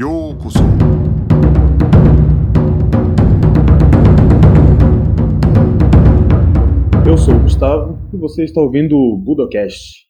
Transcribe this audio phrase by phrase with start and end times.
[0.00, 0.60] Yokoso.
[7.04, 10.07] Eu sou o Gustavo e você está ouvindo o Budocast.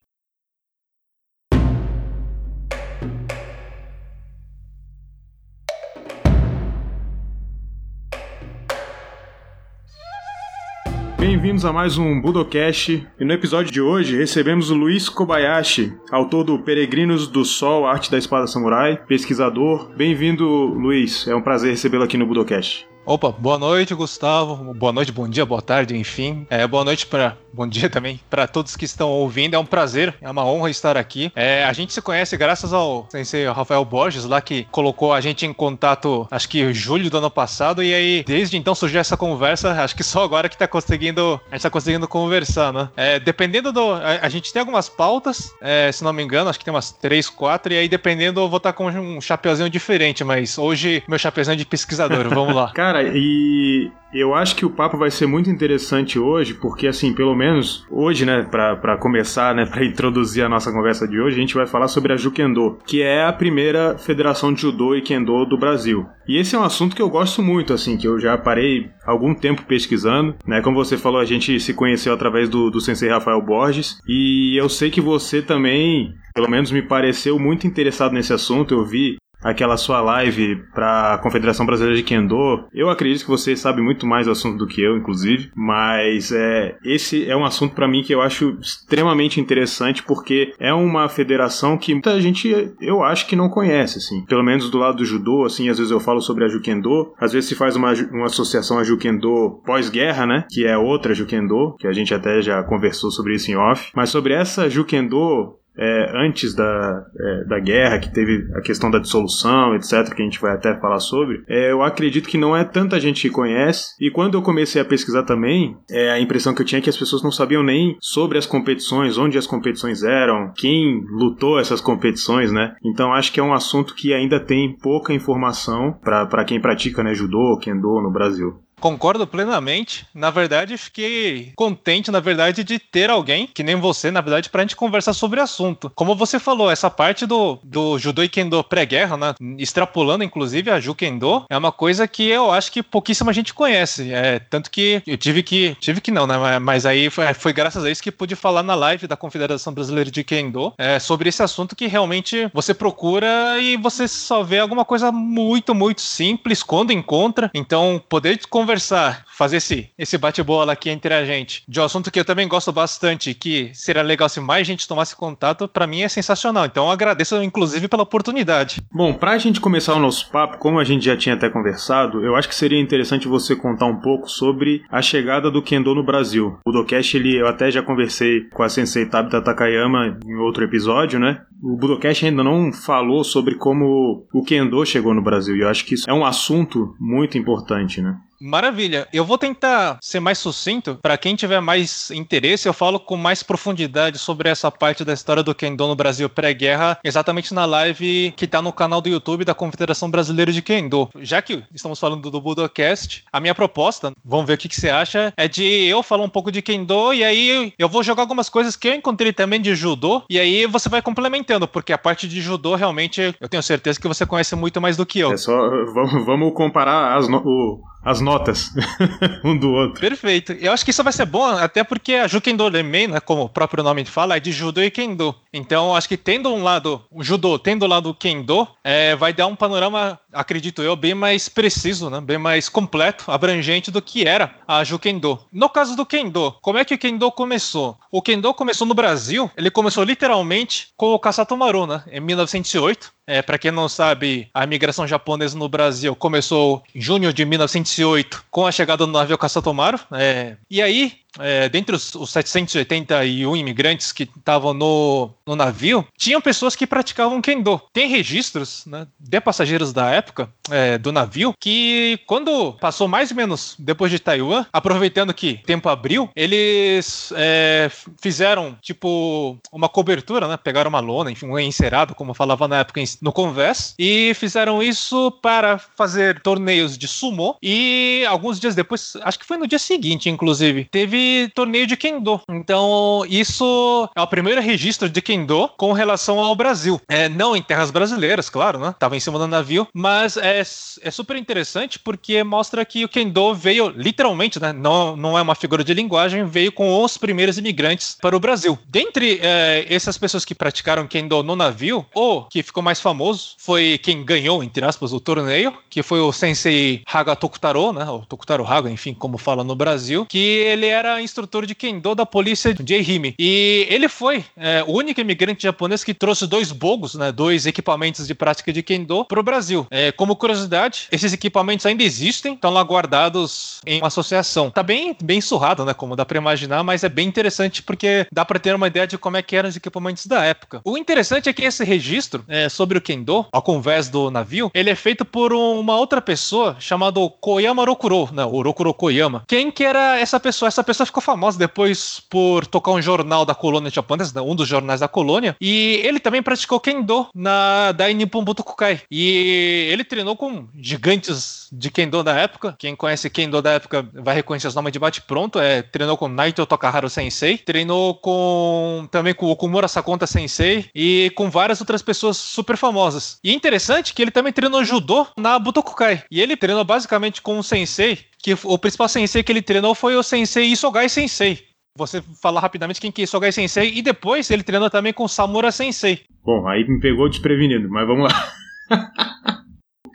[11.18, 16.44] Bem-vindos a mais um Budocast e no episódio de hoje recebemos o Luiz Kobayashi, autor
[16.44, 19.90] do Peregrinos do Sol, Arte da Espada Samurai, pesquisador.
[19.96, 21.26] Bem-vindo, Luiz.
[21.26, 22.86] É um prazer recebê-lo aqui no Budocast.
[23.04, 24.72] Opa, boa noite, Gustavo.
[24.74, 26.46] Boa noite, bom dia, boa tarde, enfim.
[26.48, 29.54] É, boa noite para bom dia também para todos que estão ouvindo.
[29.54, 31.32] É um prazer, é uma honra estar aqui.
[31.34, 35.46] É, a gente se conhece graças ao sensei Rafael Borges lá que colocou a gente
[35.46, 39.72] em contato, acho que julho do ano passado e aí desde então surgiu essa conversa.
[39.82, 42.88] Acho que só agora que tá conseguindo, a gente tá conseguindo conversar, né?
[42.96, 46.58] É, dependendo do, a, a, gente tem algumas pautas, é, se não me engano, acho
[46.58, 49.70] que tem umas três, quatro e aí dependendo eu vou estar tá com um chapeuzinho
[49.70, 52.28] diferente, mas hoje meu chapeuzinho é de pesquisador.
[52.28, 52.72] Vamos lá.
[52.74, 57.34] Cara, e eu acho que o papo vai ser muito interessante hoje, porque assim, pelo
[57.34, 61.54] menos hoje, né, para começar, né, para introduzir a nossa conversa de hoje, a gente
[61.54, 65.58] vai falar sobre a Jukendo, que é a primeira federação de judô e kendo do
[65.58, 66.06] Brasil.
[66.26, 69.34] E esse é um assunto que eu gosto muito, assim, que eu já parei algum
[69.34, 70.60] tempo pesquisando, né?
[70.60, 74.68] Como você falou, a gente se conheceu através do, do sensei Rafael Borges, e eu
[74.68, 78.74] sei que você também, pelo menos me pareceu muito interessado nesse assunto.
[78.74, 82.66] Eu vi aquela sua live para a Confederação Brasileira de Kendo.
[82.72, 86.76] Eu acredito que você sabe muito mais do assunto do que eu, inclusive, mas é,
[86.84, 91.76] esse é um assunto para mim que eu acho extremamente interessante porque é uma federação
[91.76, 92.48] que muita gente
[92.80, 94.24] eu acho que não conhece, assim.
[94.26, 97.32] Pelo menos do lado do judô, assim, às vezes eu falo sobre a Jukendo, às
[97.32, 101.86] vezes se faz uma, uma associação a Jukendo pós-guerra, né, que é outra Jukendo, que
[101.86, 106.54] a gente até já conversou sobre isso em off, mas sobre essa Jukendo é, antes
[106.54, 110.52] da, é, da guerra, que teve a questão da dissolução, etc., que a gente vai
[110.54, 113.94] até falar sobre, é, eu acredito que não é tanta gente que conhece.
[114.00, 116.90] E quando eu comecei a pesquisar também, é, a impressão que eu tinha é que
[116.90, 121.80] as pessoas não sabiam nem sobre as competições, onde as competições eram, quem lutou essas
[121.80, 122.74] competições, né?
[122.84, 127.14] Então acho que é um assunto que ainda tem pouca informação para quem pratica né,
[127.14, 128.60] judô, kendo no Brasil.
[128.80, 130.06] Concordo plenamente.
[130.14, 134.62] Na verdade, fiquei contente, na verdade, de ter alguém, que nem você, na verdade, pra
[134.62, 135.90] gente conversar sobre o assunto.
[135.94, 139.34] Como você falou, essa parte do, do judô e kendo pré-guerra, né?
[139.58, 144.12] Extrapolando, inclusive, a Jukendo, é uma coisa que eu acho que pouquíssima gente conhece.
[144.12, 145.76] É, tanto que eu tive que.
[145.80, 146.58] Tive que não, né?
[146.58, 150.10] Mas aí foi, foi graças a isso que pude falar na live da Confederação Brasileira
[150.10, 154.84] de Kendo é, sobre esse assunto que realmente você procura e você só vê alguma
[154.84, 157.50] coisa muito, muito simples quando encontra.
[157.54, 162.10] Então, poder conversar conversar, fazer esse, esse bate-bola aqui entre a gente, de um assunto
[162.10, 166.02] que eu também gosto bastante, que seria legal se mais gente tomasse contato, para mim
[166.02, 166.66] é sensacional.
[166.66, 168.82] Então eu agradeço, inclusive, pela oportunidade.
[168.92, 172.36] Bom, pra gente começar o nosso papo, como a gente já tinha até conversado, eu
[172.36, 176.58] acho que seria interessante você contar um pouco sobre a chegada do Kendo no Brasil.
[176.66, 181.18] O Docast, ele, eu até já conversei com a Sensei Tabita Takayama em outro episódio,
[181.18, 181.40] né?
[181.62, 185.86] O Budocast ainda não falou sobre como o Kendo chegou no Brasil, e eu acho
[185.86, 188.16] que isso é um assunto muito importante, né?
[188.40, 189.08] Maravilha.
[189.12, 190.98] Eu vou tentar ser mais sucinto.
[191.02, 195.42] Para quem tiver mais interesse, eu falo com mais profundidade sobre essa parte da história
[195.42, 199.54] do Kendo no Brasil pré-guerra, exatamente na live que tá no canal do YouTube da
[199.54, 201.08] Confederação Brasileira de Kendo.
[201.20, 204.88] Já que estamos falando do Budocast, a minha proposta, vamos ver o que, que você
[204.88, 208.48] acha, é de eu falar um pouco de Kendo e aí eu vou jogar algumas
[208.48, 212.28] coisas que eu encontrei também de judô e aí você vai complementando, porque a parte
[212.28, 215.32] de judô realmente eu tenho certeza que você conhece muito mais do que eu.
[215.32, 215.56] É só
[215.92, 218.70] vamos, vamos comparar as, o, as notas
[219.42, 220.00] um do outro.
[220.00, 220.52] Perfeito.
[220.52, 223.48] Eu acho que isso vai ser bom, até porque a Jukendo Renmei, né, como o
[223.48, 225.34] próprio nome fala, é de Judo e Kendo.
[225.52, 229.46] Então, acho que tendo um lado, o Judo, tendo o lado Kendo, é, vai dar
[229.46, 234.54] um panorama, acredito eu, bem mais preciso, né, bem mais completo, abrangente do que era
[234.66, 235.38] a Jukendo.
[235.52, 237.96] No caso do Kendo, como é que o Kendo começou?
[238.10, 243.17] O Kendo começou no Brasil, ele começou literalmente com o Kasatomaru, né, em 1908.
[243.28, 248.46] É, para quem não sabe, a imigração japonesa no Brasil começou em junho de 1908
[248.50, 250.00] com a chegada do navio Kasatomaru.
[250.12, 256.40] É, e aí, é, dentre os, os 781 imigrantes que estavam no, no navio, tinham
[256.40, 257.80] pessoas que praticavam kendo.
[257.92, 263.36] Tem registros né, de passageiros da época é, do navio que, quando passou mais ou
[263.36, 267.90] menos depois de Taiwan, aproveitando que tempo abriu, eles é,
[268.20, 270.56] fizeram tipo uma cobertura, né?
[270.56, 275.30] Pegaram uma lona, enfim, um encerado, como falava na época no Converse, e fizeram isso
[275.42, 277.56] para fazer torneios de sumo.
[277.62, 282.40] E alguns dias depois, acho que foi no dia seguinte, inclusive, teve torneio de Kendo.
[282.50, 287.00] Então, isso é o primeiro registro de Kendo com relação ao Brasil.
[287.08, 288.94] É, não em terras brasileiras, claro, né?
[288.98, 293.54] Tava em cima do navio, mas é, é super interessante porque mostra que o Kendo
[293.54, 294.72] veio literalmente, né?
[294.72, 298.78] Não, não é uma figura de linguagem, veio com os primeiros imigrantes para o Brasil.
[298.86, 303.98] Dentre é, essas pessoas que praticaram Kendo no navio, o que ficou mais famoso foi
[303.98, 308.04] quem ganhou, entre aspas, o torneio, que foi o Sensei Haga Tokutaro, né?
[308.04, 312.26] O Tokutaro Haga, enfim, como fala no Brasil, que ele era instrutor de Kendo da
[312.26, 313.34] polícia Ehime.
[313.38, 317.30] E ele foi é, o único imigrante japonês que trouxe dois bogos, né?
[317.32, 319.86] Dois equipamentos de prática de Kendo para o Brasil.
[319.90, 324.70] É, como curiosidade, esses equipamentos ainda existem, estão lá guardados em uma associação.
[324.70, 325.94] Tá bem, bem surrado, né?
[325.94, 329.18] Como dá para imaginar, mas é bem interessante porque dá para ter uma ideia de
[329.18, 330.80] como é que eram os equipamentos da época.
[330.84, 334.90] O interessante é que esse registro é, sobre o Kendo, ao convés do navio, ele
[334.90, 338.42] é feito por uma outra pessoa chamada Koyama Rokuro, né?
[338.42, 339.44] Rokuro Koyama.
[339.46, 340.68] Quem que era essa pessoa?
[340.68, 345.00] Essa pessoa ficou famosa depois por tocar um jornal da colônia japonesa, um dos jornais
[345.00, 349.02] da colônia, e ele também praticou Kendo na Dai Nippon Butokukai.
[349.10, 352.74] E ele treinou com gigantes de Kendo da época.
[352.78, 355.58] Quem conhece Kendo da época vai reconhecer os nomes de bate-pronto.
[355.58, 361.50] É, treinou com Naito Tokaharu Sensei, treinou com também com Okumura Sakonta Sensei e com
[361.50, 363.38] várias outras pessoas super famosas.
[363.42, 366.22] E interessante que ele também treinou judô na Butokukai.
[366.30, 370.16] E ele treinou basicamente com um sensei, que o principal sensei que ele treinou foi
[370.16, 371.58] o sensei Isogai Sensei.
[371.96, 375.72] Você fala rapidamente quem que é Isogai Sensei e depois ele treinou também com Samura
[375.72, 376.20] Sensei.
[376.44, 378.52] Bom, aí me pegou desprevenido, mas vamos lá.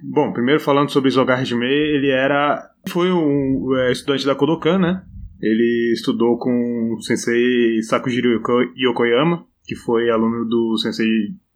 [0.04, 5.04] Bom, primeiro falando sobre Isogai Hajime, ele era foi um é, estudante da Kodokan, né?
[5.42, 8.42] Ele estudou com o sensei Sakujiro
[8.78, 11.08] Yokoyama, que foi aluno do sensei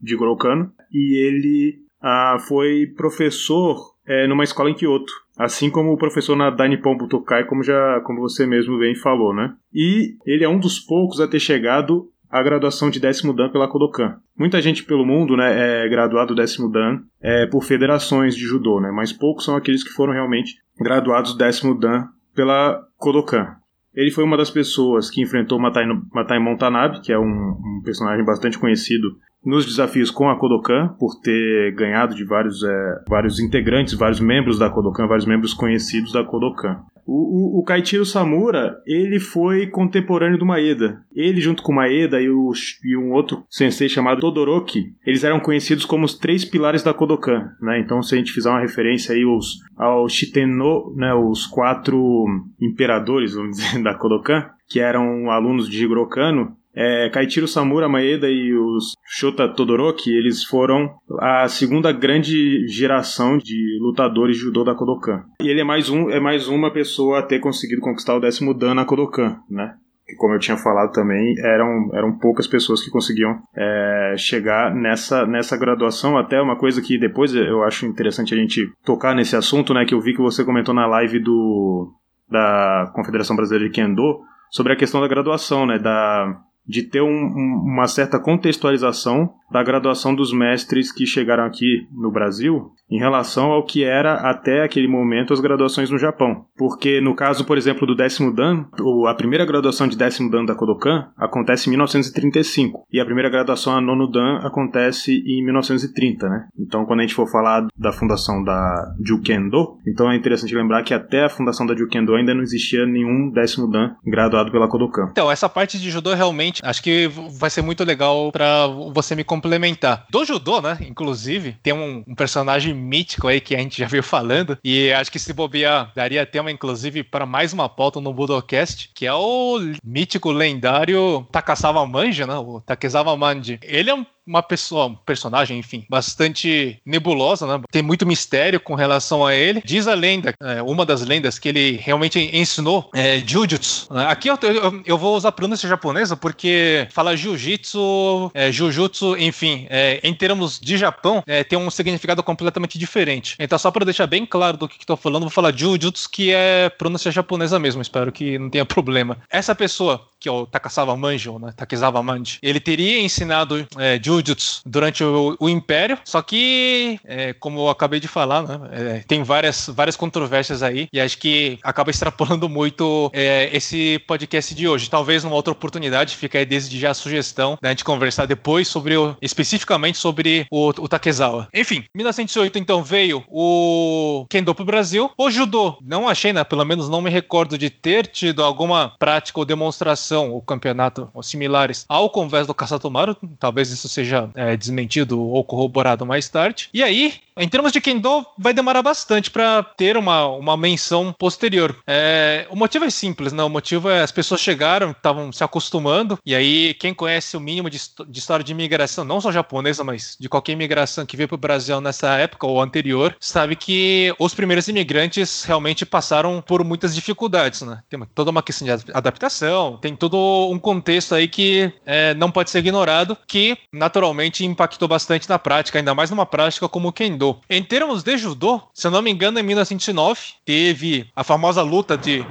[0.03, 5.97] Jigoro Kano, e ele ah, foi professor é, numa escola em Kyoto, assim como o
[5.97, 9.53] professor na Dainippon Butokai, como já como você mesmo bem falou, né?
[9.73, 13.67] E ele é um dos poucos a ter chegado à graduação de décimo dan pela
[13.67, 14.17] Kodokan.
[14.37, 18.91] Muita gente pelo mundo, né, é graduado décimo dan é, por federações de judô, né?
[18.91, 23.55] Mas poucos são aqueles que foram realmente graduados décimo dan pela Kodokan.
[23.93, 28.23] Ele foi uma das pessoas que enfrentou Matai, Matai Montanabe, que é um, um, personagem
[28.23, 33.93] bastante conhecido nos desafios com a Kodokan, por ter ganhado de vários, é, vários integrantes,
[33.93, 36.83] vários membros da Kodokan, vários membros conhecidos da Kodokan.
[37.05, 41.01] O, o, o Kaichiro Samura, ele foi contemporâneo do Maeda.
[41.15, 42.51] Ele, junto com o Maeda e, o,
[42.83, 47.49] e um outro sensei chamado Todoroki, eles eram conhecidos como os três pilares da Kodokan,
[47.61, 47.79] né?
[47.79, 52.25] Então, se a gente fizer uma referência aí aos, ao Shiteno, né, os quatro
[52.61, 58.29] imperadores, vamos dizer, da Kodokan, que eram alunos de Jigoro Kano, é, Kaichiro Samura Maeda
[58.29, 64.75] e os Shota Todoroki, eles foram a segunda grande geração de lutadores de judô da
[64.75, 65.23] Kodokan.
[65.41, 68.53] E ele é mais, um, é mais uma pessoa a ter conseguido conquistar o décimo
[68.53, 69.73] dan na Kodokan, né?
[70.15, 75.57] como eu tinha falado também, eram, eram poucas pessoas que conseguiam é, chegar nessa, nessa
[75.57, 76.17] graduação.
[76.17, 79.83] Até uma coisa que depois eu acho interessante a gente tocar nesse assunto, né?
[79.83, 81.91] Que eu vi que você comentou na live do,
[82.29, 85.77] da Confederação Brasileira de Kendo sobre a questão da graduação, né?
[85.77, 91.87] Da, de ter um, um, uma certa contextualização da graduação dos mestres que chegaram aqui
[91.91, 96.45] no Brasil em relação ao que era até aquele momento as graduações no Japão.
[96.57, 98.65] Porque no caso, por exemplo, do décimo dan,
[99.07, 103.75] a primeira graduação de décimo dan da Kodokan acontece em 1935 e a primeira graduação
[103.75, 106.47] a nono dan acontece em 1930, né?
[106.57, 110.93] Então, quando a gente for falar da fundação da Jukendo, então é interessante lembrar que
[110.93, 115.09] até a fundação da Jukendo ainda não existia nenhum décimo dan graduado pela Kodokan.
[115.11, 119.23] Então, essa parte de judô realmente acho que vai ser muito legal para você me
[119.23, 120.05] complementar.
[120.09, 120.77] Do judô, né?
[120.81, 124.57] Inclusive, tem um, um personagem mítico aí que a gente já viu falando.
[124.63, 129.05] E acho que se bobear, daria tema, inclusive, para mais uma pauta no Budocast, que
[129.05, 132.35] é o mítico lendário Takasawa Manja, né?
[132.35, 133.59] O Takezawa Manji.
[133.63, 137.63] Ele é um uma pessoa, um personagem, enfim, bastante nebulosa, né?
[137.71, 139.61] Tem muito mistério com relação a ele.
[139.65, 143.93] Diz a lenda, é, uma das lendas, que ele realmente ensinou é, Jujutsu.
[143.93, 144.05] Né?
[144.07, 149.99] Aqui eu, eu, eu, vou usar pronúncia japonesa porque fala Jiu-Jitsu, é, Jujutsu, enfim, é,
[150.03, 153.35] em termos de Japão, é, tem um significado completamente diferente.
[153.39, 156.69] Então, só para deixar bem claro do que estou falando, vou falar Jujutsu, que é
[156.69, 157.81] pronúncia japonesa mesmo.
[157.81, 159.17] Espero que não tenha problema.
[159.29, 161.53] Essa pessoa que é o Takasawa Manjo, né?
[161.55, 167.59] Takezawa Manji, ele teria ensinado é, Jujutsu durante o, o, Império, só que, é, como
[167.59, 168.59] eu acabei de falar, né?
[168.71, 174.53] É, tem várias, várias controvérsias aí, e acho que acaba extrapolando muito é, esse podcast
[174.55, 174.89] de hoje.
[174.89, 178.97] Talvez numa outra oportunidade, fica aí desde já a sugestão da gente conversar depois sobre
[178.97, 181.47] o, especificamente sobre o, o Takezawa.
[181.53, 185.11] Enfim, 1908 então veio o Kendo pro Brasil.
[185.17, 186.43] O Judô, não achei, né?
[186.43, 191.21] Pelo menos não me recordo de ter tido alguma prática ou demonstração ou campeonato ou
[191.21, 193.15] similares ao convés do Kasatomaru.
[193.39, 196.69] Talvez isso seja é, desmentido ou corroborado mais tarde.
[196.73, 201.75] E aí, em termos de Kendo, vai demorar bastante para ter uma, uma menção posterior.
[201.85, 203.43] É, o motivo é simples, né?
[203.43, 207.69] O motivo é as pessoas chegaram, estavam se acostumando, e aí quem conhece o mínimo
[207.69, 211.35] de, de, história de imigração, não só japonesa, mas de qualquer imigração que veio para
[211.35, 216.95] o Brasil nessa época ou anterior, sabe que os primeiros imigrantes realmente passaram por muitas
[216.95, 217.79] dificuldades, né?
[217.89, 220.17] Tem toda uma questão de adaptação, tem todo
[220.51, 225.77] um contexto aí que é, não pode ser ignorado, que naturalmente impactou bastante na prática,
[225.77, 227.39] ainda mais numa prática como o Kendo judô.
[227.49, 231.97] Em termos de judô, se eu não me engano, em 1909 teve a famosa luta
[231.97, 232.25] de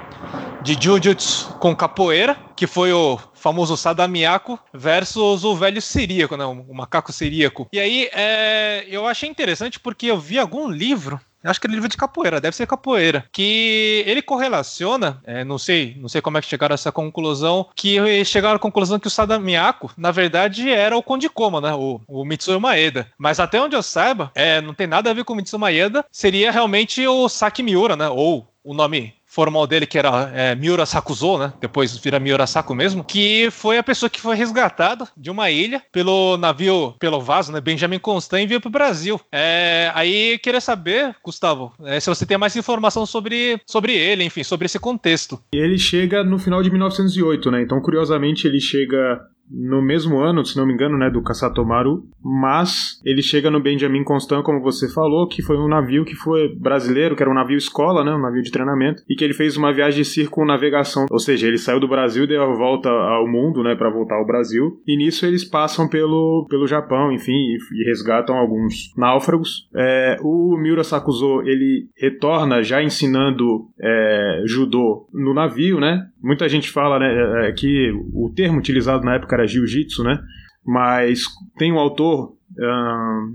[0.63, 6.45] de Jujutsu com capoeira, que foi o famoso Sadamiako versus o velho siríaco, né?
[6.45, 7.69] O macaco siríaco.
[7.73, 11.89] E aí, é, eu achei interessante porque eu vi algum livro acho que é livro
[11.89, 16.41] de capoeira, deve ser capoeira, que ele correlaciona, é, não sei, não sei como é
[16.41, 20.97] que chegaram a essa conclusão, que chegaram à conclusão que o Sadamiako, na verdade, era
[20.97, 23.09] o Conde Koma, né, o, o Mitsuyo Maeda.
[23.19, 26.05] Mas até onde eu saiba, é, não tem nada a ver com o Mitsuyo Maeda,
[26.11, 30.87] seria realmente o Saki Miura, né, ou o nome formal dele, que era é, Miura
[30.87, 31.53] Sakuzo, né?
[31.61, 35.83] Depois vira Miura Saku mesmo, que foi a pessoa que foi resgatada de uma ilha
[35.93, 37.61] pelo navio, pelo vaso, né?
[37.61, 39.21] Benjamin Constant e veio pro Brasil.
[39.31, 44.43] É, aí queria saber, Gustavo, é, se você tem mais informação sobre, sobre ele, enfim,
[44.43, 45.39] sobre esse contexto.
[45.53, 47.61] Ele chega no final de 1908, né?
[47.61, 53.01] Então, curiosamente, ele chega no mesmo ano, se não me engano, né, do Kasatomaru, mas
[53.05, 57.15] ele chega no Benjamin Constant, como você falou, que foi um navio que foi brasileiro,
[57.15, 59.73] que era um navio escola, né, um navio de treinamento, e que ele fez uma
[59.73, 63.63] viagem de circunnavegação, ou seja, ele saiu do Brasil e deu a volta ao mundo,
[63.63, 67.85] né, para voltar ao Brasil, e nisso eles passam pelo, pelo Japão, enfim, e, e
[67.87, 69.69] resgatam alguns náufragos.
[69.75, 76.71] É, o Miura Sakuzo, ele retorna já ensinando é, judô no navio, né, muita gente
[76.71, 80.19] fala, né, é, que o termo utilizado na época era jiu-jitsu, né?
[80.65, 81.23] Mas
[81.57, 82.37] tem um autor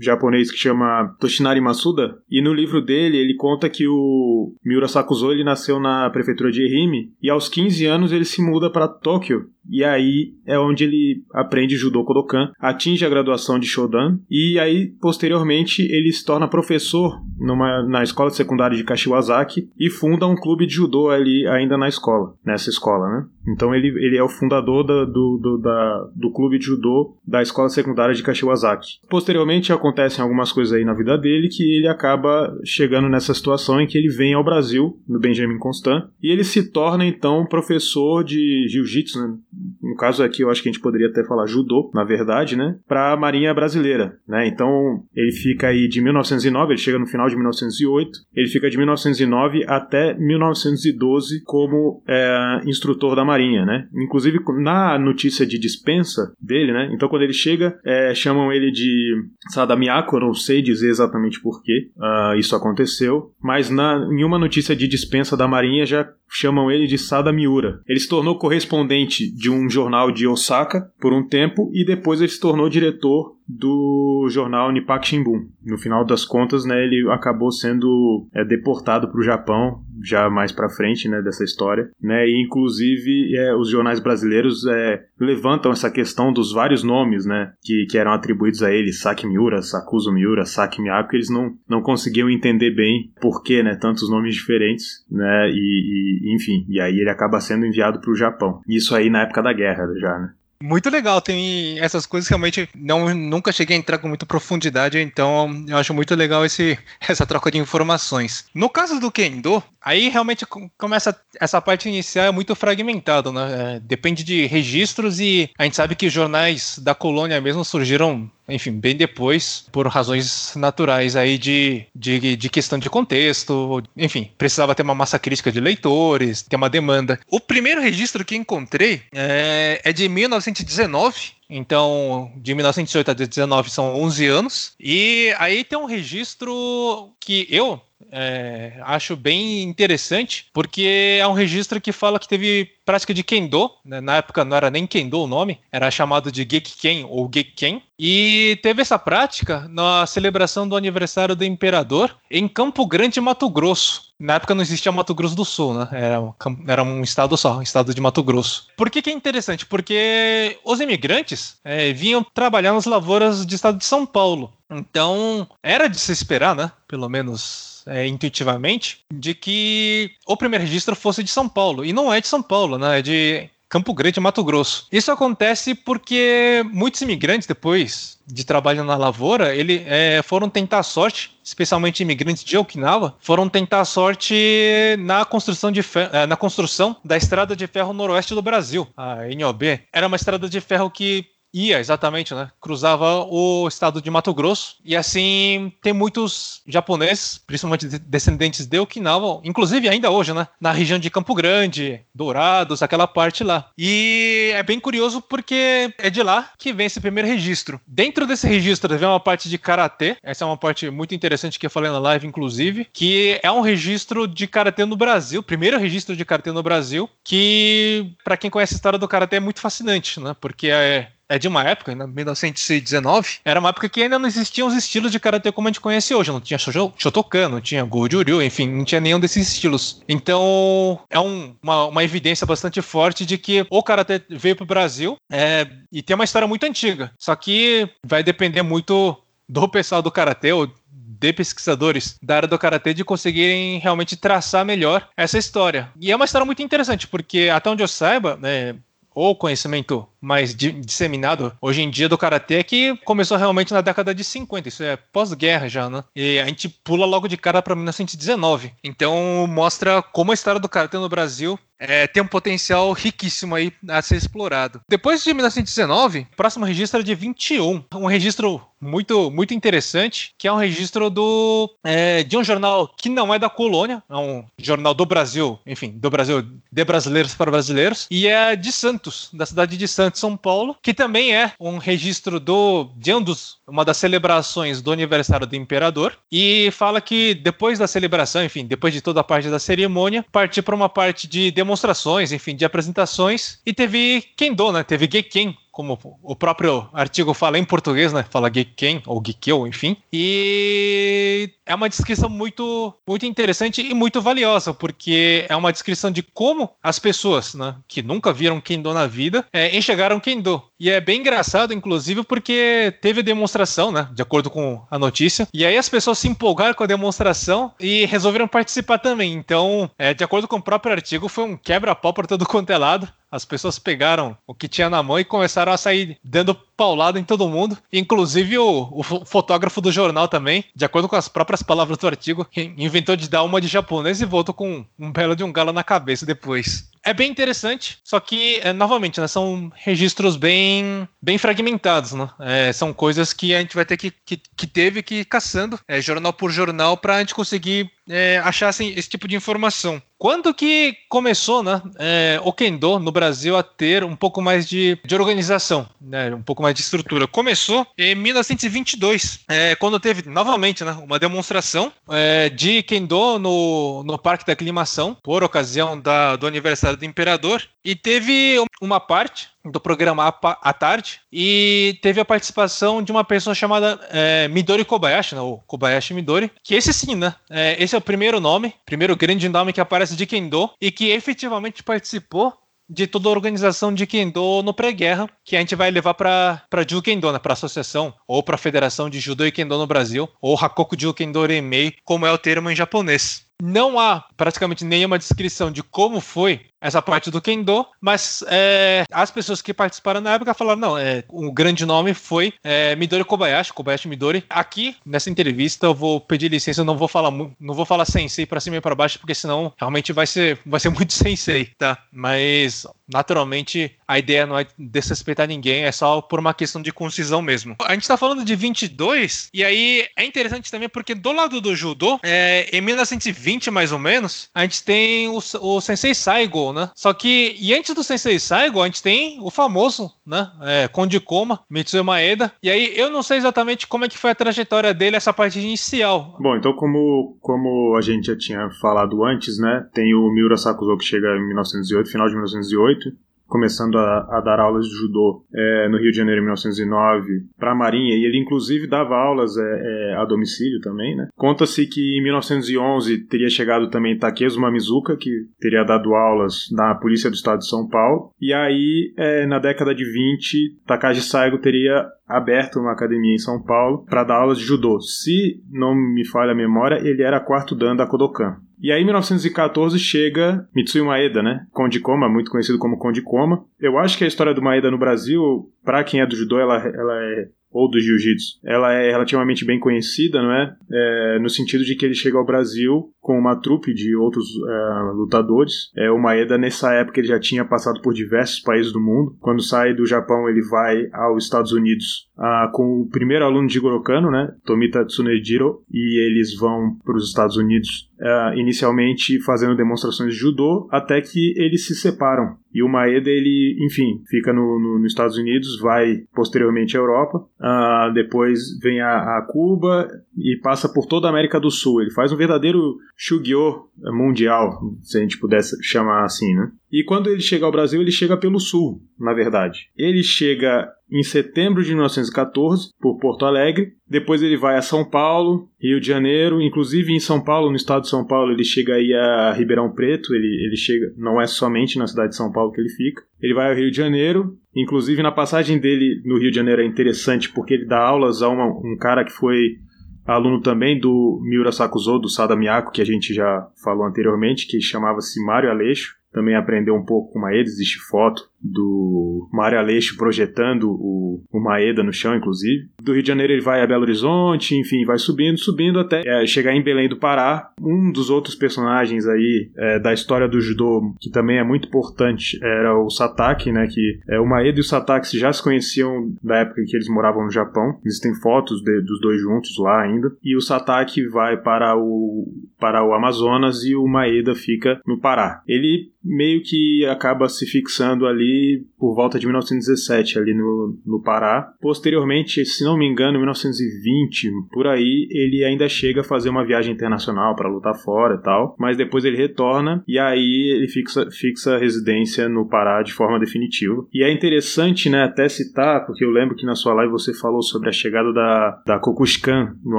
[0.00, 5.30] japonês que chama Toshinari Masuda, e no livro dele ele conta que o Miura Sakuzo
[5.30, 9.46] ele nasceu na prefeitura de Ehime e aos 15 anos ele se muda para Tóquio
[9.68, 14.86] e aí é onde ele aprende judô Kodokan, atinge a graduação de Shodan e aí
[15.00, 20.66] posteriormente ele se torna professor numa, na escola secundária de Kashiwazaki e funda um clube
[20.66, 23.26] de judô ali ainda na escola, nessa escola, né?
[23.48, 27.42] Então ele, ele é o fundador da, do, do, da, do clube de judô da
[27.42, 29.00] escola secundária de Kashiwazaki.
[29.08, 33.86] Posteriormente acontecem algumas coisas aí na vida dele que ele acaba chegando nessa situação em
[33.86, 38.66] que ele vem ao Brasil, no Benjamin Constant, e ele se torna então professor de
[38.68, 39.36] jiu-jitsu, né?
[39.82, 42.76] No caso aqui eu acho que a gente poderia até falar judô, na verdade, né,
[42.86, 44.46] para a Marinha Brasileira, né?
[44.46, 48.76] Então ele fica aí de 1909, ele chega no final de 1908, ele fica de
[48.76, 53.88] 1909 até 1912 como é, instrutor da Marinha, né?
[53.94, 56.90] Inclusive na notícia de dispensa dele, né?
[56.94, 59.14] Então quando ele chega, é, chamam ele de
[59.50, 64.74] Sadamiako, não sei dizer exatamente por que uh, isso aconteceu, mas na, em uma notícia
[64.74, 67.80] de dispensa da Marinha já chamam ele de Sada Miura.
[67.86, 72.30] Ele se tornou correspondente de um jornal de Osaka por um tempo e depois ele
[72.30, 75.46] se tornou diretor do jornal Nippon Shimbun.
[75.64, 80.50] No final das contas, né, ele acabou sendo é, deportado para o Japão já mais
[80.50, 85.90] para frente, né, dessa história, né, e inclusive é, os jornais brasileiros é, levantam essa
[85.90, 90.44] questão dos vários nomes, né, que, que eram atribuídos a ele, Saki Miura, Sakuzo Miura,
[90.44, 95.50] Saki Miyako, eles não, não conseguiam entender bem por que, né, tantos nomes diferentes, né,
[95.50, 98.60] e, e enfim, e aí ele acaba sendo enviado para o Japão.
[98.68, 100.32] Isso aí na época da guerra já, né.
[100.62, 104.96] Muito legal, tem essas coisas que realmente não, nunca cheguei a entrar com muita profundidade,
[105.00, 108.44] então eu acho muito legal esse, essa troca de informações.
[108.54, 110.46] No caso do Kendo, aí realmente
[110.78, 113.76] começa essa parte inicial é muito fragmentada, né?
[113.76, 118.72] É, depende de registros e a gente sabe que jornais da colônia mesmo surgiram enfim,
[118.72, 124.82] bem depois, por razões naturais aí de, de, de, questão de contexto, enfim, precisava ter
[124.82, 127.18] uma massa crítica de leitores, ter uma demanda.
[127.28, 133.94] O primeiro registro que encontrei é, é de 1919, então, de 1908 a 19 são
[134.00, 134.72] 11 anos.
[134.80, 137.80] E aí tem um registro que eu
[138.10, 143.70] é, acho bem interessante, porque é um registro que fala que teve prática de Kendo,
[143.84, 144.00] né?
[144.00, 148.58] na época não era nem Kendo o nome, era chamado de Gekiken ou Gekiken, e
[148.62, 154.12] teve essa prática na celebração do aniversário do imperador em Campo Grande, Mato Grosso.
[154.18, 155.88] Na época não existia Mato Grosso do Sul, né?
[155.92, 156.34] Era, um,
[156.66, 158.68] era um estado só, um estado de Mato Grosso.
[158.76, 159.66] Por que, que é interessante?
[159.66, 164.52] Porque os imigrantes é, vinham trabalhar nas lavouras do estado de São Paulo.
[164.70, 166.72] Então, era de se esperar, né?
[166.88, 171.84] Pelo menos é, intuitivamente, de que o primeiro registro fosse de São Paulo.
[171.84, 172.98] E não é de São Paulo, né?
[172.98, 174.86] É de Campo Grande, Mato Grosso.
[174.92, 181.38] Isso acontece porque muitos imigrantes, depois de trabalho na lavoura, ele, é, foram tentar sorte,
[181.42, 185.80] especialmente imigrantes de Okinawa, foram tentar sorte na construção, de
[186.12, 189.80] é, na construção da estrada de ferro noroeste do Brasil, a NOB.
[189.90, 192.50] Era uma estrada de ferro que ia, exatamente, né?
[192.60, 194.76] Cruzava o estado de Mato Grosso.
[194.84, 200.48] E assim, tem muitos japoneses, principalmente descendentes de Okinawa, inclusive ainda hoje, né?
[200.60, 203.70] Na região de Campo Grande, Dourados, aquela parte lá.
[203.76, 207.80] E é bem curioso porque é de lá que vem esse primeiro registro.
[207.86, 210.16] Dentro desse registro vem uma parte de karatê.
[210.22, 213.60] Essa é uma parte muito interessante que eu falei na live, inclusive, que é um
[213.60, 218.74] registro de karatê no Brasil, primeiro registro de karatê no Brasil, que para quem conhece
[218.74, 220.34] a história do karatê é muito fascinante, né?
[220.40, 224.68] Porque é é de uma época, em 1919, era uma época que ainda não existiam
[224.68, 226.30] os estilos de karatê como a gente conhece hoje.
[226.30, 230.02] Não tinha Shotokan, não tinha Goju-ryu, enfim, não tinha nenhum desses estilos.
[230.06, 234.66] Então, é um, uma, uma, evidência bastante forte de que o karatê veio para o
[234.66, 237.10] Brasil é, e tem uma história muito antiga.
[237.18, 239.16] Só que vai depender muito
[239.48, 244.66] do pessoal do karatê ou de pesquisadores da área do karatê de conseguirem realmente traçar
[244.66, 245.90] melhor essa história.
[245.98, 248.76] E é uma história muito interessante, porque até onde eu saiba, né,
[249.14, 254.22] ou conhecimento mais disseminado hoje em dia do karatê que começou realmente na década de
[254.22, 256.04] 50, isso é pós-guerra já, né?
[256.14, 258.72] E a gente pula logo de cara para 1919.
[258.84, 263.72] Então mostra como a história do karatê no Brasil é, tem um potencial riquíssimo aí
[263.88, 264.80] a ser explorado.
[264.88, 270.46] Depois de 1919, o próximo registro é de 21, um registro muito muito interessante, que
[270.46, 274.44] é um registro do é, de um jornal que não é da colônia, é um
[274.58, 279.46] jornal do Brasil, enfim, do Brasil de brasileiros para brasileiros, e é de Santos, da
[279.46, 283.96] cidade de Santos, São Paulo, que também é um registro do de dos, uma das
[283.96, 289.20] celebrações do aniversário do imperador, e fala que depois da celebração, enfim, depois de toda
[289.20, 293.58] a parte da cerimônia, partiu para uma parte de demonstrações, enfim, de apresentações.
[293.64, 294.82] E teve Kendo, né?
[294.82, 298.24] Teve Geken, como o próprio artigo fala em português, né?
[298.30, 299.96] Fala Geken ou Gekeu, enfim.
[300.12, 306.22] E é uma descrição muito, muito interessante e muito valiosa, porque é uma descrição de
[306.22, 310.62] como as pessoas, né, que nunca viram Kendo na vida, é, enxergaram Kendo.
[310.82, 315.64] E é bem engraçado, inclusive, porque teve demonstração, né, de acordo com a notícia, e
[315.64, 319.32] aí as pessoas se empolgaram com a demonstração e resolveram participar também.
[319.32, 322.76] Então, é, de acordo com o próprio artigo, foi um quebra-pau por todo quanto é
[322.76, 323.08] lado.
[323.30, 327.22] As pessoas pegaram o que tinha na mão e começaram a sair dando paulada em
[327.22, 331.96] todo mundo, inclusive o, o, fotógrafo do jornal também, de acordo com as próprias palavras
[331.96, 332.44] do artigo,
[332.76, 335.84] inventou de dar uma de japonês e voltou com um belo de um galo na
[335.84, 336.90] cabeça depois.
[337.04, 342.28] É bem interessante, só que, é, novamente, né, são registros bem, bem fragmentados, né?
[342.40, 345.78] É, são coisas que a gente vai ter que, que, que teve que ir caçando,
[345.86, 350.02] é, jornal por jornal, para a gente conseguir é, achar assim, esse tipo de informação.
[350.18, 354.96] Quando que começou né, é, o Kendo no Brasil a ter um pouco mais de,
[355.04, 357.26] de organização, né, um pouco mais de estrutura?
[357.26, 364.18] Começou em 1922, é, quando teve novamente né, uma demonstração é, de Kendo no, no
[364.18, 369.80] Parque da Aclimação, por ocasião da, do aniversário do Imperador, e teve uma parte do
[369.80, 375.40] programa à tarde e teve a participação de uma pessoa chamada é, Midori Kobayashi, né,
[375.40, 377.34] ou Kobayashi Midori, que esse sim, né?
[377.50, 381.10] É, esse é o primeiro nome, primeiro grande nome que aparece de Kendo e que
[381.10, 382.52] efetivamente participou
[382.88, 387.00] de toda a organização de Kendo no pré-guerra, que a gente vai levar para Ju
[387.00, 390.28] Kendo, né, para a associação, ou para a Federação de Judo e Kendo no Brasil,
[390.40, 393.46] ou Hakoku Ju Kendo Remei, como é o termo em japonês.
[393.62, 399.30] Não há praticamente nenhuma descrição de como foi essa parte do Kendo, mas é, as
[399.30, 403.72] pessoas que participaram na época falaram: não, é, o grande nome foi é, Midori Kobayashi,
[403.72, 404.44] Kobayashi Midori.
[404.50, 408.44] Aqui, nessa entrevista, eu vou pedir licença, eu não vou falar, não vou falar sensei
[408.44, 411.96] para cima e para baixo, porque senão realmente vai ser, vai ser muito sensei, tá?
[412.12, 417.40] Mas naturalmente a ideia não é desrespeitar ninguém, é só por uma questão de concisão
[417.42, 417.76] mesmo.
[417.84, 421.76] A gente tá falando de 22, e aí é interessante também porque do lado do
[421.76, 426.90] judô, é, em 1920 mais ou menos, a gente tem o, o Sensei Saigo, Né?
[426.94, 430.50] Só que, e antes do Sensei Saigo, a gente tem o famoso, né?
[430.62, 432.52] É, Konde Koma, Mitsui Maeda.
[432.62, 435.58] E aí, eu não sei exatamente como é que foi a trajetória dele, essa parte
[435.58, 436.36] inicial.
[436.40, 439.86] Bom, então como, como a gente já tinha falado antes, né?
[439.92, 443.12] Tem o Miura Sakuzo que chega em 1908, final de 1908
[443.52, 447.72] começando a, a dar aulas de judô é, no Rio de Janeiro em 1909 para
[447.72, 451.28] a Marinha, e ele inclusive dava aulas é, é, a domicílio também, né?
[451.36, 457.28] Conta-se que em 1911 teria chegado também Takezu Mamizuka, que teria dado aulas na Polícia
[457.28, 462.06] do Estado de São Paulo, e aí é, na década de 20 Takashi Saigo teria
[462.36, 465.00] aberto uma academia em São Paulo para dar aulas de judô.
[465.00, 468.56] Se não me falha a memória, ele era quarto dan da Kodokan.
[468.80, 471.66] E aí, em 1914, chega Mitsui Maeda, né?
[471.70, 473.64] Konde Koma, muito conhecido como Konde Koma.
[473.80, 476.78] Eu acho que a história do Maeda no Brasil, para quem é do judô, ela,
[476.78, 480.76] ela é ou do jiu-jitsu, ela é relativamente bem conhecida, não é?
[480.92, 481.38] é?
[481.38, 485.92] No sentido de que ele chega ao Brasil com uma trupe de outros é, lutadores.
[485.96, 489.36] É, o Maeda, nessa época, ele já tinha passado por diversos países do mundo.
[489.40, 493.78] Quando sai do Japão, ele vai aos Estados Unidos ah, com o primeiro aluno de
[493.78, 494.52] Gorokano, né?
[494.66, 500.88] Tomita Tsunejiro, e eles vão para os Estados Unidos uh, inicialmente fazendo demonstrações de judô,
[500.90, 502.56] até que eles se separam.
[502.72, 507.38] E o Maeda, ele, enfim, fica no, no, nos Estados Unidos, vai posteriormente à Europa,
[507.38, 510.08] uh, depois vem a, a, Cuba
[510.38, 512.00] e passa por toda a América do Sul.
[512.00, 516.72] Ele faz um verdadeiro Shugyo mundial, se a gente pudesse chamar assim, né?
[516.90, 519.88] E quando ele chega ao Brasil, ele chega pelo sul, na verdade.
[519.96, 525.68] Ele chega em setembro de 1914 por Porto Alegre, depois ele vai a São Paulo,
[525.80, 529.12] Rio de Janeiro, inclusive em São Paulo, no estado de São Paulo, ele chega aí
[529.12, 532.80] a Ribeirão Preto, ele, ele chega, não é somente na cidade de São Paulo que
[532.80, 533.22] ele fica.
[533.40, 536.86] Ele vai ao Rio de Janeiro, inclusive na passagem dele no Rio de Janeiro é
[536.86, 539.76] interessante porque ele dá aulas a uma, um cara que foi
[540.26, 544.80] aluno também do Miura Sakuzo, do Sada Miyako, que a gente já falou anteriormente, que
[544.80, 546.16] chamava-se Mário Aleixo.
[546.32, 552.02] Também aprendeu um pouco com Maeda, existe foto do Mário Aleixo projetando o, o Maeda
[552.02, 552.88] no chão, inclusive.
[553.02, 556.46] Do Rio de Janeiro ele vai a Belo Horizonte, enfim, vai subindo, subindo até é,
[556.46, 557.70] chegar em Belém do Pará.
[557.80, 562.58] Um dos outros personagens aí é, da história do judô, que também é muito importante,
[562.62, 566.58] era o Satake, né, que é, o Maeda e o Satake já se conheciam da
[566.58, 567.98] época que eles moravam no Japão.
[568.04, 570.32] Existem fotos de, dos dois juntos lá ainda.
[570.42, 572.46] E o Satake vai para o,
[572.78, 575.62] para o Amazonas e o Maeda fica no Pará.
[575.66, 578.51] Ele meio que acaba se fixando ali
[578.98, 581.72] por volta de 1917, ali no, no Pará.
[581.80, 586.64] Posteriormente, se não me engano, em 1920, por aí, ele ainda chega a fazer uma
[586.64, 591.28] viagem internacional para lutar fora e tal, mas depois ele retorna e aí ele fixa,
[591.30, 594.06] fixa a residência no Pará de forma definitiva.
[594.12, 597.62] E é interessante, né, até citar, porque eu lembro que na sua live você falou
[597.62, 599.98] sobre a chegada da, da Kokuskan no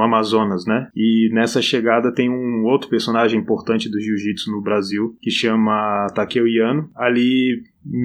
[0.00, 0.88] Amazonas, né?
[0.94, 6.46] E nessa chegada tem um outro personagem importante do jiu-jitsu no Brasil que chama Takeo
[6.46, 6.90] Yano.
[6.94, 7.62] Ali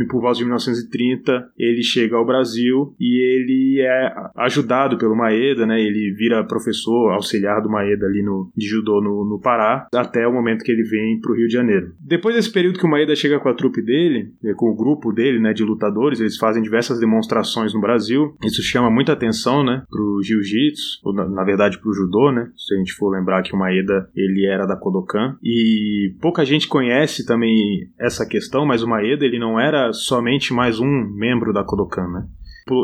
[0.09, 5.79] por volta de 1930, ele chega ao Brasil e ele é ajudado pelo Maeda, né?
[5.81, 10.33] Ele vira professor auxiliar do Maeda ali no, de judô no, no Pará, até o
[10.33, 11.93] momento que ele vem para o Rio de Janeiro.
[11.99, 15.11] Depois desse período que o Maeda chega com a trupe dele, eh, com o grupo
[15.11, 18.35] dele, né, de lutadores, eles fazem diversas demonstrações no Brasil.
[18.43, 22.51] Isso chama muita atenção, né, pro jiu-jitsu, ou na, na verdade pro judô, né?
[22.57, 25.37] Se a gente for lembrar que o Maeda, ele era da Kodokan.
[25.43, 30.79] E pouca gente conhece também essa questão, mas o Maeda, ele não era somente mais
[30.79, 32.27] um membro da Kodokan, né?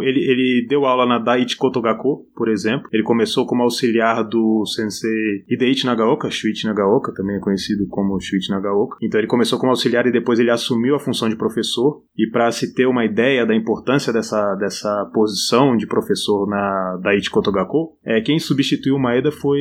[0.04, 2.88] Ele, ele deu aula na Daiichi Kotogako, por exemplo.
[2.92, 8.50] Ele começou como auxiliar do sensei Hideichi Nagaoka, Shuichi Nagaoka, também é conhecido como Shuichi
[8.50, 8.98] Nagaoka.
[9.02, 12.02] Então ele começou como auxiliar e depois ele assumiu a função de professor.
[12.18, 17.30] E para se ter uma ideia da importância dessa, dessa posição de professor na Daiichi
[17.30, 19.60] Kotogako, é, quem substituiu o Maeda foi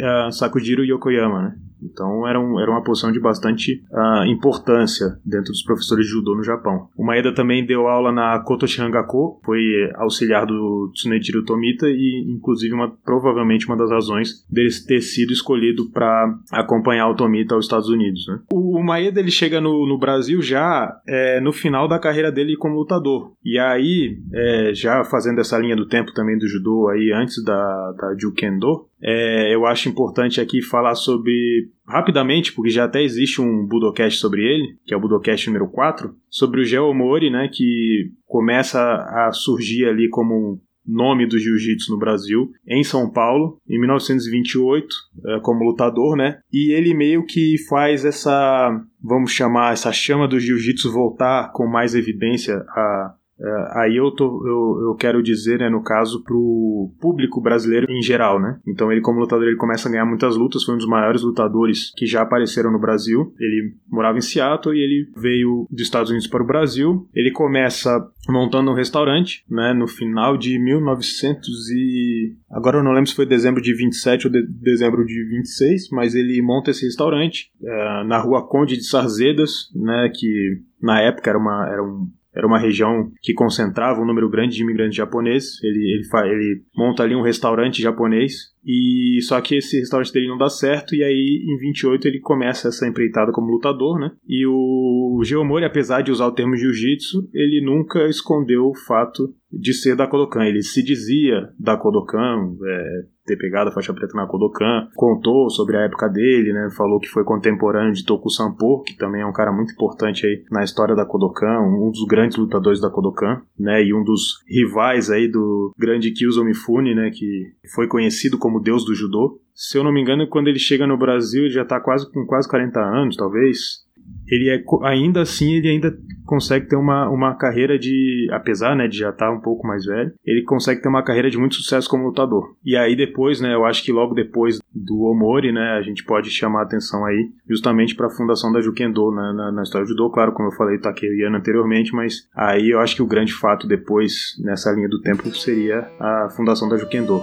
[0.00, 1.54] uh, Sakujiro Yokoyama, né?
[1.82, 6.34] Então era, um, era uma posição de bastante uh, importância dentro dos professores de judô
[6.34, 6.88] no Japão.
[6.96, 12.74] O Maeda também deu aula na Kotoshi Hangako, foi auxiliar do Tsuneichiro Tomita e inclusive
[12.74, 17.88] uma, provavelmente uma das razões dele ter sido escolhido para acompanhar o Tomita aos Estados
[17.88, 18.26] Unidos.
[18.28, 18.40] Né?
[18.52, 22.58] O, o, Maeda ele chega no, no Brasil já é, no final da carreira dele
[22.58, 23.32] como lutador.
[23.42, 27.92] E aí, é, já fazendo essa linha do tempo também do judô aí antes da,
[27.92, 33.66] da Jukendo, é, eu acho importante aqui falar sobre, rapidamente, porque já até existe um
[33.66, 38.80] Budocast sobre ele, que é o Budocast número 4, sobre o Geomori, né, que começa
[38.80, 44.86] a surgir ali como um nome do jiu-jitsu no Brasil, em São Paulo, em 1928,
[45.26, 46.38] é, como lutador, né?
[46.50, 48.70] E ele meio que faz essa,
[49.02, 54.46] vamos chamar, essa chama do jiu-jitsu voltar com mais evidência a É, aí eu, tô,
[54.46, 58.58] eu, eu quero dizer, né, no caso, pro público brasileiro em geral, né?
[58.66, 61.92] Então ele, como lutador, ele começa a ganhar muitas lutas, foi um dos maiores lutadores
[61.96, 63.32] que já apareceram no Brasil.
[63.38, 67.08] Ele morava em Seattle e ele veio dos Estados Unidos para o Brasil.
[67.14, 72.36] Ele começa montando um restaurante, né, no final de 1900 e...
[72.50, 76.14] Agora eu não lembro se foi dezembro de 27 ou de dezembro de 26, mas
[76.14, 81.38] ele monta esse restaurante é, na rua Conde de Sarzedas, né, que na época era,
[81.38, 85.62] uma, era um era uma região que concentrava um número grande de imigrantes japoneses.
[85.62, 90.36] Ele, ele, ele monta ali um restaurante japonês e só que esse restaurante dele não
[90.36, 94.12] dá certo e aí em 28 ele começa essa empreitada como lutador, né?
[94.28, 99.72] E o Geomori, apesar de usar o termo jiu-jitsu, ele nunca escondeu o fato de
[99.72, 100.44] ser da Kodokan.
[100.44, 105.76] Ele se dizia da Kodokan, é, ter pegado a faixa preta na Kodokan, contou sobre
[105.76, 106.68] a época dele, né?
[106.76, 110.44] Falou que foi contemporâneo de Toku Sampo, que também é um cara muito importante aí
[110.50, 113.84] na história da Kodokan, um dos grandes lutadores da Kodokan, né?
[113.84, 117.10] E um dos rivais aí do grande Kyuzo Mifune, né?
[117.10, 119.40] Que foi conhecido como deus do judô.
[119.54, 122.24] Se eu não me engano, quando ele chega no Brasil, ele já tá quase com
[122.26, 123.86] quase 40 anos, talvez.
[124.26, 128.98] Ele é ainda assim ele ainda consegue ter uma, uma carreira de apesar né de
[128.98, 131.88] já estar tá um pouco mais velho ele consegue ter uma carreira de muito sucesso
[131.88, 132.54] como lutador.
[132.64, 136.30] E aí depois né eu acho que logo depois do Omori né a gente pode
[136.30, 139.90] chamar a atenção aí justamente para a fundação da Jukendo né, na, na história do
[139.90, 140.10] judô.
[140.10, 144.36] Claro como eu falei Takeyama anteriormente mas aí eu acho que o grande fato depois
[144.44, 147.22] nessa linha do tempo seria a fundação da Jukendo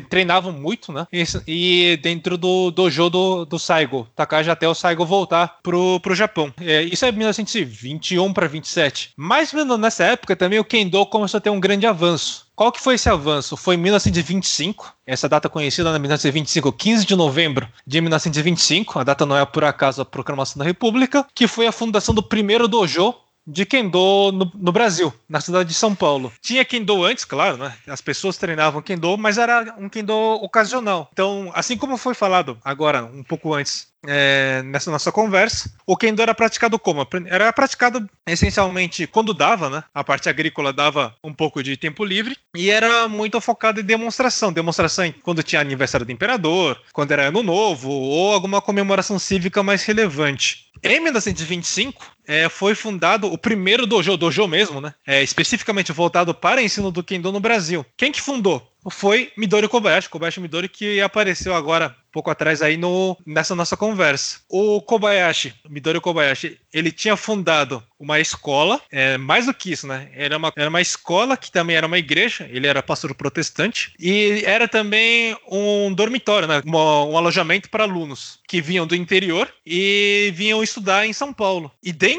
[0.09, 1.07] treinavam muito, né?
[1.47, 6.53] E, dentro do dojo do, do Saigo, Takagi até o Saigo voltar pro, pro Japão.
[6.61, 9.13] É, isso é 1921 para 27.
[9.17, 12.51] Mais ou menos nessa época também o Kendo começou a ter um grande avanço.
[12.55, 13.57] Qual que foi esse avanço?
[13.57, 19.25] Foi em 1925, essa data conhecida na 1925, 15 de novembro de 1925, a data
[19.25, 23.15] não é por acaso a proclamação da República, que foi a fundação do primeiro dojo
[23.45, 26.31] de Kendo no, no, Brasil, na cidade de São Paulo.
[26.41, 27.73] Tinha Kendo antes, claro, né?
[27.87, 31.09] As pessoas treinavam Kendo, mas era um Kendo ocasional.
[31.11, 35.71] Então, assim como foi falado agora, um pouco antes, é, nessa nossa conversa.
[35.85, 37.07] O Kendo era praticado como?
[37.25, 39.83] Era praticado essencialmente quando dava, né?
[39.93, 44.53] A parte agrícola dava um pouco de tempo livre e era muito focado em demonstração.
[44.53, 49.83] Demonstração quando tinha aniversário do imperador, quando era ano novo ou alguma comemoração cívica mais
[49.83, 50.71] relevante.
[50.83, 54.93] Em 1925, é, foi fundado o primeiro dojo, dojo mesmo, né?
[55.05, 57.85] É, especificamente voltado para ensino do Kendo no Brasil.
[57.97, 58.71] Quem que fundou?
[58.89, 64.39] Foi Midori Kobayashi, Kobayashi Midori, que apareceu agora pouco atrás aí no, nessa nossa conversa.
[64.49, 70.09] O Kobayashi, Midori Kobayashi, ele tinha fundado uma escola, é, mais do que isso, né?
[70.13, 74.41] Era uma, era uma escola que também era uma igreja, ele era pastor protestante, e
[74.45, 76.61] era também um dormitório, né?
[76.65, 76.71] Um,
[77.11, 81.71] um alojamento para alunos que vinham do interior e vinham estudar em São Paulo.
[81.81, 82.10] E dentro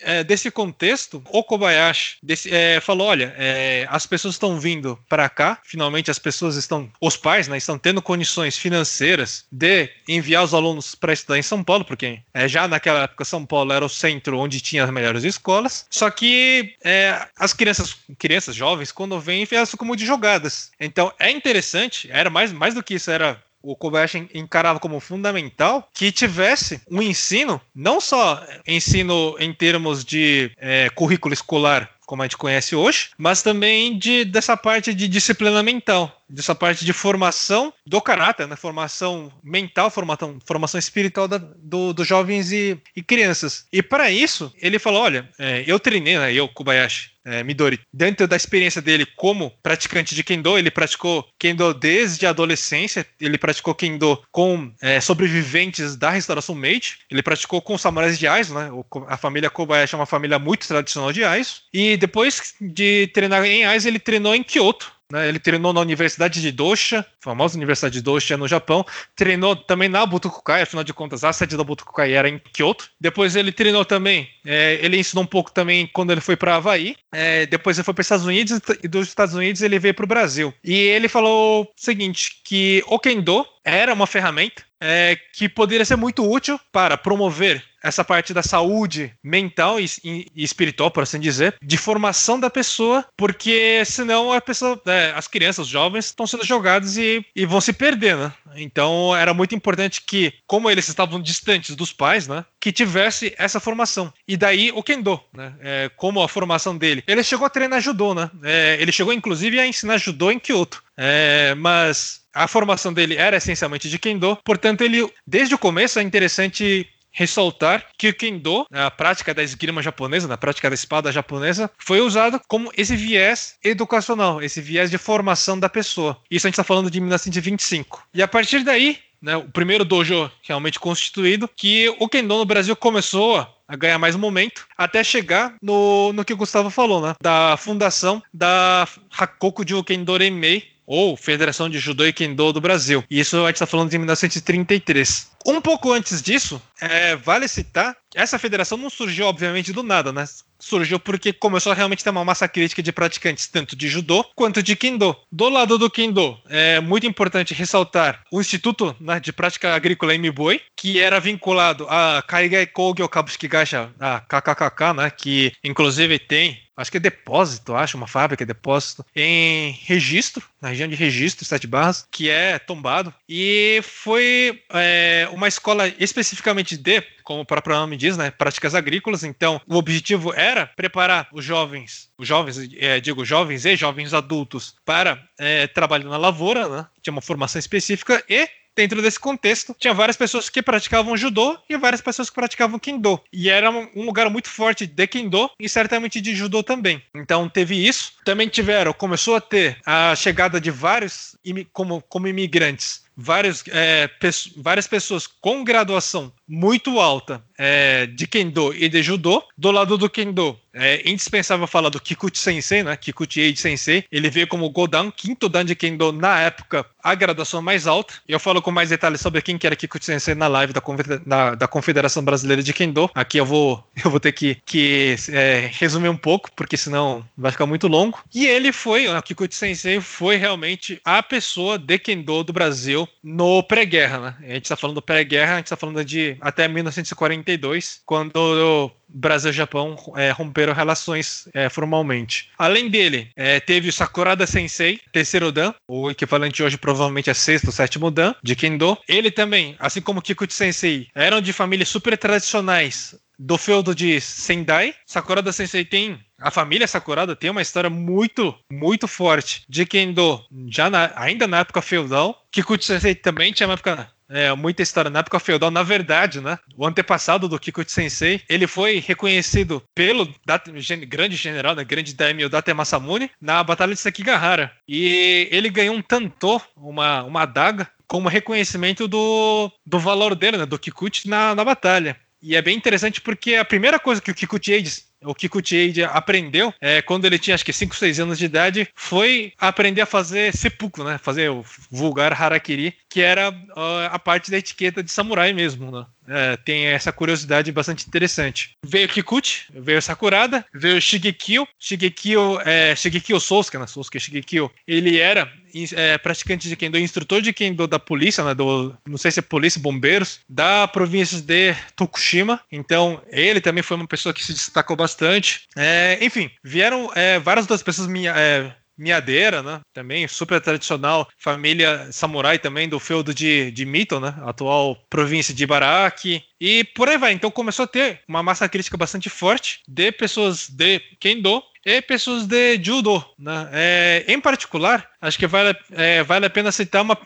[0.00, 5.28] é, desse contexto, o Kobayashi desse, é, falou: olha, é, as pessoas estão vindo para
[5.28, 10.54] cá, finalmente as pessoas estão, os pais, né, estão tendo condições financeiras de enviar os
[10.54, 13.88] alunos para estudar em São Paulo, porque é, já naquela época São Paulo era o
[13.88, 15.86] centro onde tinha as melhores escolas.
[15.90, 20.70] Só que é, as crianças, crianças jovens, quando vêm, elas ficam muito jogadas.
[20.80, 25.88] Então é interessante, era mais, mais do que isso, era o Kobayashi encarava como fundamental
[25.92, 32.26] que tivesse um ensino, não só ensino em termos de é, currículo escolar, como a
[32.26, 37.72] gente conhece hoje, mas também de, dessa parte de disciplina mental dessa parte de formação
[37.86, 38.56] do caráter, né?
[38.56, 43.66] formação mental, formação, formação espiritual da, do, dos jovens e, e, crianças.
[43.72, 48.26] E para isso, ele falou: olha, é, eu treinei, né, eu, Kobayashi, é, Midori, dentro
[48.28, 53.74] da experiência dele como praticante de Kendo, ele praticou Kendo desde a adolescência, ele praticou
[53.74, 58.70] Kendo com é, sobreviventes da restauração Meiji, ele praticou com samurais de Aizu, né?
[59.08, 63.64] A família Kobayashi é uma família muito tradicional de Aizu, e depois de treinar em
[63.64, 64.93] Aizu, ele treinou em Kyoto?
[65.12, 68.84] Ele treinou na Universidade de Dosha, famosa Universidade de Dosha no Japão.
[69.14, 72.88] Treinou também na Butokukai, afinal de contas, a sede da Butokukai era em Kyoto.
[73.00, 76.96] Depois ele treinou também, é, ele ensinou um pouco também quando ele foi para Havaí.
[77.12, 80.04] É, depois ele foi para os Estados Unidos e dos Estados Unidos ele veio para
[80.04, 80.54] o Brasil.
[80.64, 85.96] E ele falou o seguinte, que o Kendo era uma ferramenta é, que poderia ser
[85.96, 91.54] muito útil para promover essa parte da saúde mental e, e, espiritual, por assim dizer,
[91.62, 96.46] de formação da pessoa, porque senão a pessoa, é, as crianças, os jovens, estão sendo
[96.46, 98.32] jogados e, e, vão se perder, né?
[98.56, 103.60] Então era muito importante que, como eles estavam distantes dos pais, né, que tivesse essa
[103.60, 104.12] formação.
[104.26, 107.04] E daí o Kendo, né, é, como a formação dele.
[107.06, 108.30] Ele chegou a treinar judô, né?
[108.42, 110.82] É, ele chegou inclusive a ensinar judô em Kyoto.
[110.96, 116.02] É, mas a formação dele era essencialmente de Kendo, portanto, ele, desde o começo, é
[116.02, 121.70] interessante ressaltar que o Kendo, a prática da esgrima japonesa, na prática da espada japonesa,
[121.78, 126.18] foi usado como esse viés educacional, esse viés de formação da pessoa.
[126.30, 128.06] Isso a gente está falando de 1925.
[128.12, 132.74] E a partir daí, né, o primeiro dojo realmente constituído, que o Kendo no Brasil
[132.76, 137.14] começou a ganhar mais momento, até chegar no, no que o Gustavo falou, né?
[137.22, 143.04] Da fundação da Hakoku Kendo Renmei, ou Federação de Judô e Kendo do Brasil.
[143.10, 145.34] E isso a gente está falando de 1933.
[145.46, 150.24] Um pouco antes disso, é, vale citar, essa federação não surgiu, obviamente, do nada, né?
[150.58, 154.62] Surgiu porque começou a realmente ter uma massa crítica de praticantes, tanto de judô quanto
[154.62, 155.14] de kendo.
[155.30, 160.62] Do lado do kendo, é muito importante ressaltar o Instituto né, de Prática Agrícola Miboi,
[160.74, 166.90] que era vinculado a Kaigai Kogyo Kabushiki Gaisha, a KKKK, né, que inclusive tem acho
[166.90, 172.06] que é depósito, acho, uma fábrica, depósito, em registro, na região de registro, Sete Barras,
[172.10, 173.12] que é tombado.
[173.28, 179.24] E foi é, uma escola especificamente de, como o próprio nome diz, né, práticas agrícolas.
[179.24, 184.74] Então, o objetivo era preparar os jovens, os jovens, é, digo, jovens e jovens adultos
[184.84, 189.94] para é, trabalho na lavoura, né, tinha uma formação específica e dentro desse contexto, tinha
[189.94, 193.20] várias pessoas que praticavam judô e várias pessoas que praticavam kendo.
[193.32, 197.02] E era um lugar muito forte de kendo e certamente de judô também.
[197.14, 198.14] Então teve isso.
[198.24, 201.36] Também tiveram, começou a ter a chegada de vários
[201.72, 204.08] como, como imigrantes vários, é,
[204.56, 209.42] várias pessoas com graduação muito alta é, de Kendo e de Judô.
[209.56, 212.96] Do lado do Kendo, é indispensável falar do Kikuchi Sensei, né?
[212.96, 214.04] Kikuchi Eiji Sensei.
[214.10, 218.14] Ele veio como Godan, quinto Dan de Kendo na época, a graduação mais alta.
[218.26, 220.82] Eu falo com mais detalhes sobre quem que era Kikuchi Sensei na live da,
[221.24, 223.10] da, da Confederação Brasileira de Kendo.
[223.14, 227.52] Aqui eu vou, eu vou ter que, que é, resumir um pouco, porque senão vai
[227.52, 228.22] ficar muito longo.
[228.34, 233.62] E ele foi, o Kikuchi Sensei foi realmente a pessoa de Kendo do Brasil No
[233.62, 234.36] pré-guerra, né?
[234.40, 239.50] A gente está falando pré-guerra, a gente está falando de até 1942, quando o Brasil
[239.50, 242.50] e Japão é, romperam relações é, formalmente.
[242.58, 247.66] Além dele, é, teve o Sakurada Sensei, terceiro Dan, o equivalente hoje provavelmente é sexto
[247.66, 248.98] ou sétimo Dan, de Kendo.
[249.08, 254.94] Ele também, assim como Kikuchi Sensei, eram de famílias super tradicionais do feudo de Sendai.
[255.06, 260.90] Sakurada Sensei tem a família Sakurada tem uma história muito, muito forte de Kendo, já
[260.90, 262.44] na, ainda na época feudal.
[262.52, 265.70] Kikuchi também tinha uma época é, muita história na época feudal.
[265.70, 266.58] Na verdade, né?
[266.76, 270.70] O antepassado do Kikuchi Sensei, ele foi reconhecido pelo Date,
[271.06, 274.70] grande general, né, grande daimyo Date Masamune, na Batalha de Sekigahara.
[274.86, 280.66] E ele ganhou um tanto, uma, uma adaga, como reconhecimento do, do valor dele, né,
[280.66, 282.18] do Kikuchi, na, na batalha.
[282.42, 286.72] E é bem interessante porque a primeira coisa que o Kikuchi Aides o Kikuchi aprendeu
[286.80, 290.54] é, quando ele tinha acho que 5, 6 anos de idade, foi aprender a fazer
[290.56, 291.18] seppuku, né?
[291.18, 296.06] Fazer o vulgar harakiri, que era uh, a parte da etiqueta de samurai mesmo, né?
[296.26, 298.76] É, tem essa curiosidade bastante interessante.
[298.84, 301.66] Veio Kikuchi, veio Sakurada, veio Shigekio.
[301.78, 303.86] Shigekio, é, Shigekio Sousuke, né?
[303.86, 304.70] Sousuke Shigekio.
[304.86, 305.50] Ele era
[305.92, 308.54] é, praticante de Kendo, instrutor de Kendo da polícia, né?
[308.54, 312.60] Do, não sei se é polícia, bombeiros, da província de Tokushima.
[312.70, 315.62] Então, ele também foi uma pessoa que se destacou bastante.
[315.76, 319.80] É, enfim, vieram é, várias das pessoas minha, é, Miadeira, né?
[319.92, 324.34] Também super tradicional, família samurai também do feudo de, de Mito, né?
[324.42, 326.42] Atual província de Ibaraki.
[326.60, 327.32] E por aí vai.
[327.32, 332.46] Então começou a ter uma massa crítica bastante forte de pessoas de Kendo e pessoas
[332.46, 333.68] de Judo, né?
[333.72, 337.18] É, em particular, acho que vale, é, vale a pena citar uma,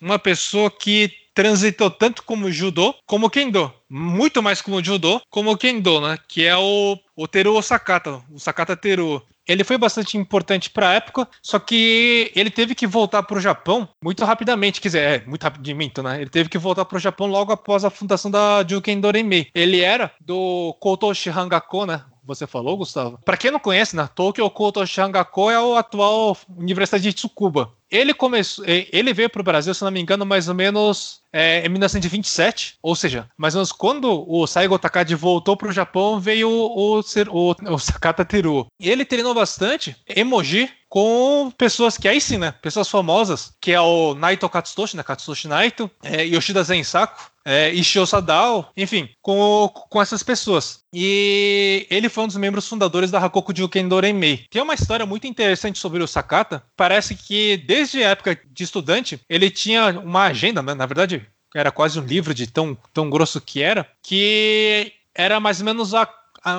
[0.00, 3.70] uma pessoa que transitou tanto como judô como kendo.
[3.88, 6.18] Muito mais como judô como kendo, né?
[6.26, 9.22] Que é o, o Teru Osakata, o Sakata Teru.
[9.46, 13.40] Ele foi bastante importante para a época, só que ele teve que voltar para o
[13.40, 16.20] Japão muito rapidamente, quer dizer, é, muito rapidamente, né?
[16.20, 19.48] Ele teve que voltar para o Japão logo após a fundação da Juken Doremei.
[19.54, 22.02] Ele era do Kotoshi Hangako, né?
[22.26, 23.18] você falou, Gustavo.
[23.24, 27.72] Para quem não conhece, né, Tokyo Koto Shangako é a atual Universidade de Tsukuba.
[27.90, 31.64] Ele começou, ele veio para o Brasil, se não me engano, mais ou menos é,
[31.66, 36.18] em 1927, ou seja, mais ou menos quando o Saigo Takagi voltou para o Japão,
[36.18, 38.66] veio o, o, o Sakata Teru.
[38.80, 42.52] Ele treinou bastante emoji com pessoas que aí sim, né?
[42.62, 45.02] Pessoas famosas, que é o Naito Katsutoshi, né?
[45.02, 50.80] Katsutoshi Naito, é, Yoshida Zensaku, é, Ishio Sadao, enfim, com, com essas pessoas.
[50.92, 54.46] E ele foi um dos membros fundadores da Hakoku Juken Doremei.
[54.50, 56.62] Tem uma história muito interessante sobre o Sakata.
[56.76, 60.72] Parece que desde a época de estudante, ele tinha uma agenda, né?
[60.72, 65.60] na verdade, era quase um livro de tão, tão grosso que era, que era mais
[65.60, 66.08] ou menos a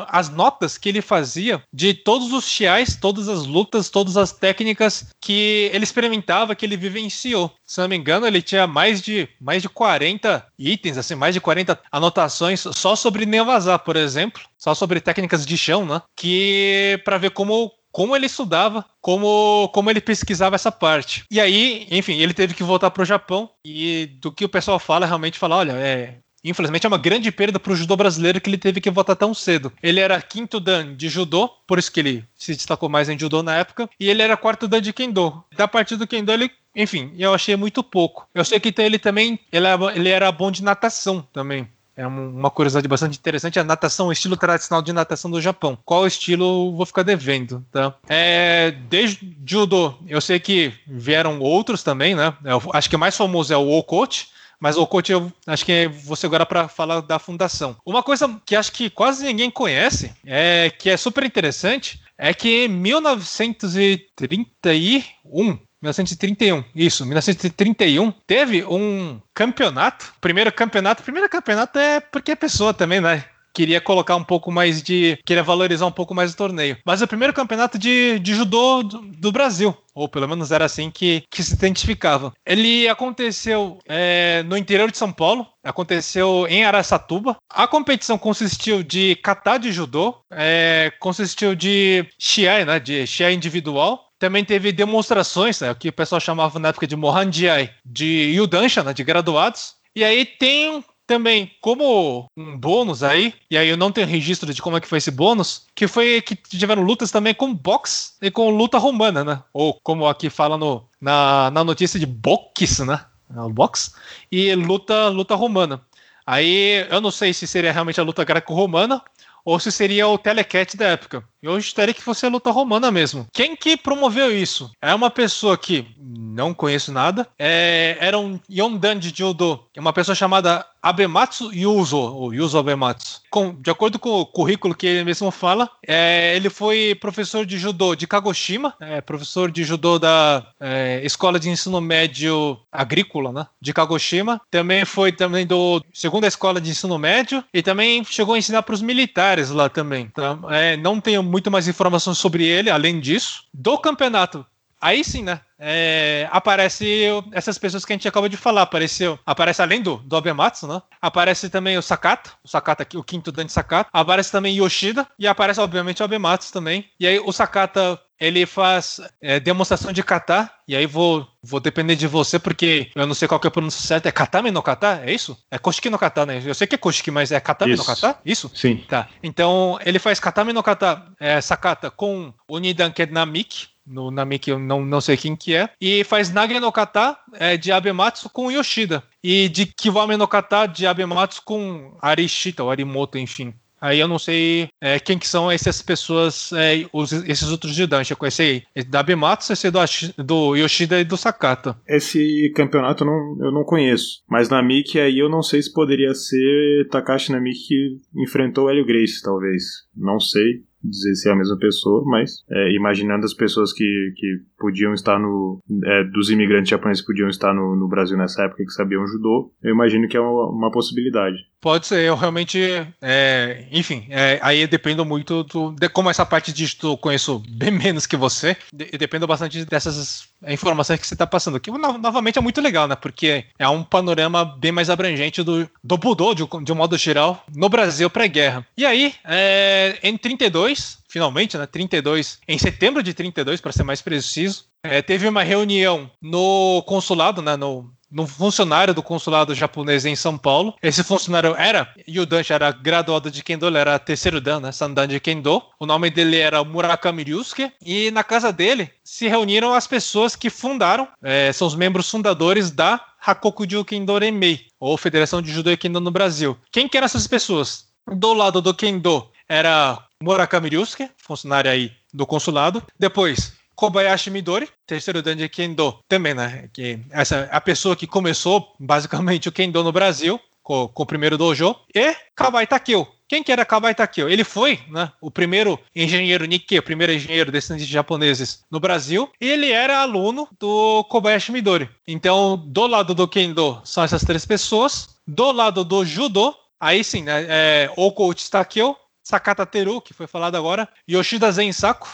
[0.10, 5.08] as notas que ele fazia de todos os chiais, todas as lutas, todas as técnicas
[5.22, 7.54] que ele experimentava, que ele vivenciou.
[7.64, 11.40] Se não me engano, ele tinha mais de, mais de 40 itens, assim, mais de
[11.40, 16.02] 40 anotações só sobre Nevazar, por exemplo, só sobre técnicas de chão, né?
[16.18, 21.26] Que para ver como como ele estudava, como, como ele pesquisava essa parte.
[21.32, 24.78] E aí, enfim, ele teve que voltar para o Japão e do que o pessoal
[24.78, 28.48] fala, realmente fala, olha, é, Infelizmente é uma grande perda para o judô brasileiro que
[28.48, 29.74] ele teve que voltar tão cedo.
[29.82, 33.42] Ele era quinto dan de judô, por isso que ele se destacou mais em judô
[33.42, 35.44] na época, e ele era quarto dan de kendo.
[35.58, 38.28] Da parte do kendo ele enfim, eu achei muito pouco.
[38.36, 41.68] Eu sei que ele também ele era, ele era bom de natação também.
[41.98, 43.60] É uma curiosidade bastante interessante.
[43.60, 45.76] A natação, o estilo tradicional de natação do Japão.
[45.84, 47.96] Qual estilo vou ficar devendo, tá?
[48.08, 52.36] É, desde judo, eu sei que vieram outros também, né?
[52.46, 54.28] Eu acho que o mais famoso é o Okot,
[54.60, 57.78] mas o coach, eu acho que é você agora para falar da fundação.
[57.86, 62.66] Uma coisa que acho que quase ninguém conhece, é que é super interessante, é que
[62.66, 70.14] em 1931, 1931, isso, 1931, teve um campeonato.
[70.20, 73.24] Primeiro campeonato, primeiro campeonato é porque é pessoa também, né?
[73.54, 75.18] queria colocar um pouco mais de.
[75.26, 76.78] queria valorizar um pouco mais o torneio.
[76.86, 80.64] Mas é o primeiro campeonato de, de judô do, do Brasil ou pelo menos era
[80.64, 82.32] assim que, que se identificava.
[82.46, 87.36] Ele aconteceu é, no interior de São Paulo, aconteceu em Araçatuba.
[87.50, 94.07] A competição consistiu de kata de judô, é, consistiu de shiai, né, de shiai individual.
[94.20, 98.84] Também teve demonstrações, né, o que o pessoal chamava na época de Mohanjiai, de Yudansha,
[98.84, 99.76] né, de graduados.
[99.96, 104.62] E aí tem também, como um bônus aí, e aí eu não tenho registro de
[104.62, 108.30] como é que foi esse bônus, que foi que tiveram lutas também com boxe e
[108.30, 109.42] com luta romana, né?
[109.54, 113.06] Ou como aqui fala no, na, na notícia de boxe, né?
[113.52, 113.94] Box
[114.32, 115.82] e luta luta romana.
[116.26, 119.02] Aí eu não sei se seria realmente a luta greco-romana
[119.46, 121.24] ou se seria o telecat da época.
[121.42, 123.28] Eu gostaria que fosse a luta romana mesmo.
[123.32, 124.72] Quem que promoveu isso?
[124.82, 127.28] É uma pessoa que não conheço nada.
[127.38, 133.22] É, era um Yondan de Judo, uma pessoa chamada Abematsu Yuzo, ou Yuzo Abematsu.
[133.30, 137.58] Com, de acordo com o currículo que ele mesmo fala, é, ele foi professor de
[137.58, 143.48] judô de Kagoshima, é, professor de judô da é, Escola de Ensino Médio Agrícola, né,
[143.62, 144.40] de Kagoshima.
[144.50, 148.76] Também foi também do segunda escola de ensino médio e também chegou a ensinar para
[148.76, 150.08] os militares lá também.
[150.10, 150.38] Tá?
[150.50, 153.44] É, não tenho muito mais informações sobre ele, além disso.
[153.54, 154.46] Do campeonato
[154.80, 155.42] Aí sim, né?
[155.60, 158.64] É, aparece essas pessoas que a gente acabou de falar.
[158.64, 160.82] Apareceu, aparece além do, do Abematsu, né?
[161.02, 163.90] Aparece também o Sakata, o Sakata aqui, o quinto dan de Sakata.
[163.92, 166.90] Aparece também Yoshida e aparece, obviamente, o Abematsu também.
[167.00, 171.96] E aí o Sakata ele faz é, demonstração de kata, e aí vou, vou depender
[171.96, 174.10] de você, porque eu não sei qual que é a pronúncia certa.
[174.10, 175.04] É katame no kata?
[175.06, 175.38] É isso?
[175.52, 176.42] É koshiki no kata, né?
[176.44, 177.84] Eu sei que é koshiki, mas é katame isso.
[177.84, 178.20] no kata?
[178.26, 178.52] Isso?
[178.56, 178.84] Sim.
[178.88, 179.08] Tá.
[179.22, 184.60] Então, ele faz katame no kata, é, sakata, com o Nidan Kednamik, no Namiki eu
[184.60, 188.52] não, não sei quem que é, e faz Nage no Kata é, de Abematsu com
[188.52, 193.54] Yoshida, e de Kiwame no Kata de Abematsu com Arishita, ou Arimoto, enfim.
[193.80, 197.88] Aí eu não sei é, quem que são essas pessoas, é, os, esses outros de.
[198.10, 199.80] Eu conheci da Abematsu, esse do,
[200.18, 201.78] do Yoshida e do Sakata.
[201.88, 204.24] Esse campeonato eu não, eu não conheço.
[204.30, 208.70] Mas na Miki aí eu não sei se poderia ser Takashi Namiki que enfrentou o
[208.70, 209.64] Hélio Grace, talvez.
[209.96, 214.40] Não sei dizer se é a mesma pessoa, mas é, imaginando as pessoas que, que
[214.58, 215.60] podiam estar no.
[215.84, 219.52] É, dos imigrantes japoneses que podiam estar no, no Brasil nessa época que sabiam judô,
[219.64, 221.38] eu imagino que é uma, uma possibilidade.
[221.60, 222.60] Pode ser, eu realmente.
[223.02, 227.72] É, enfim, é, aí dependo muito do, de como essa parte de eu conheço bem
[227.78, 228.56] menos que você.
[228.72, 231.60] De, dependo bastante dessas informações que você está passando.
[231.60, 232.96] Que no, novamente é muito legal, né?
[232.96, 237.44] Porque é um panorama bem mais abrangente do, do Budô, de, de um modo geral,
[237.54, 238.66] no Brasil pré-guerra.
[238.78, 241.66] E aí, é, em 32, finalmente, né?
[241.66, 247.42] 32, em setembro de 32, para ser mais preciso, é, teve uma reunião no consulado,
[247.42, 247.56] né?
[247.56, 250.74] No, no funcionário do consulado japonês em São Paulo.
[250.82, 255.20] Esse funcionário era, Yudanshi era graduado de Kendo, ele era terceiro dan, né, Sandan de
[255.20, 255.62] Kendo.
[255.80, 257.72] O nome dele era Murakami Ryusuke.
[257.82, 262.72] E na casa dele se reuniram as pessoas que fundaram, é, são os membros fundadores
[262.72, 266.58] da Hakokuju Kendo Renmei, ou Federação de Judô e Kendo no Brasil.
[266.72, 267.88] Quem que eram essas pessoas?
[268.10, 272.82] Do lado do Kendo era Murakami Ryusuke, funcionário aí do consulado.
[272.98, 276.68] Depois, Kobayashi Midori, terceiro dan de Kendo, também, né?
[276.74, 281.38] Que essa a pessoa que começou basicamente o Kendo no Brasil, com, com o primeiro
[281.38, 283.08] dojo, e Kabai Takeo.
[283.28, 284.28] Quem que era Kabai Takeo?
[284.28, 289.30] Ele foi né, o primeiro engenheiro Nikkei, o primeiro engenheiro descendente de japoneses no Brasil,
[289.40, 291.88] e ele era aluno do Kobayashi Midori.
[292.08, 297.22] Então, do lado do Kendo são essas três pessoas, do lado do Judo, aí sim,
[297.22, 298.96] né, é, Oko Takeo,
[299.28, 302.08] Sakata Teru, que foi falado agora, Yoshida Zensaku,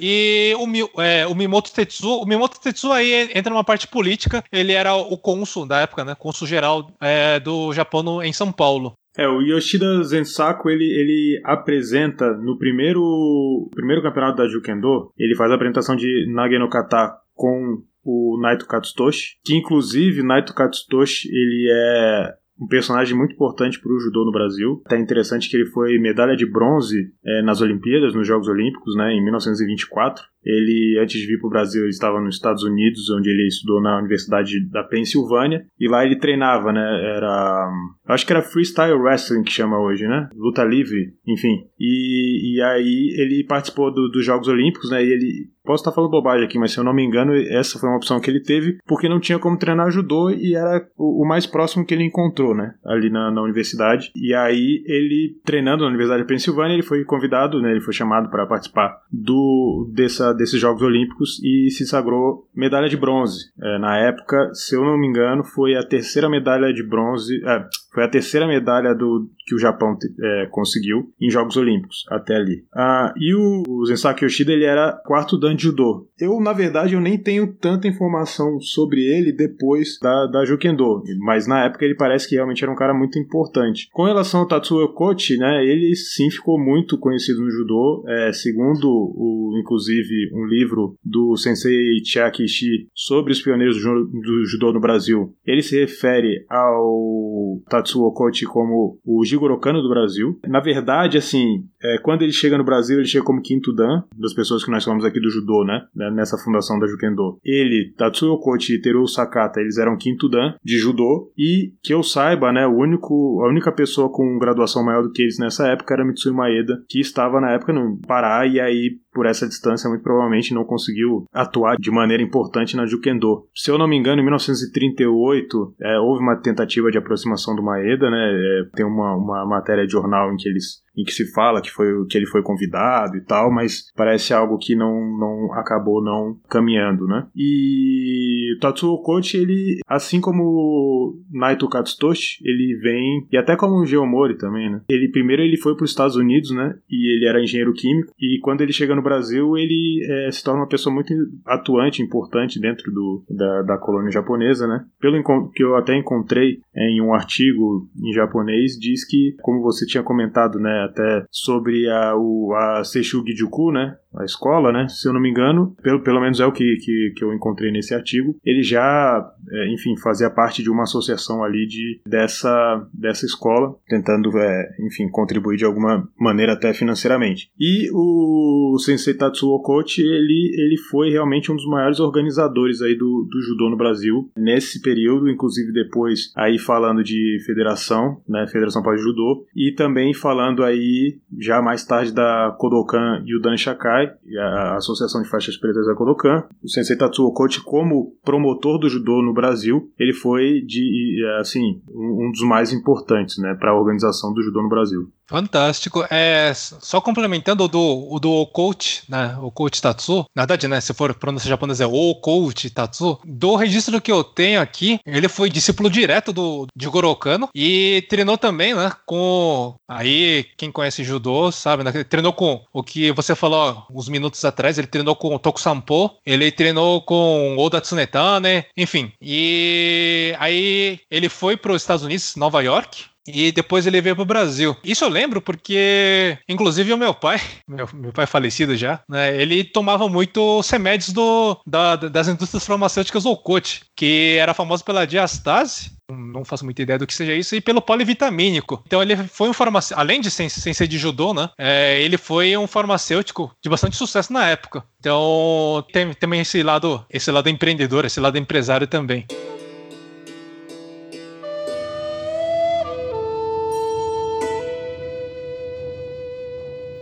[0.00, 2.22] e o, é, o, Mimoto Tetsuo.
[2.22, 6.14] O Mimoto Tetsuo aí entra numa parte política, ele era o cônsul da época, né,
[6.14, 8.92] cônsul geral é, do Japão no, em São Paulo.
[9.16, 15.50] É, o Yoshida Zensaku, ele, ele apresenta no primeiro, primeiro campeonato da Jukendo, ele faz
[15.50, 21.68] a apresentação de Nage no Kata com o Naito Katsutoshi, que inclusive Naito Katsutoshi, ele
[21.70, 24.82] é um personagem muito importante para o judô no Brasil.
[24.90, 29.12] É interessante que ele foi medalha de bronze é, nas Olimpíadas, nos Jogos Olímpicos, né,
[29.12, 30.24] em 1924.
[30.48, 33.82] Ele, antes de vir para o Brasil, ele estava nos Estados Unidos, onde ele estudou
[33.82, 36.80] na Universidade da Pensilvânia, e lá ele treinava, né,
[37.16, 37.70] era...
[38.06, 41.66] acho que era freestyle wrestling que chama hoje, né, luta livre, enfim.
[41.78, 46.10] E, e aí ele participou do, dos Jogos Olímpicos, né, e ele Posso estar falando
[46.10, 48.78] bobagem aqui, mas se eu não me engano, essa foi uma opção que ele teve,
[48.86, 52.72] porque não tinha como treinar judô e era o, mais próximo que ele encontrou, né?
[52.86, 54.10] Ali na, na, universidade.
[54.16, 57.70] E aí, ele, treinando na Universidade de Pensilvânia, ele foi convidado, né?
[57.70, 62.96] Ele foi chamado para participar do, dessa, desses Jogos Olímpicos e se sagrou medalha de
[62.96, 63.50] bronze.
[63.60, 67.34] É, na época, se eu não me engano, foi a terceira medalha de bronze.
[67.44, 72.36] É, foi a terceira medalha do, que o Japão é, conseguiu em Jogos Olímpicos até
[72.36, 72.64] ali.
[72.74, 76.06] Ah, e o, o Zensaki Yoshida ele era quarto dan de judô.
[76.20, 81.46] Eu, na verdade, eu nem tenho tanta informação sobre ele depois da, da Jukendo, mas
[81.46, 83.88] na época ele parece que realmente era um cara muito importante.
[83.92, 88.86] Com relação ao Tatsuo Kochi, né, ele sim ficou muito conhecido no judô, é, segundo
[88.86, 92.46] o, inclusive um livro do sensei Chiaki
[92.94, 95.34] sobre os pioneiros do, judô no Brasil.
[95.46, 100.38] Ele se refere ao Tatsuo Kochi como o Jigoro Kano do Brasil.
[100.46, 104.34] Na verdade, assim, é, quando ele chega no Brasil, ele chega como quinto dan, das
[104.34, 105.82] pessoas que nós falamos aqui do judô, né?
[105.94, 107.38] né nessa fundação da Jukendo.
[107.44, 111.32] Ele, Tatsuo Kochi e Teru Sakata, eles eram quinto dan de judô.
[111.36, 112.66] E que eu saiba, né?
[112.66, 116.32] O único, a única pessoa com graduação maior do que eles nessa época era Mitsui
[116.32, 120.64] Maeda, que estava na época no Pará e aí por essa distância, muito provavelmente não
[120.64, 123.48] conseguiu atuar de maneira importante na Jukendo.
[123.52, 128.08] Se eu não me engano, em 1938 é, houve uma tentativa de aproximação do Maeda,
[128.08, 128.30] né?
[128.30, 131.70] É, tem uma, uma matéria de jornal em que eles em que se fala que
[131.70, 136.36] foi que ele foi convidado e tal, mas parece algo que não, não acabou não
[136.48, 137.26] caminhando, né?
[137.36, 144.36] E Tatsuo Kochi, ele, assim como Naito Katsutoshi, ele vem e até como o Geomori
[144.36, 144.80] também, né?
[144.88, 146.74] Ele primeiro ele foi para os Estados Unidos, né?
[146.90, 150.62] E ele era engenheiro químico e quando ele chega no Brasil, ele é, se torna
[150.62, 151.14] uma pessoa muito
[151.46, 154.84] atuante, importante dentro do, da, da colônia japonesa, né?
[155.00, 155.22] Pelo
[155.52, 160.02] que eu até encontrei é, em um artigo em japonês, diz que, como você tinha
[160.02, 160.87] comentado, né?
[160.88, 163.96] Até sobre a, o, a Seishu Gijuku, né?
[164.18, 164.88] A escola, né?
[164.88, 167.70] Se eu não me engano, pelo, pelo menos é o que, que, que eu encontrei
[167.70, 173.26] nesse artigo, ele já, é, enfim, fazia parte de uma associação ali de, dessa, dessa
[173.26, 177.50] escola, tentando, é, enfim, contribuir de alguma maneira até financeiramente.
[177.58, 183.28] E o Sensei Tatsuo Okochi, ele, ele foi realmente um dos maiores organizadores aí do,
[183.30, 188.46] do judô no Brasil, nesse período, inclusive depois aí falando de federação, né?
[188.48, 193.40] Federação para Judô, e também falando aí aí, já mais tarde, da Kodokan e o
[193.40, 194.07] Dan Shakai,
[194.38, 196.44] a Associação de Faixas Pretas da Kodokan.
[196.62, 202.30] O Sensei Tatsuo Kochi, como promotor do judô no Brasil, ele foi de, assim, um
[202.30, 205.10] dos mais importantes, né, para a organização do judô no Brasil.
[205.28, 206.04] Fantástico.
[206.10, 209.36] É, só complementando o do, o do coach, né?
[209.42, 210.24] O coach Tatsu.
[210.34, 210.80] Na verdade, né?
[210.80, 213.20] Se for pronúncia japonesa, é o coach Tatsu.
[213.24, 218.38] Do registro que eu tenho aqui, ele foi discípulo direto do de Gorokano e treinou
[218.38, 218.90] também, né?
[219.04, 219.74] Com.
[219.86, 221.92] Aí, quem conhece judô sabe, né?
[222.04, 224.78] Treinou com o que você falou uns minutos atrás.
[224.78, 229.12] Ele treinou com o Tokusampo, ele treinou com Oda Tsunetane, enfim.
[229.20, 234.22] E aí ele foi para os Estados Unidos, Nova York, e depois ele veio para
[234.22, 234.76] o Brasil.
[234.82, 239.64] Isso eu lembro porque, inclusive, o meu pai, meu, meu pai falecido já, né, ele
[239.64, 246.44] tomava muito remédios do, da, das indústrias farmacêuticas Olcott, que era famoso pela diastase, não
[246.44, 248.82] faço muita ideia do que seja isso, e pelo polivitamínico.
[248.86, 251.50] Então ele foi um farmacêutico, além de sem, sem ser de judô, né?
[251.58, 254.84] É, ele foi um farmacêutico de bastante sucesso na época.
[254.98, 259.26] Então tem também esse lado, esse lado empreendedor, esse lado empresário também.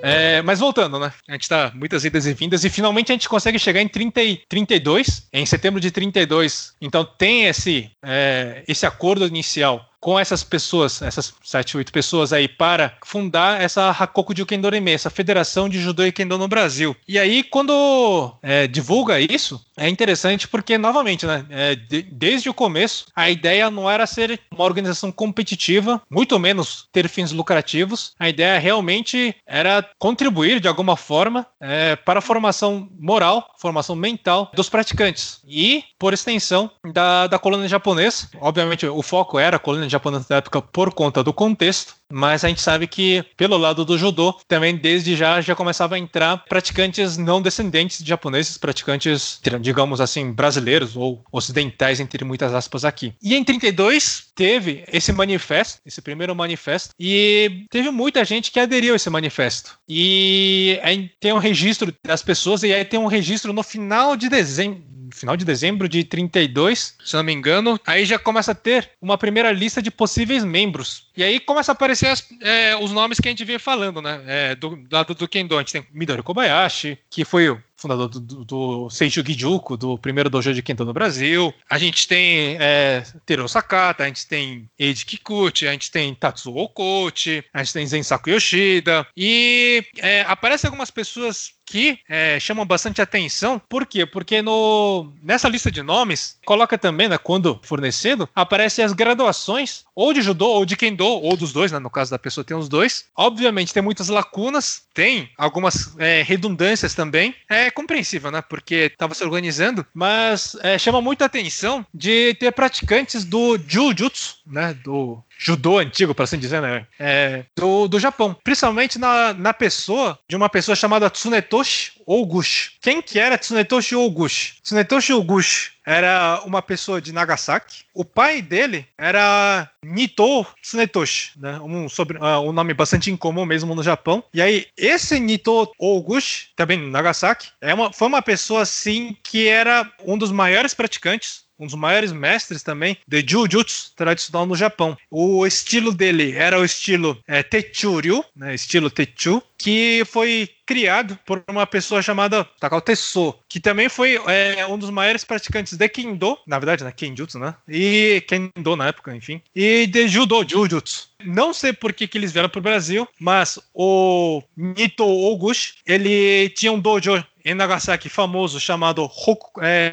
[0.09, 1.13] É, mas voltando, né?
[1.29, 4.23] A gente tá muitas idas e vindas e finalmente a gente consegue chegar em 30
[4.23, 6.75] e 32, em setembro de 32.
[6.81, 12.47] Então tem esse, é, esse acordo inicial com essas pessoas, essas sete, oito pessoas aí,
[12.47, 16.97] para fundar essa Hakoku Jukendoreme, essa Federação de Judô e Kendo no Brasil.
[17.09, 22.55] E aí, quando é, divulga isso, é interessante porque, novamente, né, é, de, desde o
[22.55, 28.15] começo, a ideia não era ser uma organização competitiva, muito menos ter fins lucrativos.
[28.19, 34.51] A ideia realmente era contribuir de alguma forma é, para a formação moral, formação mental
[34.55, 38.29] dos praticantes e, por extensão, da, da colônia japonesa.
[38.41, 39.96] Obviamente, o foco era a colônia japonesa
[40.29, 44.33] da época por conta do contexto, mas a gente sabe que pelo lado do judô
[44.47, 50.33] também desde já já começava a entrar praticantes não descendentes de japoneses, praticantes, digamos assim,
[50.33, 53.15] brasileiros ou ocidentais entre muitas aspas aqui.
[53.23, 58.93] E em 32 teve esse manifesto, esse primeiro manifesto, e teve muita gente que aderiu
[58.93, 59.79] a esse manifesto.
[59.89, 64.29] E aí tem um registro das pessoas e aí tem um registro no final de
[64.29, 68.91] dezembro final de dezembro de 32, se não me engano, aí já começa a ter
[69.01, 71.07] uma primeira lista de possíveis membros.
[71.17, 74.23] E aí começa a aparecer as, é, os nomes que a gente vinha falando, né?
[74.27, 78.21] É, do, lado do Kendo, a gente tem Midori Kobayashi, que foi o fundador do,
[78.21, 81.53] do, do Seiju Gijuku, do primeiro dojo de Kendo no Brasil.
[81.69, 86.57] A gente tem é, Teru Sakata, a gente tem Eiji Kikuchi, a gente tem Tatsuo
[86.57, 89.07] Okochi, a gente tem Zensaku Yoshida.
[89.17, 93.61] E é, aparecem algumas pessoas que é, chamam bastante atenção.
[93.69, 94.07] Por quê?
[94.07, 100.15] Porque no, nessa lista de nomes, coloca também, né, quando fornecido, aparecem as graduações, ou
[100.15, 102.69] de judô, ou de kendo, ou dos dois, né, no caso da pessoa tem os
[102.69, 103.07] dois.
[103.17, 107.35] Obviamente tem muitas lacunas, tem algumas é, redundâncias também.
[107.49, 113.25] É compreensível, né, porque estava se organizando, mas é, chama muita atenção de ter praticantes
[113.25, 116.87] do Jujutsu, né, do judô antigo, para assim dizer, né?
[116.99, 118.37] É, do, do Japão.
[118.43, 122.73] Principalmente na, na pessoa de uma pessoa chamada Tsunetoshi Oguchi.
[122.81, 124.55] Quem que era Tsunetoshi Oguchi?
[124.63, 127.85] Tsunetoshi Oguchi era uma pessoa de Nagasaki.
[127.95, 131.61] O pai dele era Nito Tsunetoshi, né?
[131.61, 134.23] um, sobre, uh, um nome bastante incomum mesmo no Japão.
[134.35, 139.91] E aí, esse Nito Oguchi, também Nagasaki, é uma, foi uma pessoa assim que era
[140.05, 144.97] um dos maiores praticantes um dos maiores mestres também de Jujutsu tradicional no Japão.
[145.11, 151.43] O estilo dele era o estilo é, Techuryu, né, estilo Techu, que foi criado por
[151.49, 156.37] uma pessoa chamada Takao Tesso, que também foi é, um dos maiores praticantes de Kendo,
[156.47, 161.09] na verdade, né, Kenjutsu, né, e Kendo na época, enfim, e de Judo, Jujutsu.
[161.25, 166.51] Não sei por que, que eles vieram para o Brasil, mas o Nito Oguchi, ele
[166.51, 169.93] tinha um dojo em Nagasaki famoso chamado Hoku, é,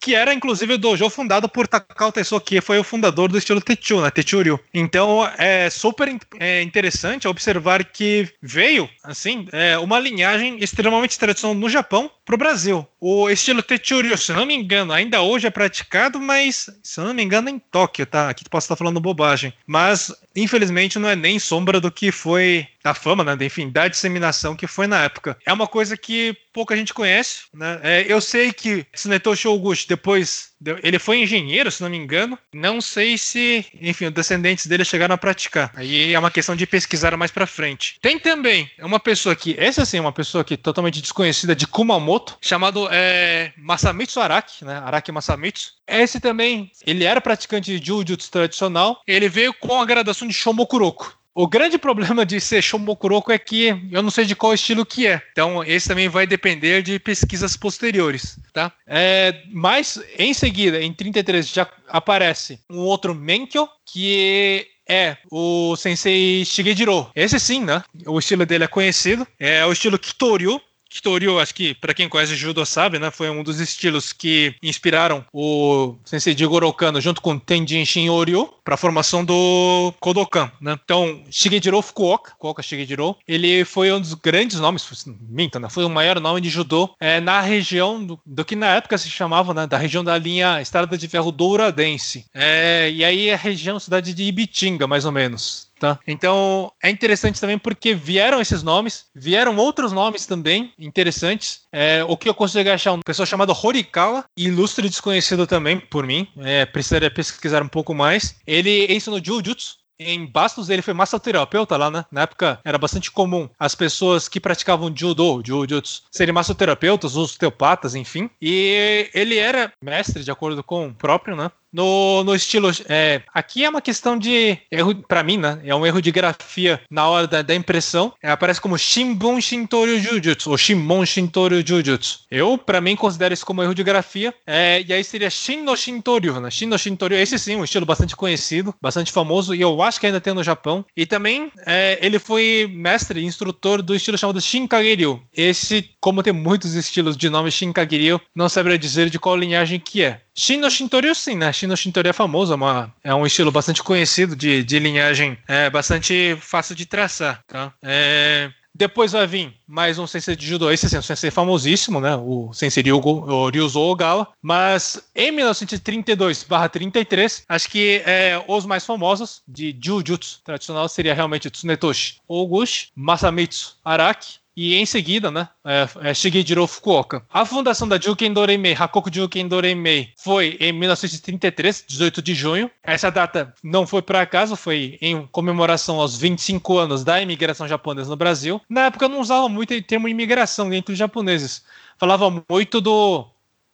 [0.00, 3.60] que era inclusive o dojo fundado por Takao Teso, que foi o fundador do estilo
[3.60, 4.58] Techu, né, Techuryu.
[4.72, 6.08] Então é super
[6.40, 12.38] é, interessante observar que veio, assim, é, uma linhagem extremamente tradicional no Japão para o
[12.38, 12.86] Brasil.
[13.00, 17.22] O estilo Techuryu, se não me engano, ainda hoje é praticado, mas se não me
[17.22, 18.28] engano em Tóquio, tá?
[18.28, 19.52] Aqui posso estar falando bobagem.
[19.66, 23.36] Mas infelizmente não é nem sombra do que foi da fama, né?
[23.44, 25.36] Enfim, da disseminação que foi na época.
[25.44, 27.80] É uma coisa que pouca gente conhece, né?
[27.82, 30.48] É, eu sei que Tsunetoshi Oguchi depois
[30.82, 32.36] ele foi engenheiro, se não me engano.
[32.52, 35.70] Não sei se, enfim, os descendentes dele chegaram a praticar.
[35.74, 37.96] Aí é uma questão de pesquisar mais para frente.
[38.00, 42.36] Tem também uma pessoa que, essa sim, é uma pessoa que totalmente desconhecida de Kumamoto,
[42.40, 44.78] chamado é, Masamitsu Araki, né?
[44.84, 45.72] Araki Masamitsu.
[45.86, 49.00] Esse também, ele era praticante de Jujutsu tradicional.
[49.06, 51.18] Ele veio com a graduação de Shomokuroko.
[51.34, 55.06] O grande problema de ser Shomokuroko é que eu não sei de qual estilo que
[55.06, 55.22] é.
[55.30, 58.72] Então, esse também vai depender de pesquisas posteriores, tá?
[58.86, 66.44] É, mas, em seguida, em 33, já aparece um outro Menkyo, que é o Sensei
[66.44, 67.10] Shigejiro.
[67.14, 67.84] Esse sim, né?
[68.06, 69.26] O estilo dele é conhecido.
[69.38, 70.60] É o estilo Kitoryu,
[70.98, 75.24] Kitoryu, acho que para quem conhece Judo sabe, né, foi um dos estilos que inspiraram
[75.32, 80.78] o Sensei Jigoro Kano junto com Tenjin Shinryu para a formação do Kodokan, né?
[80.84, 85.90] Então, Shigejiro Fukuoka, Fukuoka Shigejiro, ele foi um dos grandes nomes, minta, né, foi o
[85.90, 89.66] maior nome de judô é, na região do, do, que na época se chamava, né,
[89.66, 92.26] da região da linha Estrada de Ferro Douradense.
[92.34, 95.67] É, e aí a região cidade de Ibitinga, mais ou menos.
[95.78, 95.98] Tá?
[96.06, 101.62] Então é interessante também porque vieram esses nomes, vieram outros nomes também interessantes.
[101.72, 106.26] É, o que eu consigo achar uma pessoa chamada Horikawa, ilustre desconhecido também por mim,
[106.38, 108.36] é, precisaria pesquisar um pouco mais.
[108.46, 112.04] Ele ensinou Jujutsu, em Bastos ele foi massoterapeuta lá, né?
[112.10, 118.30] Na época era bastante comum as pessoas que praticavam judo, jujutsu, serem massoterapeutas, osteopatas, enfim.
[118.40, 121.50] E ele era mestre, de acordo com o próprio, né?
[121.72, 122.70] No, no estilo.
[122.88, 125.60] É, aqui é uma questão de erro, para mim, né?
[125.64, 128.12] É um erro de grafia na hora da, da impressão.
[128.22, 132.20] É, aparece como Shimbun Shintoryu Jujutsu ou Shimon Shintoryu Jujutsu.
[132.30, 134.34] Eu, para mim, considero isso como erro de grafia.
[134.46, 136.50] É, e aí seria Shin no Shintoryu, né?
[136.50, 140.06] Shin no Shintoryu, esse sim, um estilo bastante conhecido, bastante famoso e eu acho que
[140.06, 140.84] ainda tem no Japão.
[140.96, 145.22] E também é, ele foi mestre, instrutor do estilo chamado Shinkagiryu.
[145.34, 150.02] Esse, como tem muitos estilos de nome Shinkagiryu, não saberia dizer de qual linhagem que
[150.02, 150.20] é.
[150.38, 151.52] Shin no Shintoryu sim, né?
[151.52, 155.36] Shin no Shintoryu é famoso, é, uma, é um estilo bastante conhecido de, de linhagem,
[155.48, 157.72] é bastante fácil de traçar, tá?
[157.82, 158.48] É...
[158.72, 162.14] Depois vai vir mais um sensei de judô, esse é um sensei famosíssimo, né?
[162.14, 164.28] O sensei Ryugo, o Ryuzo Ogawa.
[164.40, 172.20] Mas em 1932/33, acho que é, os mais famosos de Jujutsu tradicional seria realmente Tsunetoshi
[172.28, 177.24] Oguchi, Masamitsu Araki, e em seguida, né, é, é Shigejiro Fukuoka.
[177.32, 182.68] A fundação da Juken Doremei, Hakoku Juken Doremei, foi em 1933, 18 de junho.
[182.82, 188.10] Essa data não foi por acaso, foi em comemoração aos 25 anos da imigração japonesa
[188.10, 188.60] no Brasil.
[188.68, 191.64] Na época não usava muito o termo imigração entre os japoneses.
[191.96, 193.28] Falava muito do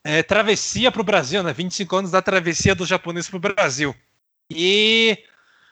[0.04, 1.54] é, travessia para o Brasil, né?
[1.54, 3.96] 25 anos da travessia dos japoneses para o Brasil.
[4.50, 5.18] E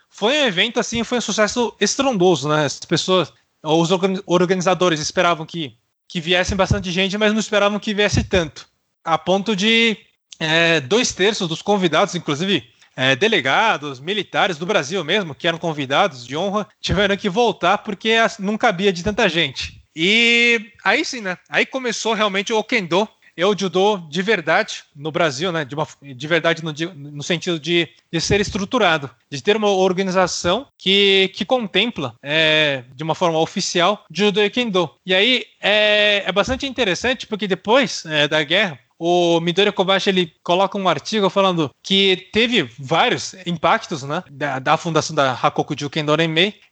[0.08, 2.64] foi um evento assim, foi um sucesso estrondoso, né?
[2.64, 3.30] As pessoas
[3.62, 3.90] os
[4.26, 5.76] organizadores esperavam que,
[6.08, 8.66] que viessem bastante gente, mas não esperavam que viesse tanto.
[9.04, 9.96] A ponto de
[10.38, 12.64] é, dois terços dos convidados, inclusive
[12.96, 18.16] é, delegados, militares do Brasil mesmo, que eram convidados de honra, tiveram que voltar porque
[18.38, 19.82] não cabia de tanta gente.
[19.94, 21.36] E aí sim, né?
[21.48, 23.08] Aí começou realmente o Kendo
[23.38, 25.64] o judô de verdade no Brasil, né?
[25.64, 30.66] De, uma, de verdade no, no sentido de, de, ser estruturado, de ter uma organização
[30.76, 34.90] que, que contempla é, de uma forma oficial judô e kendo.
[35.06, 40.32] E aí é, é bastante interessante porque depois é, da guerra o Midori Kobashi ele
[40.44, 46.06] coloca um artigo falando que teve vários impactos, né, da, da fundação da Hakoku Juken.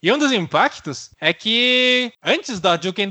[0.00, 3.08] E um dos impactos é que antes da Juken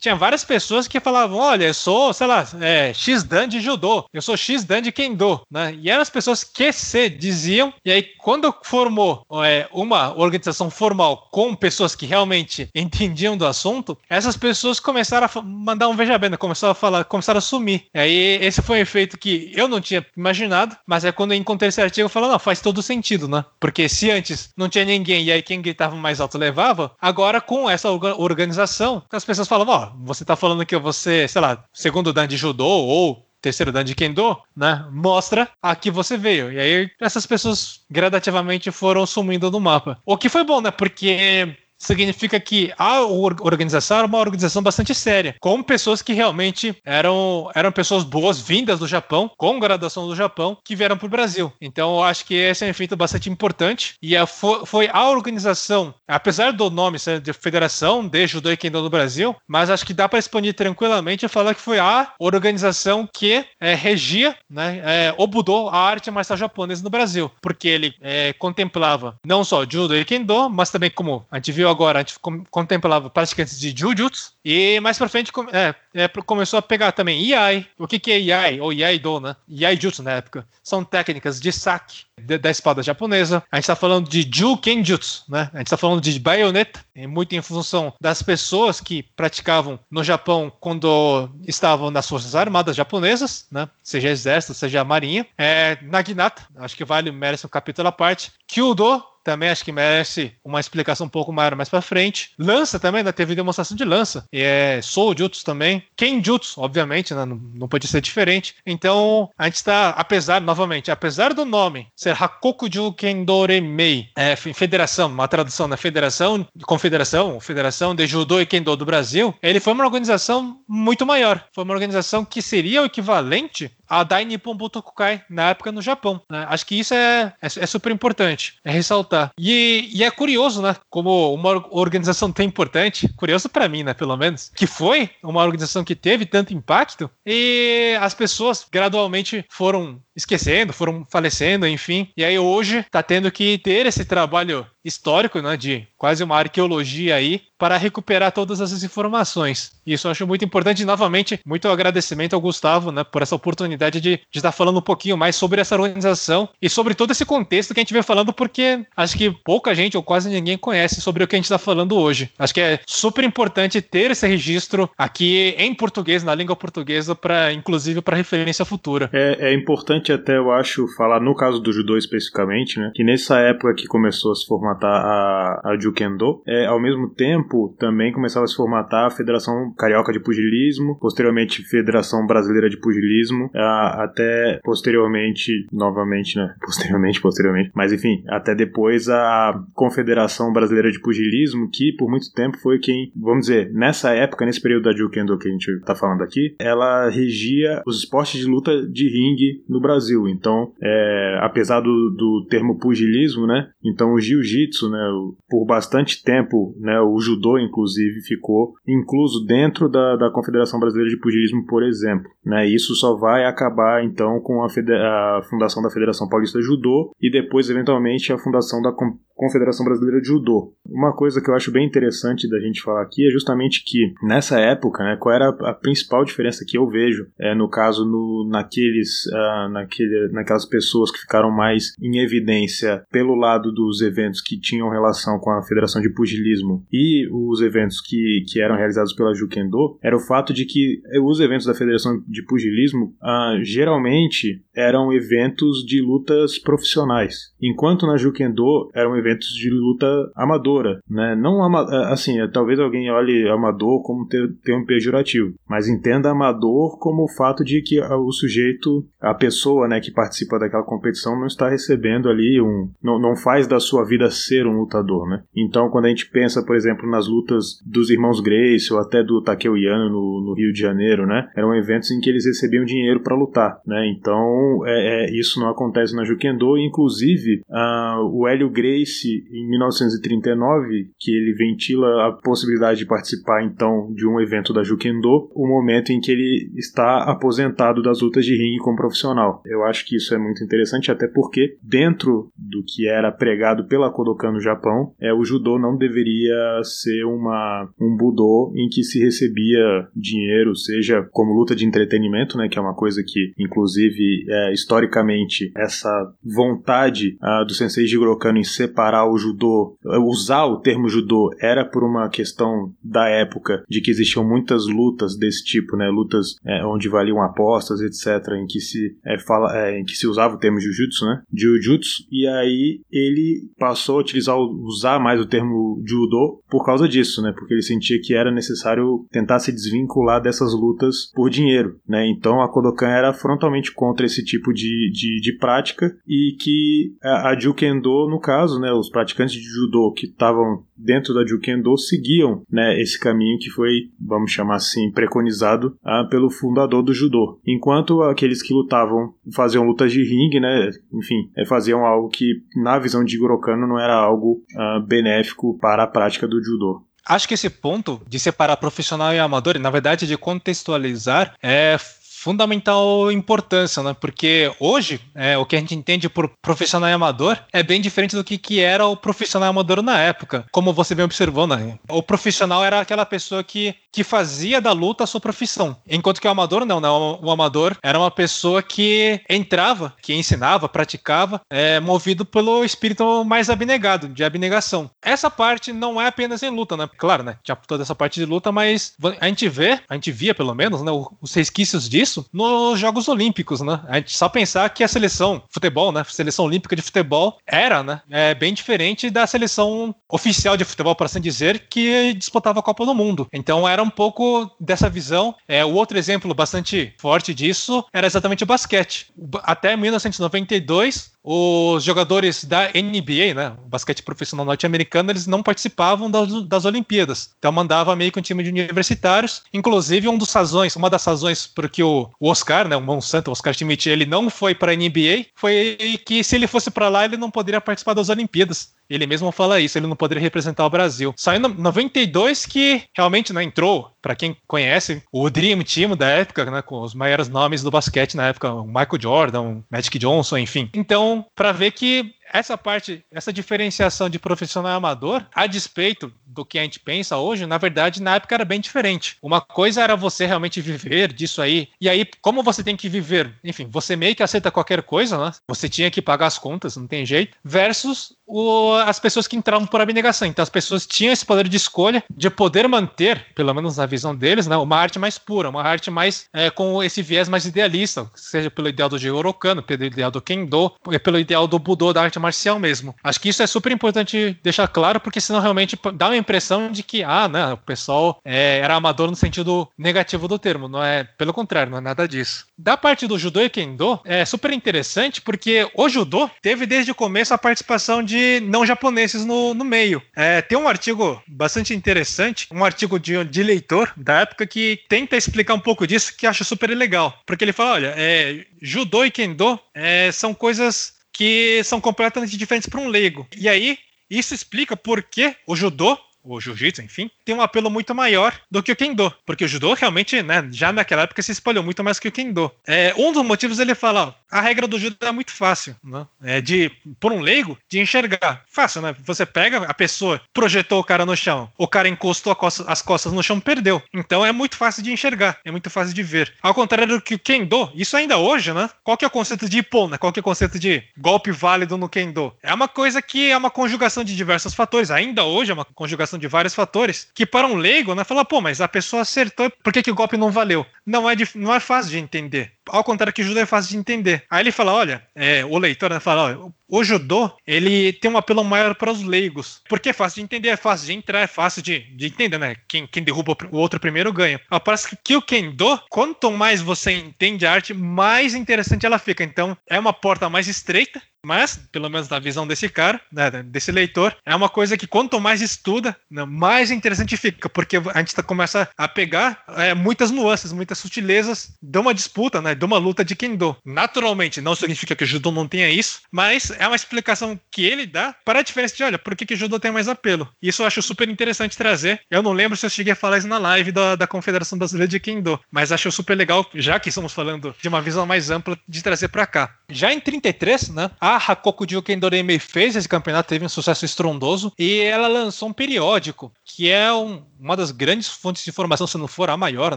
[0.00, 4.20] tinha várias pessoas que falavam, olha, eu sou, sei lá, é, X-Dan de Judô, eu
[4.20, 5.72] sou X-Dan de Kendo, né?
[5.80, 11.28] E eram as pessoas que se diziam, e aí quando formou é, uma organização formal
[11.30, 16.30] com pessoas que realmente entendiam do assunto, essas pessoas começaram a mandar um veja bem,
[16.30, 16.36] né?
[16.36, 17.84] começaram a falar, começaram a sumir.
[17.94, 21.38] E aí esse foi um efeito que eu não tinha imaginado, mas é quando eu
[21.38, 23.44] encontrei esse artigo eu falei, não, faz todo sentido, né?
[23.58, 27.68] Porque se antes não tinha ninguém e aí quem gritava mais alto levava, agora com
[27.68, 32.12] essa organização, as pessoas falavam, ó, oh, você tá falando que você, sei lá, segundo
[32.12, 34.86] dan de judô ou terceiro dan de Kendo, né?
[34.90, 36.52] Mostra a que você veio.
[36.52, 39.98] E aí essas pessoas gradativamente foram sumindo no mapa.
[40.04, 40.70] O que foi bom, né?
[40.70, 47.50] Porque significa que a organização era uma organização bastante séria, com pessoas que realmente eram,
[47.54, 51.52] eram pessoas boas vindas do Japão, com graduação do Japão, que vieram para o Brasil.
[51.60, 55.94] Então eu acho que esse é um efeito bastante importante e a, foi a organização,
[56.06, 59.94] apesar do nome ser de Federação de Judô e Kendo do Brasil, mas acho que
[59.94, 65.14] dá para expandir tranquilamente e falar que foi a organização que é, regia né, é,
[65.16, 69.96] o Budô, a arte marcial japonesa no Brasil, porque ele é, contemplava não só Judo
[69.96, 72.18] e Kendo, mas também como a gente viu agora, a gente
[72.50, 77.66] contemplava praticantes de Jujutsu, e mais pra frente é, é, começou a pegar também Iai.
[77.78, 78.60] O que, que é Iai?
[78.60, 79.36] Ou Iai-Do, né?
[79.48, 80.46] Iai-Jutsu na época.
[80.62, 83.42] São técnicas de saque de, da espada japonesa.
[83.50, 85.50] A gente está falando de Ju-Kenjutsu, né?
[85.52, 90.52] A gente está falando de baioneta, muito em função das pessoas que praticavam no Japão
[90.60, 93.68] quando estavam nas forças armadas japonesas, né?
[93.82, 95.26] Seja exército, seja marinha.
[95.36, 98.32] É, Naginata, acho que vale, merece um capítulo à parte.
[98.46, 102.32] Kyudo, também acho que merece uma explicação um pouco maior mais para frente.
[102.38, 103.12] Lança também, né?
[103.12, 104.24] Teve demonstração de lança.
[104.32, 105.79] E é Soujutsu também.
[105.96, 107.24] Kenjutsu, obviamente, né?
[107.24, 108.54] Não, não pode ser diferente.
[108.66, 115.28] Então, a gente está, apesar, novamente, apesar do nome ser Hakokuju Kendoremei, é, federação, uma
[115.28, 120.60] tradução da federação, confederação, federação de Judô e Kendo do Brasil, ele foi uma organização
[120.68, 121.44] muito maior.
[121.52, 126.22] Foi uma organização que seria o equivalente a Dai Nippon Butokukai na época no Japão.
[126.30, 126.46] Né?
[126.48, 129.32] Acho que isso é, é, é, super importante, é ressaltar.
[129.36, 130.76] E, e, é curioso, né?
[130.88, 133.92] Como uma organização tão importante, curioso para mim, né?
[133.92, 140.00] Pelo menos, que foi uma organização que teve tanto impacto e as pessoas gradualmente foram
[140.20, 142.08] esquecendo, foram falecendo, enfim.
[142.16, 147.14] E aí hoje tá tendo que ter esse trabalho histórico, né, de quase uma arqueologia
[147.14, 149.72] aí, para recuperar todas essas informações.
[149.86, 150.82] Isso eu acho muito importante.
[150.82, 154.82] E, novamente, muito agradecimento ao Gustavo, né, por essa oportunidade de, de estar falando um
[154.82, 158.32] pouquinho mais sobre essa organização e sobre todo esse contexto que a gente vem falando,
[158.32, 161.58] porque acho que pouca gente ou quase ninguém conhece sobre o que a gente está
[161.58, 162.30] falando hoje.
[162.38, 167.52] Acho que é super importante ter esse registro aqui em português, na língua portuguesa, para
[167.52, 169.10] inclusive para referência futura.
[169.12, 173.38] É, é importante até, eu acho, falar no caso do judô especificamente, né, que nessa
[173.38, 176.42] época que começou a se formatar a, a Jukendo.
[176.46, 181.62] É, ao mesmo tempo, também começava a se formatar a Federação Carioca de Pugilismo, posteriormente
[181.62, 186.54] Federação Brasileira de Pugilismo, a, até posteriormente, novamente, né?
[186.70, 192.58] Posteriormente, posteriormente, mas enfim, até depois a Confederação Brasileira de Pugilismo, que por muito tempo
[192.58, 196.22] foi quem, vamos dizer, nessa época, nesse período da Jukendo que a gente está falando
[196.22, 199.89] aqui, ela regia os esportes de luta de ringue no Brasil.
[200.28, 203.68] Então, é, apesar do, do termo pugilismo, né?
[203.84, 205.10] Então o jiu-jitsu, né,
[205.48, 211.20] por bastante tempo, né, o judô inclusive ficou incluso dentro da, da Confederação Brasileira de
[211.20, 212.30] Pugilismo, por exemplo.
[212.44, 217.12] Né, isso só vai acabar então com a, a fundação da Federação Paulista de Judô
[217.20, 218.92] e depois eventualmente a fundação da
[219.40, 220.74] Confederação Brasileira de Judô.
[220.86, 224.58] Uma coisa que eu acho bem interessante da gente falar aqui é justamente que nessa
[224.58, 229.24] época, né, qual era a principal diferença que eu vejo, é, no caso no, naqueles,
[229.26, 234.90] uh, naquele, naquelas pessoas que ficaram mais em evidência pelo lado dos eventos que tinham
[234.90, 239.98] relação com a Federação de Pugilismo e os eventos que, que eram realizados pela Jukendo,
[240.02, 245.84] era o fato de que os eventos da Federação de Pugilismo uh, geralmente eram eventos
[245.84, 251.34] de lutas profissionais, enquanto na Jukendo eram eventos de luta amadora, né?
[251.34, 256.98] Não ama é, assim, é, talvez alguém olhe amador como termo pejorativo, mas entenda amador
[256.98, 261.46] como o fato de que o sujeito, a pessoa, né, que participa daquela competição não
[261.46, 265.42] está recebendo ali um, não, não faz da sua vida ser um lutador, né?
[265.56, 269.42] Então, quando a gente pensa, por exemplo, nas lutas dos irmãos Grace ou até do
[269.42, 271.48] Takeo Yano no, no Rio de Janeiro, né?
[271.56, 274.08] Eram eventos em que eles recebiam dinheiro para lutar, né?
[274.08, 281.10] Então, é, é, isso não acontece na Jukendo, inclusive uh, o Hélio Grace em 1939,
[281.18, 286.10] que ele ventila a possibilidade de participar então de um evento da Jukendo, o momento
[286.12, 289.62] em que ele está aposentado das lutas de ringue como profissional.
[289.66, 294.10] Eu acho que isso é muito interessante, até porque dentro do que era pregado pela
[294.10, 299.18] Kodokan no Japão, é o judô não deveria ser uma um budô em que se
[299.18, 302.09] recebia dinheiro, seja como luta de entretenimento,
[302.56, 306.10] né, que é uma coisa que inclusive é, historicamente essa
[306.44, 311.50] vontade uh, do sensei Jigoro Kano em separar separar o judô, usar o termo judô
[311.60, 316.08] era por uma questão da época de que existiam muitas lutas desse tipo, né?
[316.08, 320.26] Lutas é, onde valiam apostas, etc., em que se é, fala, é, em que se
[320.26, 321.42] usava o termo jiu-jitsu, né?
[321.52, 322.24] Jiu-jitsu.
[322.30, 327.52] E aí ele passou a utilizar, usar mais o termo judô por causa disso, né?
[327.52, 332.28] Porque ele sentia que era necessário tentar se desvincular dessas lutas por dinheiro, né?
[332.28, 337.50] Então a Kodokan era frontalmente contra esse tipo de, de, de prática e que a,
[337.50, 338.92] a Jukendo, no caso, né?
[338.92, 343.00] Os praticantes de judô que estavam dentro da Jukendo seguiam, né?
[343.00, 347.60] Esse caminho que foi, vamos chamar assim, preconizado ah, pelo fundador do judô.
[347.64, 350.90] Enquanto aqueles que lutavam faziam lutas de ringue, né?
[351.14, 352.44] Enfim, é, faziam algo que
[352.82, 357.04] na visão de Goro Kano não era algo ah, benéfico para a prática do judô.
[357.24, 361.96] Acho que esse ponto de separar profissional e amador, na verdade, de contextualizar, é
[362.40, 364.16] fundamental importância, né?
[364.18, 368.34] Porque hoje, é, o que a gente entende por profissional e amador é bem diferente
[368.34, 370.64] do que, que era o profissional amador na época.
[370.72, 371.98] Como você bem observou, né?
[372.08, 375.94] O profissional era aquela pessoa que, que fazia da luta a sua profissão.
[376.08, 377.10] Enquanto que o amador não, né?
[377.10, 383.44] O, o amador era uma pessoa que entrava, que ensinava, praticava, é, movido pelo espírito
[383.44, 385.10] mais abnegado, de abnegação.
[385.20, 387.06] Essa parte não é apenas em luta, né?
[387.18, 387.58] Claro, né?
[387.62, 391.02] Tinha toda essa parte de luta, mas a gente vê, a gente via pelo menos,
[391.02, 391.10] né?
[391.42, 394.00] Os resquícios disso isso nos Jogos Olímpicos, né?
[394.06, 396.24] A gente só pensar que a seleção futebol, né?
[396.28, 398.22] Seleção olímpica de futebol era, né?
[398.30, 403.04] É bem diferente da seleção oficial de futebol, para assim dizer, que disputava a Copa
[403.04, 403.48] do Mundo.
[403.52, 405.54] Então era um pouco dessa visão.
[405.66, 409.26] É, o outro exemplo bastante forte disso era exatamente o basquete.
[409.64, 416.62] Até 1992, os jogadores da NBA, né, o basquete profissional norte-americano, eles não participavam das,
[416.64, 417.50] das Olimpíadas.
[417.58, 419.62] Então mandava meio que um time de universitários.
[419.72, 423.50] Inclusive, um dos razões, uma das razões por que o, o Oscar, né, o Monsanto,
[423.50, 425.96] o Oscar Schmidt, ele não foi para a NBA, foi
[426.26, 428.92] que se ele fosse para lá, ele não poderia participar das Olimpíadas.
[429.08, 431.34] Ele mesmo fala isso, ele não poderia representar o Brasil.
[431.36, 436.64] Só em 92 que realmente né, entrou, para quem conhece, o Dream Team da época,
[436.70, 440.58] né, com os maiores nomes do basquete na época, o Michael Jordan, o Magic Johnson,
[440.58, 440.88] enfim.
[440.94, 446.64] Então, para ver que essa parte, essa diferenciação de profissional e amador, a despeito do
[446.64, 449.36] que a gente pensa hoje, na verdade, na época era bem diferente.
[449.40, 451.88] Uma coisa era você realmente viver disso aí.
[452.00, 453.52] E aí, como você tem que viver?
[453.62, 455.52] Enfim, você meio que aceita qualquer coisa, né?
[455.68, 457.56] Você tinha que pagar as contas, não tem jeito.
[457.64, 460.48] Versus o, as pessoas que entravam por abnegação.
[460.48, 464.34] Então, as pessoas tinham esse poder de escolha de poder manter, pelo menos na visão
[464.34, 464.76] deles, né?
[464.76, 468.88] Uma arte mais pura, uma arte mais é, com esse viés mais idealista, seja pelo
[468.88, 470.90] ideal do Jigoro Kano, pelo ideal do Kendo,
[471.22, 473.14] pelo ideal do Budô da arte marcial mesmo.
[473.22, 477.02] Acho que isso é super importante deixar claro, porque senão realmente dá uma impressão de
[477.02, 480.88] que, ah, né, o pessoal é, era amador no sentido negativo do termo.
[480.88, 482.66] Não é, pelo contrário, não é nada disso.
[482.78, 487.14] Da parte do judô e kendo, é super interessante porque o judô teve desde o
[487.14, 490.22] começo a participação de não japoneses no, no meio.
[490.34, 495.36] É, tem um artigo bastante interessante, um artigo de, de leitor da época que tenta
[495.36, 497.38] explicar um pouco disso, que acho super legal.
[497.46, 502.86] Porque ele fala: olha, é, judô e kendo é, são coisas que são completamente diferentes
[502.86, 503.48] para um leigo.
[503.56, 508.14] E aí, isso explica por que o judô o jiu-jitsu, enfim, tem um apelo muito
[508.14, 511.84] maior do que o kendo, porque o judô realmente, né, já naquela época se espalhou
[511.84, 512.70] muito mais que o kendo.
[512.86, 516.26] É, um dos motivos ele fala, ó, a regra do judô é muito fácil, né?
[516.42, 518.64] É de por um leigo de enxergar.
[518.68, 519.14] Fácil, né?
[519.24, 523.32] Você pega a pessoa, projetou o cara no chão, o cara encostou costa, as costas
[523.32, 524.02] no chão, perdeu.
[524.12, 526.52] Então é muito fácil de enxergar, é muito fácil de ver.
[526.62, 528.90] Ao contrário do que o kendo, isso ainda hoje, né?
[529.04, 530.18] Qual que é o conceito de ippon, né?
[530.18, 532.52] Qual que é o conceito de golpe válido no kendo?
[532.62, 535.10] É uma coisa que é uma conjugação de diversos fatores.
[535.10, 538.60] Ainda hoje é uma conjugação de vários fatores que para um leigo, né, fala, pô,
[538.60, 540.84] mas a pessoa acertou, por que, que o golpe não valeu?
[541.06, 542.72] Não é, não é fácil de entender.
[542.88, 544.44] Ao contrário que o judô é fácil de entender.
[544.50, 548.36] Aí ele fala, olha, é, o leitor né, fala, olha, o judô, ele tem um
[548.36, 549.80] apelo maior para os leigos.
[549.88, 552.74] Porque é fácil de entender, é fácil de entrar, é fácil de, de entender, né?
[552.88, 554.60] Quem, quem derruba o outro primeiro ganha.
[554.84, 559.44] Parece que o kendo, quanto mais você entende a arte, mais interessante ela fica.
[559.44, 563.90] Então, é uma porta mais estreita, mas, pelo menos na visão desse cara, né, desse
[563.90, 568.34] leitor, é uma coisa que quanto mais estuda, né, mais interessante fica, porque a gente
[568.34, 572.98] tá, começa a pegar é, muitas nuances, muitas sutilezas de uma disputa, né, de uma
[572.98, 573.76] luta de Kendo.
[573.84, 578.06] Naturalmente, não significa que o Judô não tenha isso, mas é uma explicação que ele
[578.06, 580.48] dá para a diferença de, olha, por que, que o Judô tem mais apelo.
[580.62, 582.20] Isso eu acho super interessante trazer.
[582.30, 585.08] Eu não lembro se eu cheguei a falar isso na live da, da Confederação Brasileira
[585.08, 588.78] de Kendo, mas acho super legal, já que estamos falando de uma visão mais ampla,
[588.86, 589.74] de trazer para cá.
[589.88, 594.04] Já em 33, né, a a Hakoku Juken Doreme fez esse campeonato, teve um sucesso
[594.04, 599.06] estrondoso, e ela lançou um periódico, que é um, uma das grandes fontes de informação,
[599.06, 599.96] se não for a maior,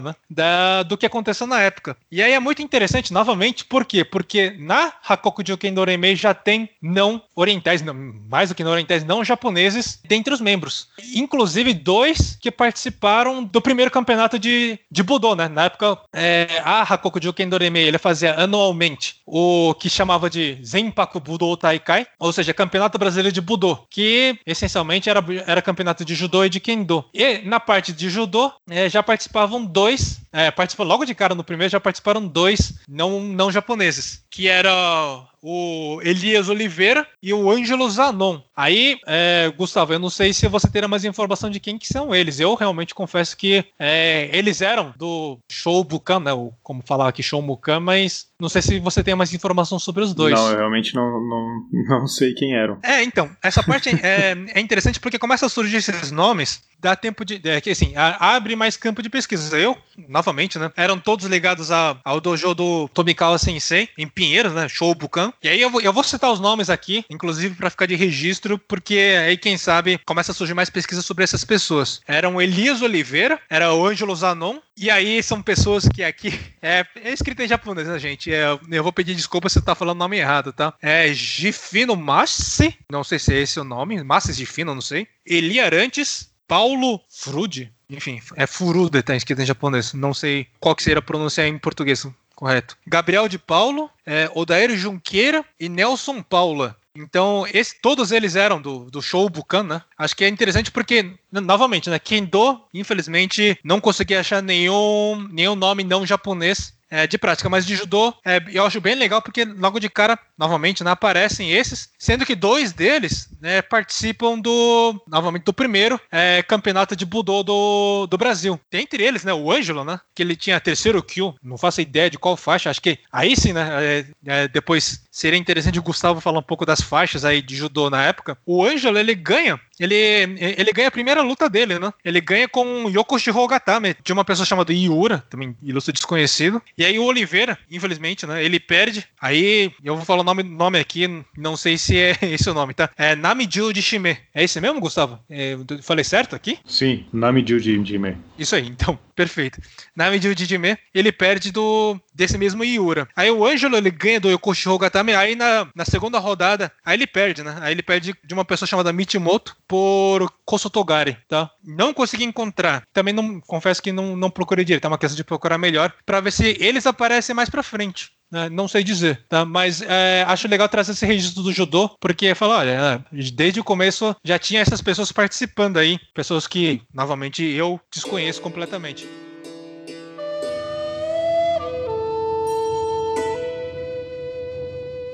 [0.00, 0.14] né?
[0.28, 1.96] Da, do que aconteceu na época.
[2.10, 4.04] E aí é muito interessante, novamente, por quê?
[4.04, 7.94] Porque na Hakoku Juken Doreme já tem não orientais, não,
[8.28, 10.88] mais do que não orientais, não japoneses dentre os membros.
[11.14, 15.48] Inclusive dois que participaram do primeiro campeonato de, de Budô, né?
[15.48, 21.20] Na época, é, a Hakoku Juken Doreme, ele fazia anualmente o que chamava de Zenpaku
[21.20, 26.44] Budô Taikai, ou seja, Campeonato Brasileiro de Budô, que essencialmente era, era campeonato de judô
[26.44, 27.04] e de kendo.
[27.12, 31.44] E na parte de judô, é, já participavam dois, é, participou logo de cara no
[31.44, 37.88] primeiro, já participaram dois não, não japoneses, que era o Elias Oliveira e o Ângelo
[37.90, 38.40] Zanon.
[38.56, 42.14] Aí, é, Gustavo, eu não sei se você terá mais informação de quem que são
[42.14, 42.40] eles.
[42.40, 46.32] Eu realmente confesso que é, eles eram do Show Bukan, né?
[46.32, 50.02] Ou como falar aqui, Show Bukan, mas não sei se você tem mais informação sobre
[50.02, 50.34] os dois.
[50.34, 52.78] Não, eu realmente não, não, não sei quem eram.
[52.82, 57.24] É, então, essa parte é, é interessante porque começa a surgir esses nomes dá tempo
[57.24, 57.40] de.
[57.44, 59.58] É, que assim, a, abre mais campo de pesquisa.
[59.58, 59.76] Eu,
[60.08, 60.70] novamente, né?
[60.76, 64.68] Eram todos ligados a, ao dojo do Tomikawa Sensei, em Pinheiros, né?
[64.68, 65.32] Show Bukan.
[65.42, 68.58] E aí eu vou, eu vou citar os nomes aqui, inclusive para ficar de registro,
[68.58, 72.00] porque aí, quem sabe, começa a surgir mais pesquisa sobre essas pessoas.
[72.06, 76.32] Eram Elias Oliveira, era o Ângelo Zanon, e aí são pessoas que aqui.
[76.64, 78.32] É, é escrito em japonês, né, gente?
[78.32, 80.72] É, eu vou pedir desculpa se eu tá falando o nome errado, tá?
[80.80, 85.06] É Gifino Massi, não sei se é esse o nome, Massi Gifino, não sei.
[85.26, 89.92] Eli Arantes, Paulo Frude, enfim, é Furude, tá escrito em japonês.
[89.92, 92.76] Não sei qual que seria a pronúncia em português correto.
[92.86, 96.76] Gabriel de Paulo, é, Odair Junqueira e Nelson Paula.
[96.96, 99.82] Então, esse, todos eles eram do, do show Bucan, né?
[99.98, 101.98] Acho que é interessante porque, novamente, né?
[101.98, 107.74] Kendo, infelizmente, não consegui achar nenhum, nenhum nome não japonês é, de prática, mas de
[107.74, 112.24] judô é, eu acho bem legal porque logo de cara, novamente, né, aparecem esses, sendo
[112.24, 118.16] que dois deles né, participam do, novamente, do primeiro é, campeonato de budô do, do
[118.16, 118.60] Brasil.
[118.70, 122.08] Tem entre eles, né, o Ângelo, né, que ele tinha terceiro kill, não faço ideia
[122.08, 126.20] de qual faixa, acho que aí sim, né, é, é, depois seria interessante o Gustavo
[126.20, 128.38] falar um pouco das faixas aí de judô na época.
[128.46, 129.94] O Ângelo, ele ganha ele,
[130.38, 131.92] ele ganha a primeira luta dele, né?
[132.04, 136.62] Ele ganha com Yokoshi Hogatame, de uma pessoa chamada Iura, também ilustre desconhecido.
[136.76, 138.44] E aí o Oliveira, infelizmente, né?
[138.44, 139.06] Ele perde.
[139.20, 142.74] Aí eu vou falar o nome, nome aqui, não sei se é esse o nome,
[142.74, 142.90] tá?
[142.96, 144.16] É Namijiu de Shime.
[144.34, 145.18] É esse mesmo, Gustavo?
[145.28, 146.58] É, falei certo aqui?
[146.66, 148.16] Sim, Namijiu de Shime.
[148.38, 149.60] Isso aí, então, perfeito.
[149.94, 153.08] Namijiu de Shime, ele perde do desse mesmo Iura.
[153.16, 157.06] Aí o Ângelo, ele ganha do Yokoshi Hogatame, aí na, na segunda rodada, aí ele
[157.06, 157.56] perde, né?
[157.60, 161.50] Aí ele perde de uma pessoa chamada Michimoto, por Kosotogari, tá?
[161.62, 162.84] Não consegui encontrar.
[162.92, 164.84] Também não confesso que não, não procurei direito.
[164.84, 168.12] É uma questão de procurar melhor para ver se eles aparecem mais para frente.
[168.30, 168.48] Né?
[168.48, 169.44] Não sei dizer, tá?
[169.44, 174.14] Mas é, acho legal trazer esse registro do judô, porque fala, olha, desde o começo
[174.24, 179.06] já tinha essas pessoas participando aí, pessoas que, novamente, eu desconheço completamente.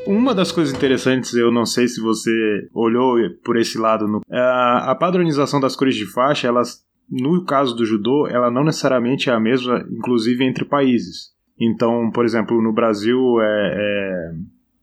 [0.06, 4.40] Uma das coisas interessantes, eu não sei se você olhou por esse lado, no, é
[4.40, 9.32] a, padronização das cores de faixa, elas, no caso do judô, ela não necessariamente é
[9.32, 11.32] a mesma, inclusive entre países.
[11.60, 13.74] Então, por exemplo, no Brasil é,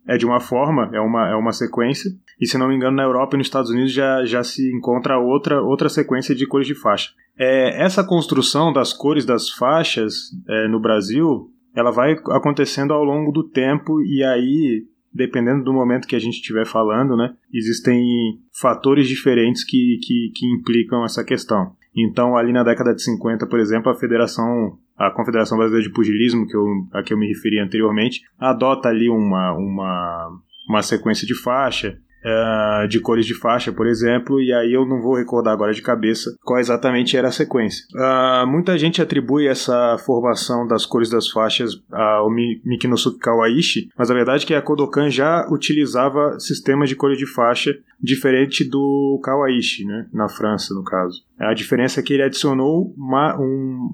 [0.07, 2.95] é, é, de uma forma, é uma, é uma sequência, e se não me engano,
[2.95, 6.67] na Europa e nos Estados Unidos já, já se encontra outra, outra sequência de cores
[6.67, 7.11] de faixa.
[7.37, 13.31] É, essa construção das cores das faixas é, no Brasil, ela vai acontecendo ao longo
[13.31, 14.85] do tempo, e aí
[15.17, 20.45] dependendo do momento que a gente estiver falando, né, existem fatores diferentes que, que, que
[20.45, 21.75] implicam essa questão.
[21.95, 26.47] Então, ali na década de 50, por exemplo, a Federação a Confederação Brasileira de Pugilismo,
[26.47, 31.35] que eu, a que eu me referi anteriormente, adota ali uma, uma, uma sequência de
[31.35, 35.73] faixa, uh, de cores de faixa, por exemplo, e aí eu não vou recordar agora
[35.73, 37.85] de cabeça qual exatamente era a sequência.
[37.95, 44.13] Uh, muita gente atribui essa formação das cores das faixas ao Mikinosuke Kawaishi, mas a
[44.13, 49.85] verdade é que a Kodokan já utilizava sistemas de cores de faixa diferente do Kawaishi,
[49.85, 51.23] né, na França, no caso.
[51.39, 53.89] A diferença é que ele adicionou uma, um,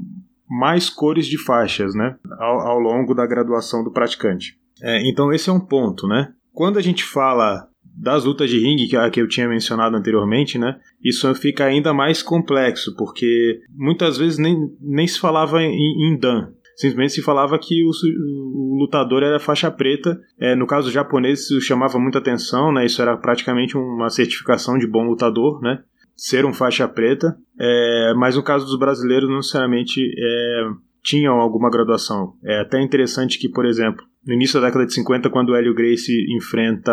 [0.50, 4.58] mais cores de faixas né, ao, ao longo da graduação do praticante.
[4.82, 6.34] É, então esse é um ponto, né?
[6.52, 10.80] Quando a gente fala das lutas de ringue que, que eu tinha mencionado anteriormente, né?
[11.04, 16.50] Isso fica ainda mais complexo, porque muitas vezes nem, nem se falava em, em Dan.
[16.76, 20.20] Simplesmente se falava que o, o lutador era faixa preta.
[20.40, 22.86] É, no caso japonês, isso chamava muita atenção, né?
[22.86, 25.84] Isso era praticamente uma certificação de bom lutador, né?
[26.16, 27.38] Ser um faixa preta.
[27.60, 30.64] É, mas no caso dos brasileiros, não necessariamente é,
[31.04, 32.34] tinham alguma graduação.
[32.44, 35.76] É até interessante que, por exemplo, no início da década de 50, quando o Hélio
[35.76, 36.92] Gracie enfrenta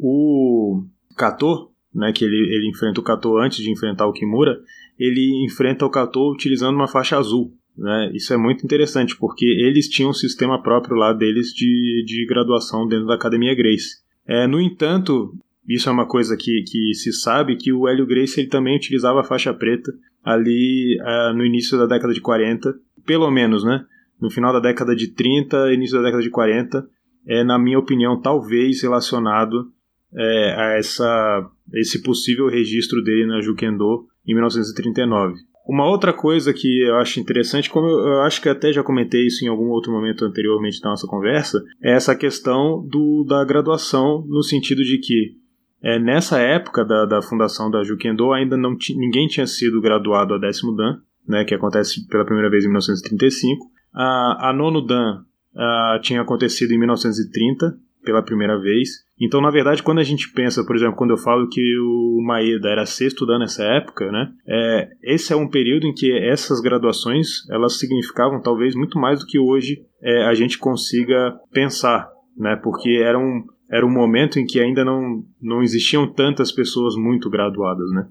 [0.00, 0.82] o
[1.16, 4.58] Kato, né, que ele, ele enfrenta o Kato antes de enfrentar o Kimura,
[4.98, 7.52] ele enfrenta o Kato utilizando uma faixa azul.
[7.76, 8.10] Né?
[8.14, 12.86] Isso é muito interessante, porque eles tinham um sistema próprio lá deles de, de graduação
[12.86, 13.98] dentro da Academia Grace.
[14.26, 15.34] É, no entanto,
[15.68, 19.20] isso é uma coisa que, que se sabe, que o Hélio Grace ele também utilizava
[19.20, 19.92] a faixa preta
[20.22, 22.74] ali uh, no início da década de 40,
[23.06, 23.84] pelo menos, né?
[24.20, 26.86] No final da década de 30, início da década de 40,
[27.26, 29.72] é, na minha opinião, talvez relacionado
[30.14, 35.34] é, a essa, esse possível registro dele na Jukendo em 1939.
[35.68, 39.26] Uma outra coisa que eu acho interessante, como eu, eu, acho que até já comentei
[39.26, 44.24] isso em algum outro momento anteriormente da nossa conversa, é essa questão do, da graduação,
[44.26, 45.36] no sentido de que
[45.82, 50.38] é, nessa época da, da fundação da Jukendo ainda não ninguém tinha sido graduado a
[50.38, 53.66] décimo Dan, né, que acontece pela primeira vez em 1935.
[53.94, 55.22] A, a nono Dan
[55.56, 59.04] a, tinha acontecido em 1930, pela primeira vez.
[59.20, 62.68] Então, na verdade, quando a gente pensa, por exemplo, quando eu falo que o Maeda
[62.68, 67.48] era sexto dan nessa época, né, é, esse é um período em que essas graduações
[67.50, 72.90] elas significavam talvez muito mais do que hoje é, a gente consiga pensar, né, porque
[73.02, 77.90] era um, era um momento em que ainda não, não existiam tantas pessoas muito graduadas,
[77.92, 78.06] né.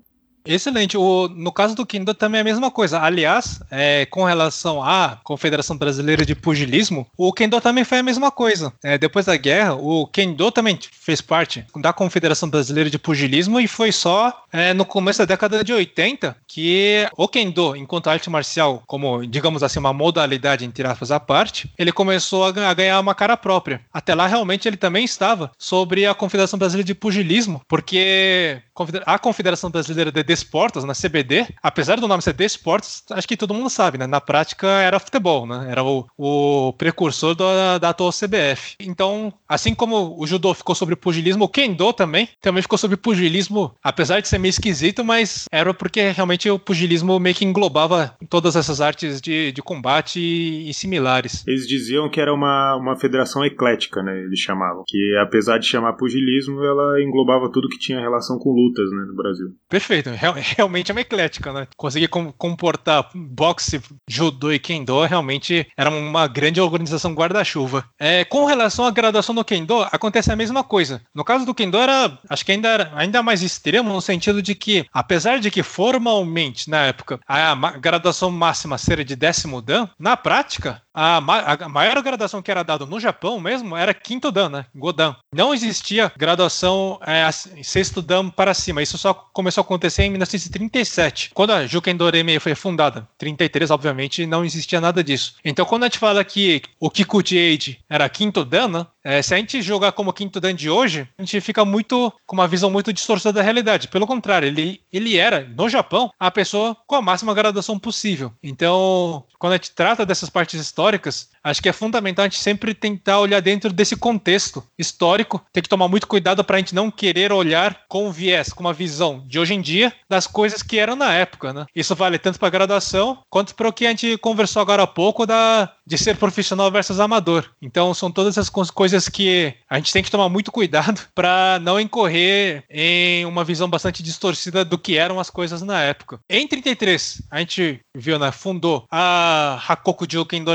[0.46, 0.98] Excelente.
[0.98, 3.00] O, no caso do Kendo também é a mesma coisa.
[3.00, 8.32] Aliás, é, com relação à Confederação Brasileira de Pugilismo, o Kendo também foi a mesma
[8.32, 8.74] coisa.
[8.84, 13.68] É, depois da guerra, o Kendo também fez parte da Confederação Brasileira de Pugilismo e
[13.68, 18.84] foi só é, no começo da década de 80 que o Kendo, enquanto arte marcial,
[18.88, 23.14] como digamos assim, uma modalidade entre aspas à parte, ele começou a, a ganhar uma
[23.14, 23.82] cara própria.
[23.94, 28.62] Até lá, realmente, ele também estava sobre a Confederação Brasileira de Pugilismo, porque
[29.06, 33.54] a Confederação Brasileira de Desportos, na CBD, apesar do nome ser Desportos, acho que todo
[33.54, 34.08] mundo sabe, né?
[34.08, 35.68] Na prática era futebol, né?
[35.70, 38.76] Era o, o precursor da, da atual CBF.
[38.80, 43.74] Então, assim como o judô ficou sobre pugilismo, o kendo também, também ficou sobre pugilismo,
[43.84, 48.56] apesar de ser meio esquisito, mas era porque realmente o pugilismo meio que englobava todas
[48.56, 51.44] essas artes de, de combate e, e similares.
[51.48, 54.18] Eles diziam que era uma, uma federação eclética, né?
[54.24, 54.84] Eles chamavam.
[54.88, 59.06] Que apesar de chamar pugilismo, ela englobava tudo que tinha relação com luta lutas né,
[59.08, 59.48] no Brasil.
[59.70, 61.68] Perfeito, Real, realmente é uma eclética, né?
[61.78, 67.86] Conseguir com, comportar boxe, judô e kendo realmente era uma grande organização guarda-chuva.
[67.98, 71.02] É, com relação à graduação no kendo, acontece a mesma coisa.
[71.16, 74.54] No caso do kendo era, acho que ainda era ainda mais extremo no sentido de
[74.54, 80.18] que, apesar de que formalmente na época a graduação máxima seria de décimo dan, na
[80.18, 84.50] prática a, ma a, maior graduação que era dada no Japão mesmo era quinto dan,
[84.50, 84.66] né?
[84.76, 85.16] Godan.
[85.34, 87.30] Não existia graduação é,
[87.64, 88.82] sexto dan para cima.
[88.82, 93.08] Isso só começou a acontecer em 1937, quando a Juken Doremi foi fundada.
[93.18, 95.36] 33, obviamente, não existia nada disso.
[95.44, 98.88] Então, quando a gente fala que o Kikuchi Age era quinto dan, né?
[99.04, 102.36] É, se a gente jogar como quinto dan de hoje, a gente fica muito com
[102.36, 103.88] uma visão muito distorcida da realidade.
[103.88, 108.34] Pelo contrário, ele, ele era, no Japão, a pessoa com a máxima graduação possível.
[108.44, 112.40] Então, quando a gente trata dessas partes históricas, históricas acho que é fundamental a gente
[112.40, 115.44] sempre tentar olhar dentro desse contexto histórico.
[115.52, 118.74] Tem que tomar muito cuidado para a gente não querer olhar com viés, com uma
[118.74, 121.66] visão de hoje em dia das coisas que eram na época, né?
[121.76, 125.26] Isso vale tanto para graduação quanto para o que a gente conversou agora há pouco
[125.26, 127.50] da de ser profissional versus amador.
[127.60, 131.80] Então são todas essas coisas que a gente tem que tomar muito cuidado para não
[131.80, 136.20] incorrer em uma visão bastante distorcida do que eram as coisas na época.
[136.30, 140.46] Em 33, a gente viu, né, fundou a Hakoku Joken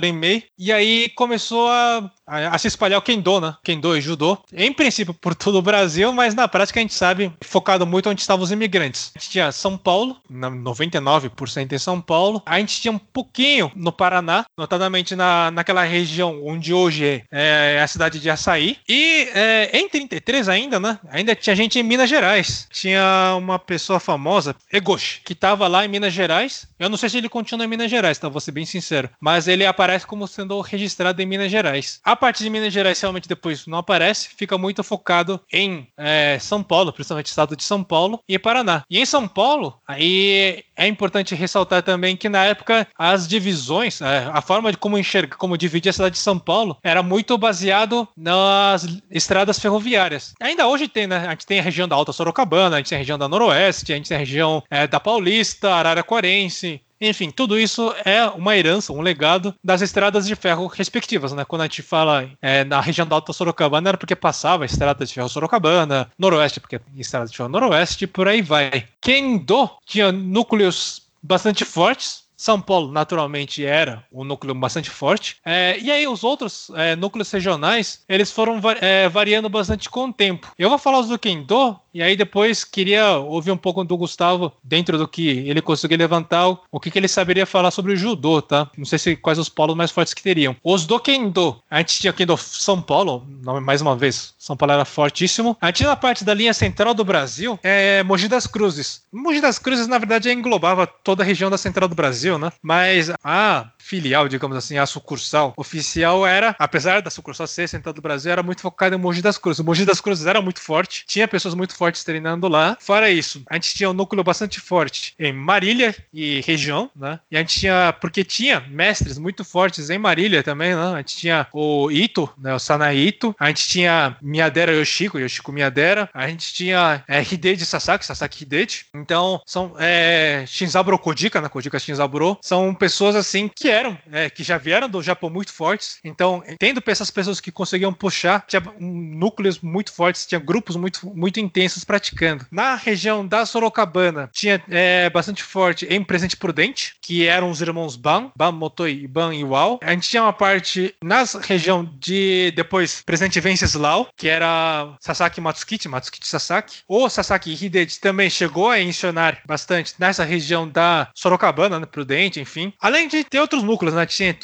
[0.57, 3.55] e aí começou a, a, se espalhar o Kendo, né?
[3.63, 4.39] Kendo e Judô.
[4.53, 8.21] Em princípio por todo o Brasil, mas na prática a gente sabe, focado muito onde
[8.21, 9.13] estavam os imigrantes.
[9.15, 12.43] A gente tinha São Paulo, 99% em São Paulo.
[12.47, 17.83] A gente tinha um pouquinho no Paraná, notadamente na, naquela região onde hoje é, é
[17.83, 18.79] a cidade de Açaí.
[18.89, 20.99] E é, em 33 ainda, né?
[21.11, 22.67] Ainda tinha gente em Minas Gerais.
[22.71, 26.67] Tinha uma pessoa famosa, Egoshi, que estava lá em Minas Gerais.
[26.79, 28.29] Eu não sei se ele continua em Minas Gerais, tá?
[28.29, 29.11] Vou ser bem sincero.
[29.21, 32.01] Mas ele aparece como sendo registrado em Minas Gerais.
[32.05, 36.63] A parte de Minas Gerais realmente depois não aparece, fica muito focado em é, São
[36.63, 38.85] Paulo, principalmente estado de São Paulo e Paraná.
[38.91, 44.29] E em São Paulo, aí é importante ressaltar também que na época as divisões, é,
[44.33, 47.37] a forma de como enxergar enxerga como dividir a cidade de São Paulo era muito
[47.39, 50.35] baseado nas estradas ferroviárias.
[50.41, 51.27] Ainda hoje tem, né?
[51.27, 53.93] A gente tem a região da Alta Sorocabana, a gente tem a região da Noroeste,
[53.93, 58.93] a gente tem a região é, da Paulista, Araraquarense, enfim, tudo isso é uma herança,
[58.93, 61.45] um legado das estradas de ferro respectivas, né?
[61.45, 65.13] Quando a gente fala é, na região da Alta Sorocabana, era porque passava estrada de
[65.13, 68.87] ferro Sorocabana, Noroeste, porque estrada de ferro Noroeste, por aí vai.
[69.01, 75.37] Kendo tinha núcleos bastante fortes São Paulo, naturalmente, era um núcleo bastante forte.
[75.45, 80.13] É, e aí, os outros é, núcleos regionais, eles foram é, variando bastante com o
[80.13, 80.53] tempo.
[80.59, 84.53] Eu vou falar os do Kendo, e aí depois queria ouvir um pouco do Gustavo,
[84.63, 88.43] dentro do que ele conseguiu levantar, o que, que ele saberia falar sobre o judô,
[88.43, 88.69] tá?
[88.77, 90.57] Não sei se quais os polos mais fortes que teriam.
[90.63, 93.25] Os do Kendo, a gente tinha Kendo São Paulo,
[93.63, 95.57] mais uma vez, São Paulo era fortíssimo.
[95.61, 99.03] A gente na parte da linha central do Brasil, é Mogi das Cruzes.
[99.13, 102.51] Mogi das Cruzes, na verdade, englobava toda a região da central do Brasil, né?
[102.63, 108.01] Mas a filial, digamos assim, a sucursal oficial era, apesar da sucursal ser central do
[108.01, 109.61] Brasil, era muito focada em Mogi das Cruzes.
[109.61, 112.77] O Mogi das Cruzes era muito forte, tinha pessoas muito fortes treinando lá.
[112.81, 117.21] Fora isso, a gente tinha um núcleo bastante forte em Marília e região, né?
[117.31, 120.95] E a gente tinha, porque tinha mestres muito fortes em Marília também, né?
[120.95, 122.55] A gente tinha o Ito, né?
[122.55, 123.35] O Sanai Ito.
[123.39, 126.09] A gente tinha Miyadera Yoshiko, Yoshiko Miyadera.
[126.15, 128.87] A gente tinha é, Hideji Sasaki, Sasaki Hideji.
[128.95, 131.49] Então, são é, Shinzaburo Kodika, né?
[131.49, 132.39] Kodika Shinzaburo.
[132.41, 135.99] São pessoas assim que eram, é, que já vieram do Japão muito fortes.
[136.05, 141.41] Então, tendo essas pessoas que conseguiam puxar, tinha núcleos muito fortes, tinha grupos muito, muito
[141.41, 142.47] intensos praticando.
[142.51, 147.97] Na região da Sorocabana, tinha é, bastante forte em Presente Prudente, que eram os irmãos
[147.97, 149.81] Ban, Ban Motoi, Ban Wal.
[149.83, 155.89] A gente tinha uma parte na região de, depois, Presente Venceslau, que era Sasaki Matsukichi,
[155.89, 156.79] Matsukichi Sasaki.
[156.87, 162.73] O Sasaki Hideji também chegou a mencionar bastante nessa região da Sorocabana, né, Prudente, enfim.
[162.81, 164.07] Além de ter outros núcleos, né?
[164.07, 164.37] Tinha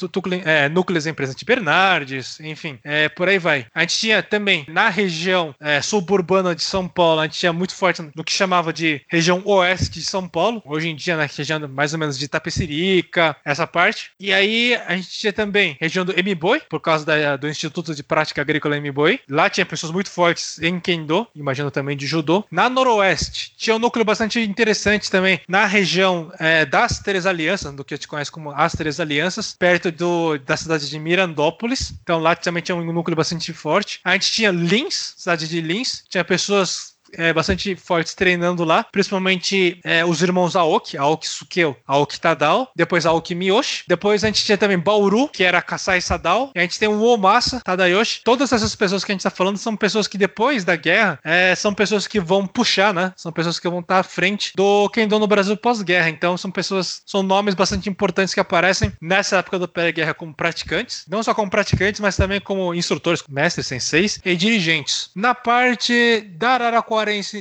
[0.44, 3.66] é, núcleos em Presidente Bernardes, enfim, é, por aí vai.
[3.74, 7.74] A gente tinha também na região é, suburbana de São Paulo, a gente tinha muito
[7.74, 11.60] forte no que chamava de região oeste de São Paulo, hoje em dia na região
[11.68, 14.10] mais ou menos de Tapecerica, essa parte.
[14.18, 18.02] E aí a gente tinha também região do M-Boi, por causa da, do Instituto de
[18.02, 19.20] Prática Agrícola M-Boi.
[19.28, 22.44] Lá tinha pessoas muito fortes em Kendo, imagino também de Judô.
[22.50, 27.84] Na noroeste, tinha um núcleo bastante interessante também na região é, das Três Alianças, do
[27.84, 29.09] que a gente conhece como as Três Alianças,
[29.52, 31.92] perto do, da cidade de Mirandópolis.
[32.02, 34.00] Então lá também tinha um núcleo bastante forte.
[34.04, 39.80] A gente tinha Lins, cidade de Lins, tinha pessoas é, bastante fortes treinando lá, principalmente
[39.84, 44.58] é, os irmãos Aoki, Aoki Sukeo, Aoki Tadao, depois Aoki Miyoshi, depois a gente tinha
[44.58, 48.22] também Bauru, que era Kasai Sadao, a gente tem o Omasa Tadayoshi.
[48.24, 51.54] Todas essas pessoas que a gente está falando são pessoas que depois da guerra é,
[51.54, 53.12] são pessoas que vão puxar, né?
[53.16, 56.08] São pessoas que vão estar à frente do Kendo no Brasil pós-guerra.
[56.08, 61.04] Então são pessoas, são nomes bastante importantes que aparecem nessa época do pré-guerra como praticantes,
[61.08, 65.10] não só como praticantes, mas também como instrutores, mestres, senseis e dirigentes.
[65.14, 66.99] Na parte da Araraquara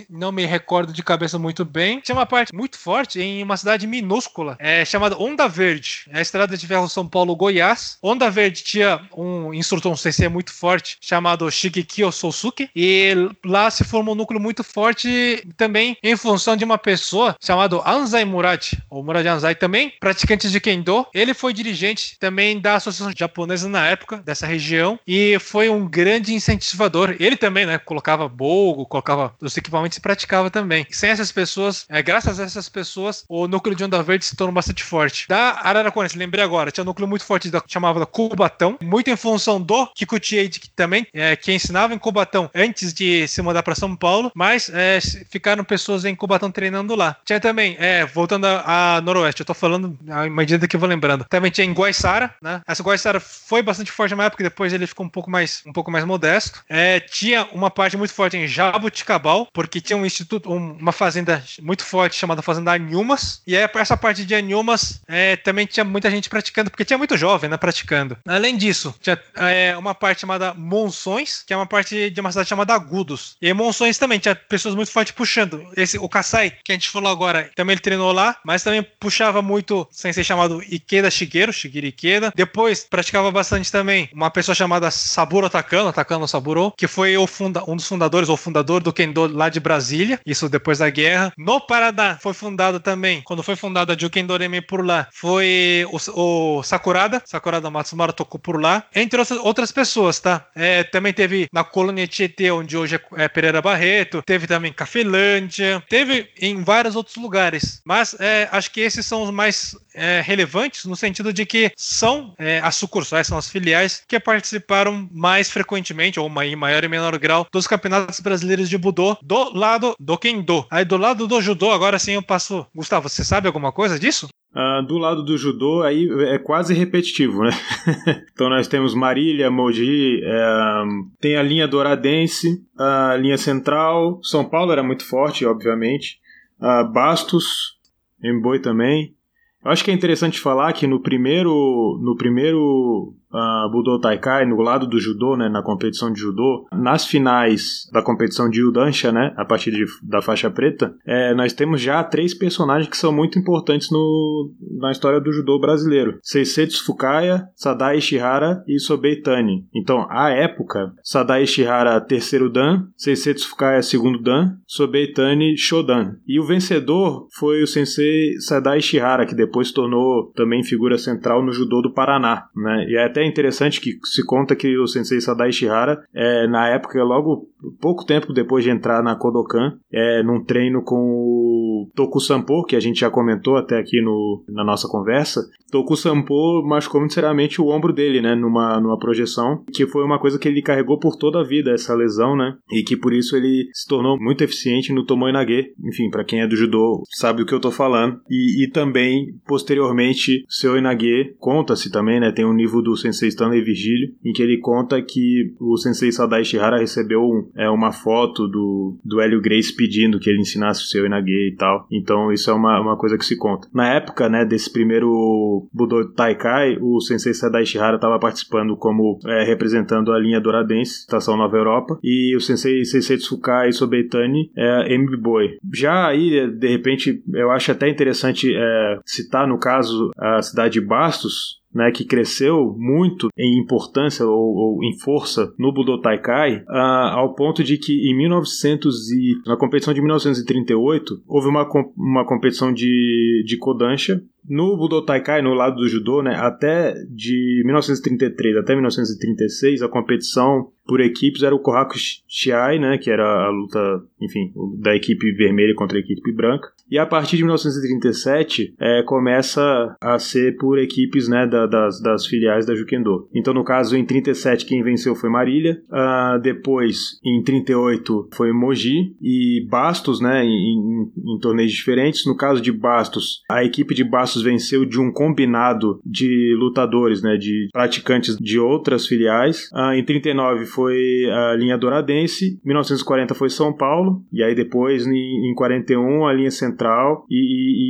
[0.10, 2.00] Não me recordo de cabeça muito bem.
[2.00, 6.06] Tinha uma parte muito forte em uma cidade minúscula, é, chamada Onda Verde.
[6.12, 7.98] É a estrada de ferro São Paulo-Goiás.
[8.02, 12.70] Onda Verde tinha um instrutor, um CC muito forte, chamado Shigekio Sousuke.
[12.76, 13.14] E
[13.46, 18.26] lá se formou um núcleo muito forte também em função de uma pessoa chamada Anzai
[18.26, 21.06] Murad, ou Murad Anzai também, praticante de Kendo.
[21.14, 26.34] Ele foi dirigente também da Associação Japonesa na época, dessa região, e foi um grande
[26.34, 27.16] incentivador.
[27.20, 30.86] Ele também, né, colocava bogo, colocava os equipamentos se praticava também.
[30.92, 34.54] sem essas pessoas, é, graças a essas pessoas, o núcleo de Onda Verde se tornou
[34.54, 35.28] bastante forte.
[35.28, 39.62] Da Araraquara, lembrei agora, tinha um núcleo muito forte da chamava Cubatão, muito em função
[39.62, 43.96] do Kikuchi que também, é, que ensinava em Cubatão antes de se mudar para São
[43.96, 45.00] Paulo, mas é,
[45.30, 47.18] ficaram pessoas em Cubatão treinando lá.
[47.26, 50.88] Tinha também, é, voltando a, a Noroeste, eu tô falando à medida que eu vou
[50.88, 51.26] lembrando.
[51.30, 52.62] Também tinha em Guaiçara, né?
[52.68, 55.92] Essa Guaiçara foi bastante forte na época, depois ele ficou um pouco mais, um pouco
[55.92, 56.64] mais modesto.
[56.70, 61.84] É, tinha uma parte muito forte em Jabuticabal, porque tinha um instituto, uma fazenda muito
[61.84, 66.30] forte chamada Fazenda Anhumas, e aí essa parte de Anhumas é, também tinha muita gente
[66.30, 68.18] praticando, porque tinha muito jovem, né, praticando.
[68.28, 72.50] Além disso, tinha é, uma parte chamada Monções, que é uma parte de uma cidade
[72.50, 73.36] chamada Agudos.
[73.42, 75.66] E aí Monções também tinha pessoas muito fortes puxando.
[75.76, 79.42] Esse, o Kasai, que a gente falou agora, também ele treinou lá, mas também puxava
[79.42, 82.32] muito sem ser chamado Ikeda Shigeru, Shigeru Ikeda.
[82.36, 87.64] Depois praticava bastante também uma pessoa chamada Saburo Takano, Takano Saburo, que foi o funda,
[87.68, 91.32] um dos fundadores, ou fundador do Kendo lá de Brasília, isso depois da guerra.
[91.38, 96.64] No Paraná foi fundado também, quando foi fundada a Jukendoremi por lá, foi o, o
[96.64, 100.46] Sakurada, Sakurada Matsumara tocou por lá, entre outras pessoas, tá?
[100.56, 105.84] É, também teve na colônia Tietê, onde hoje é, é Pereira Barreto, teve também Cafelândia,
[105.90, 110.86] teve em vários outros lugares, mas é, acho que esses são os mais é, relevantes
[110.86, 116.20] no sentido de que são é, as sucursais, são as filiais que participaram mais frequentemente,
[116.20, 120.66] ou em maior e menor grau, dos campeonatos brasileiros de Budô do lado do Kendo.
[120.72, 122.66] Aí do lado do Judô, agora sim eu passo.
[122.74, 124.30] Gustavo, você sabe alguma coisa disso?
[124.52, 127.52] Uh, do lado do judô, aí é quase repetitivo, né?
[128.34, 130.84] então nós temos Marília, Mogi, é,
[131.22, 136.18] tem a linha Douradense, a linha Central, São Paulo era muito forte, obviamente,
[136.60, 137.78] uh, Bastos,
[138.24, 139.16] Emboi também,
[139.64, 144.62] Eu acho que é interessante falar que no primeiro, no primeiro uh, Budo Taikai, no
[144.62, 149.34] lado do judô, né, na competição de judô, nas finais da competição de Yudansha, né,
[149.38, 153.38] a partir de, da faixa preta, é, nós temos já três personagens que são muito
[153.38, 156.20] importantes no, na história do judô brasileiro.
[156.22, 159.66] Seisetsu Fukaya, Sadai Ishihara e Sobei Tani.
[159.74, 166.16] Então, à época, Sadai Ishihara terceiro dan, Seisetsu Fukaya segundo dan, Sobei Tani shodan.
[166.28, 171.52] E o vencedor foi o sensei Sadai Ishihara, que depois tornou também figura central no
[171.52, 172.86] judô do Paraná, né?
[172.88, 177.04] E é até interessante que se conta que o sensei Sadai Ishihara, é, na época,
[177.04, 177.50] logo
[177.82, 182.76] pouco tempo depois de entrar na Kodokan, é, num treino com o Toku Sampo, que
[182.76, 185.42] a gente já comentou até aqui no, na nossa conversa,
[185.72, 190.20] Toku Sampo machucou muito seriamente o ombro dele, né, numa, numa projeção, que foi uma
[190.20, 193.36] coisa que ele carregou por toda a vida, essa lesão, né, e que por isso
[193.36, 195.74] ele se tornou muito eficiente no Tomoe Nage.
[195.84, 198.20] Enfim, para quem é do judô sabe o que eu tô falando.
[198.30, 203.64] E, e também, posteriormente, seu Inage conta-se também, né, tem um nível do Sensei Stanley
[203.64, 208.48] Virgílio, em que ele conta que o Sensei Sadai Shihara recebeu um, é, uma foto
[208.48, 211.88] do, do Hélio Grace pedindo que ele ensinasse o seu Inage e tal.
[211.92, 213.68] Então isso é uma, uma coisa que se conta.
[213.74, 219.44] Na época, né, desse primeiro Budo Taikai, o Sensei Sadai Shihara estava participando como é,
[219.44, 225.18] representando a linha Doradense, Estação Nova Europa, e o Sensei Sensei Tsukai Sobetani é MB
[225.18, 225.58] Boy.
[225.74, 230.82] Já aí, de repente, eu acho até interessante é, citar, no caso, a cidade de
[230.82, 237.16] Bastos, né, que cresceu muito em importância ou, ou em força no Budo Taikai, uh,
[237.16, 242.74] ao ponto de que em 1900 e, na competição de 1938 houve uma, uma competição
[242.74, 248.74] de, de Kodansha no Budo Taikai, no lado do judô, né, até de 1933 até
[248.74, 251.96] 1936, a competição por equipes era o Kohaku
[252.28, 253.80] Shiai, né, que era a luta,
[254.20, 256.70] enfim, da equipe vermelha contra a equipe branca.
[256.90, 262.26] E a partir de 1937 é, começa a ser por equipes né, da, das, das
[262.26, 263.30] filiais da Jukendo.
[263.32, 269.16] Então, no caso, em 37 quem venceu foi Marília, uh, depois em 38 foi Mogi
[269.22, 272.26] e Bastos, né, em, em, em torneios diferentes.
[272.26, 277.38] No caso de Bastos, a equipe de Bastos venceu de um combinado de lutadores, né,
[277.38, 279.70] de praticantes de outras filiais.
[279.74, 285.52] Uh, em 39 foi a linha Douradense, 1940 foi São Paulo, e aí depois em,
[285.52, 287.36] em 41 a linha Central e,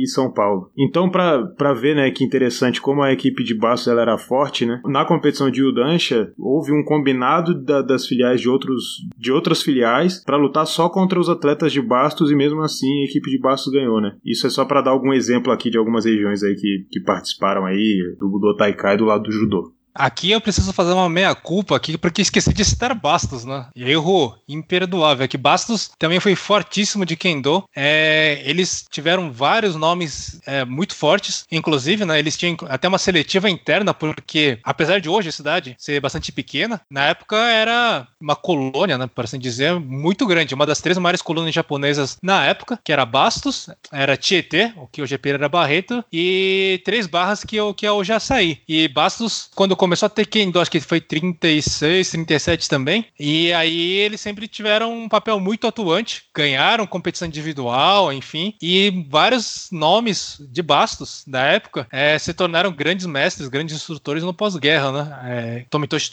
[0.00, 0.70] e, e São Paulo.
[0.78, 4.80] Então, para ver né, que interessante como a equipe de Bastos ela era forte, né,
[4.84, 10.22] na competição de Udancha houve um combinado da, das filiais de, outros, de outras filiais
[10.24, 13.72] para lutar só contra os atletas de Bastos e mesmo assim a equipe de Bastos
[13.72, 14.00] ganhou.
[14.00, 14.16] Né?
[14.24, 17.66] Isso é só para dar algum exemplo aqui de algumas regiões aí que, que participaram
[17.66, 19.72] aí do Budo Taikai do lado do judô.
[19.94, 23.66] Aqui eu preciso fazer uma meia-culpa aqui, porque esqueci de citar Bastos, né?
[23.74, 25.26] Erro imperdoável.
[25.28, 27.64] Que Bastos também foi fortíssimo de Kendo.
[27.74, 32.18] É, eles tiveram vários nomes é, muito fortes, inclusive, né?
[32.18, 36.80] Eles tinham até uma seletiva interna, porque apesar de hoje a cidade ser bastante pequena,
[36.90, 39.08] na época era uma colônia, né?
[39.12, 40.54] Por assim dizer, muito grande.
[40.54, 45.02] Uma das três maiores colônias japonesas na época, que era Bastos, era Tietê, o que
[45.02, 48.60] hoje é Pereira Barreto, e três barras que, que é o Jaçaí.
[48.68, 53.06] E Bastos, quando começou a ter Kendo, acho que foi 36, 37 também.
[53.18, 58.54] E aí eles sempre tiveram um papel muito atuante, ganharam competição individual, enfim.
[58.60, 64.34] E vários nomes de bastos da época é, se tornaram grandes mestres, grandes instrutores no
[64.34, 65.20] pós-guerra, né?
[65.24, 66.10] É, Tomitoshi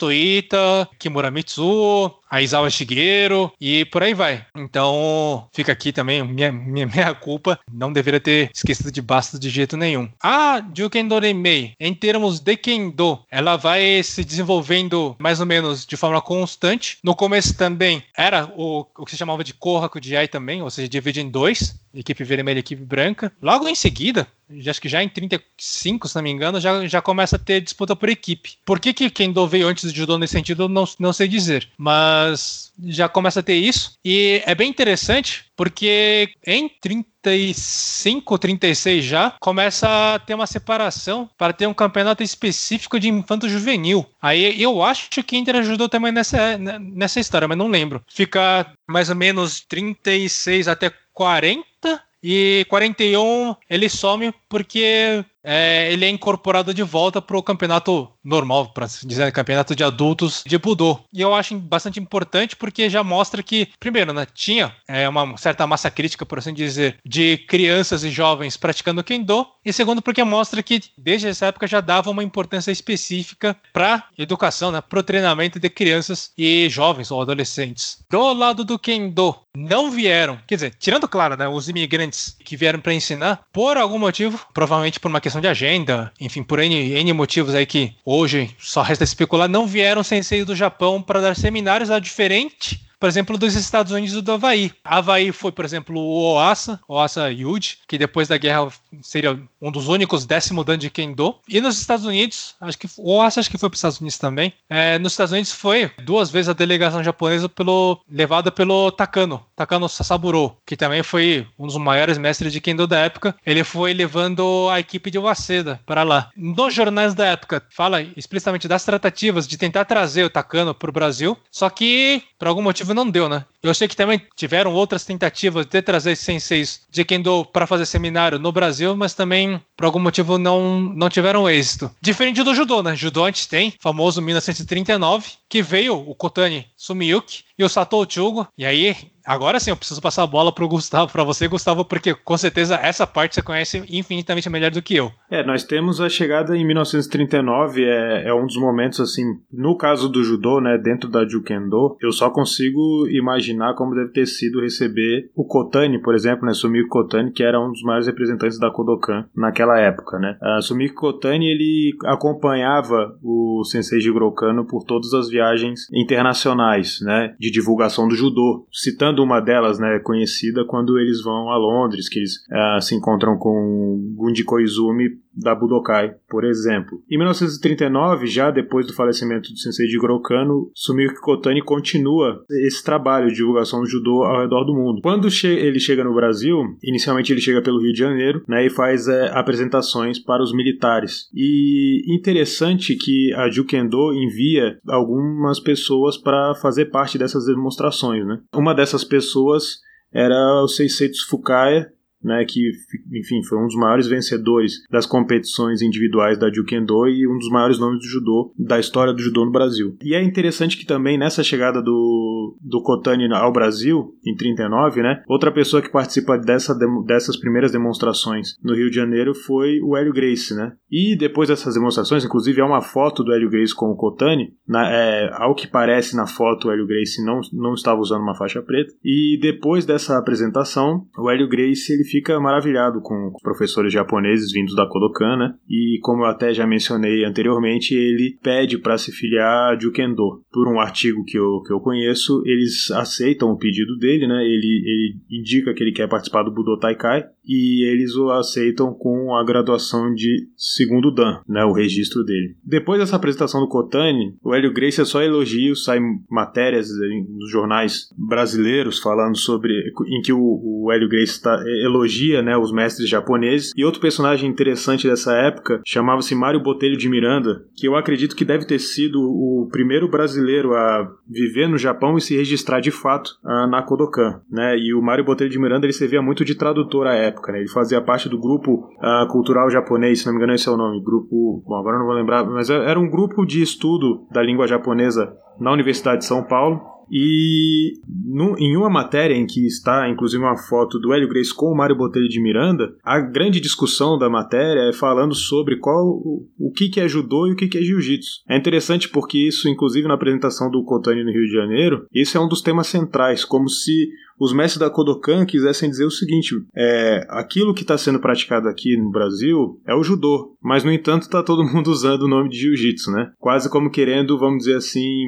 [0.98, 4.44] Kimura Mitsuo, Aizawa Shigeru e por aí vai.
[4.56, 7.58] Então fica aqui também minha, minha, minha culpa.
[7.70, 10.08] Não deveria ter esquecido de bastos de jeito nenhum.
[10.22, 15.96] A Jukendo Remei, em termos de Kendo, ela vai se desenvolvendo mais ou menos de
[15.96, 16.98] forma constante.
[17.02, 20.88] No começo também era o, o que se chamava de Kohaku Jai também, ou seja,
[20.88, 23.32] divide em dois, equipe vermelha e equipe branca.
[23.40, 24.26] Logo em seguida,
[24.68, 27.94] acho que já em 35, se não me engano, já, já começa a ter disputa
[27.94, 28.56] por equipe.
[28.64, 31.68] Por que, que Kendo veio antes de judô nesse sentido, não, não sei dizer.
[31.76, 33.92] Mas já começa a ter isso.
[34.04, 41.52] E é bem interessante, porque em 35, 36 já, começa a ter uma separação para
[41.52, 44.06] ter um campeonato específico de infanto juvenil.
[44.20, 48.02] Aí eu acho que Inter ajudou também nessa, nessa história, mas não lembro.
[48.08, 56.08] Fica mais ou menos 36 até 40 e 41 ele some porque é, ele é
[56.08, 61.00] incorporado de volta para o campeonato normal, para dizer, campeonato de adultos de Budô.
[61.12, 65.66] E eu acho bastante importante porque já mostra que, primeiro, né, tinha é, uma certa
[65.66, 70.62] massa crítica, por assim dizer, de crianças e jovens praticando Kendo, e segundo, porque mostra
[70.62, 75.58] que desde essa época já dava uma importância específica para educação, né, para o treinamento
[75.58, 77.98] de crianças e jovens ou adolescentes.
[78.10, 82.80] Do lado do Kendo, não vieram, quer dizer, tirando, claro, né, os imigrantes que vieram
[82.80, 86.74] para ensinar, por algum motivo, provavelmente por uma questão questão de agenda, enfim, por N,
[86.74, 91.36] N motivos aí que hoje só resta especular, não vieram senseis do Japão para dar
[91.36, 94.72] seminários, a diferente por exemplo, dos Estados Unidos e do Havaí.
[94.84, 98.68] Havaí foi, por exemplo, o Oasa, Oasa Yuji, que depois da guerra
[99.02, 101.36] seria um dos únicos décimo dan de Kendo.
[101.48, 104.18] E nos Estados Unidos, acho que o Oasa acho que foi para os Estados Unidos
[104.18, 104.52] também.
[104.68, 109.88] É, nos Estados Unidos foi duas vezes a delegação japonesa pelo, levada pelo Takano, Takano
[109.88, 113.34] Sasaburo, que também foi um dos maiores mestres de Kendo da época.
[113.44, 116.30] Ele foi levando a equipe de Waseda para lá.
[116.36, 120.92] Nos jornais da época, fala explicitamente das tratativas de tentar trazer o Takano para o
[120.92, 123.44] Brasil, só que por algum motivo não deu, né?
[123.62, 128.38] Eu sei que também tiveram outras tentativas de trazer senseis de Kendo para fazer seminário
[128.38, 131.90] no Brasil, mas também por algum motivo não, não tiveram êxito.
[132.00, 132.94] Diferente do judô, né?
[132.94, 138.64] Judô antes tem, famoso 1939, que veio o Kotani Sumiyuki e o Sato Chugo, e
[138.64, 138.96] aí
[139.28, 142.76] Agora sim, eu preciso passar a bola pro Gustavo, para você, Gustavo, porque com certeza
[142.76, 145.12] essa parte você conhece infinitamente melhor do que eu.
[145.30, 150.08] É, nós temos a chegada em 1939, é, é um dos momentos, assim, no caso
[150.08, 155.30] do judô, né, dentro da Jukendo, eu só consigo imaginar como deve ter sido receber
[155.34, 159.26] o Kotani, por exemplo, né, Sumiko Kotani, que era um dos maiores representantes da Kodokan
[159.36, 160.36] naquela época, né.
[160.40, 167.34] A Sumiko Kotani, ele acompanhava o Sensei Jigoro Kano por todas as viagens internacionais, né,
[167.38, 172.18] de divulgação do judô, citando uma delas, né, conhecida quando eles vão a Londres, que
[172.18, 177.02] eles uh, se encontram com Gundi Koizumi da Budokai, por exemplo.
[177.10, 183.28] Em 1939, já depois do falecimento do sensei de Kano, Sumiko Kotani continua esse trabalho
[183.28, 185.00] de divulgação do judô ao redor do mundo.
[185.02, 188.70] Quando che ele chega no Brasil, inicialmente ele chega pelo Rio de Janeiro, né, e
[188.70, 191.28] faz é, apresentações para os militares.
[191.34, 198.40] E interessante que a Jukendo envia algumas pessoas para fazer parte dessas demonstrações, né?
[198.54, 199.80] Uma dessas pessoas
[200.12, 201.92] era o Seisetsu Fukaya,
[202.22, 202.70] né, que
[203.12, 207.78] enfim foi um dos maiores vencedores das competições individuais da Jukendo e um dos maiores
[207.78, 209.96] nomes do judô da história do judô no Brasil.
[210.02, 215.22] E é interessante que também nessa chegada do, do Kotani ao Brasil em 39, né,
[215.28, 216.74] outra pessoa que participa dessa,
[217.06, 220.72] dessas primeiras demonstrações no Rio de Janeiro foi o Hélio Grace, né?
[220.90, 224.90] E depois dessas demonstrações, inclusive há uma foto do Hélio Grace com o Kotani, na,
[224.90, 228.62] é, ao que parece na foto o Hélio Grace não, não estava usando uma faixa
[228.62, 228.92] preta.
[229.04, 234.74] E depois dessa apresentação, o Hélio Grace ele fica maravilhado com os professores japoneses vindos
[234.74, 235.54] da Kodokan, né?
[235.68, 240.42] E como eu até já mencionei anteriormente, ele pede para se filiar a Jukendo.
[240.52, 244.42] Por um artigo que eu, que eu conheço, eles aceitam o pedido dele, né?
[244.42, 249.34] Ele, ele indica que ele quer participar do Budo Taikai e eles o aceitam com
[249.34, 251.64] a graduação de segundo Dan, né?
[251.64, 252.54] O registro dele.
[252.64, 256.88] Depois dessa apresentação do Kotani, o Hélio Grace é só elogio, saem matérias
[257.28, 259.72] nos jornais brasileiros falando sobre
[260.08, 260.38] em que o,
[260.84, 263.72] o Hélio Grace está elogia, né, os mestres japoneses.
[263.76, 268.44] E outro personagem interessante dessa época chamava-se Mário Botelho de Miranda, que eu acredito que
[268.44, 273.30] deve ter sido o primeiro brasileiro a viver no Japão e se registrar de fato
[273.44, 274.76] uh, na Kodokan, né?
[274.78, 277.58] E o Mário Botelho de Miranda ele servia muito de tradutor à época, né?
[277.58, 280.76] Ele fazia parte do grupo uh, cultural japonês, se não me engano esse é o
[280.76, 284.66] nome, grupo, bom, agora não vou lembrar, mas era um grupo de estudo da língua
[284.66, 287.94] japonesa na Universidade de São Paulo e
[288.24, 291.76] no, em uma matéria em que está, inclusive, uma foto do Hélio Grace com o
[291.76, 296.70] Mário Botelho de Miranda, a grande discussão da matéria é falando sobre qual o, o
[296.70, 298.42] que, que é judô e o que, que é jiu-jitsu.
[298.48, 302.40] É interessante porque isso, inclusive, na apresentação do Kotani no Rio de Janeiro, isso é
[302.40, 304.08] um dos temas centrais, como se
[304.38, 308.96] os mestres da Kodokan quisessem dizer o seguinte: é, aquilo que está sendo praticado aqui
[308.96, 312.58] no Brasil é o judô, mas no entanto está todo mundo usando o nome de
[312.58, 313.30] jiu-jitsu, né?
[313.38, 315.24] Quase como querendo, vamos dizer assim,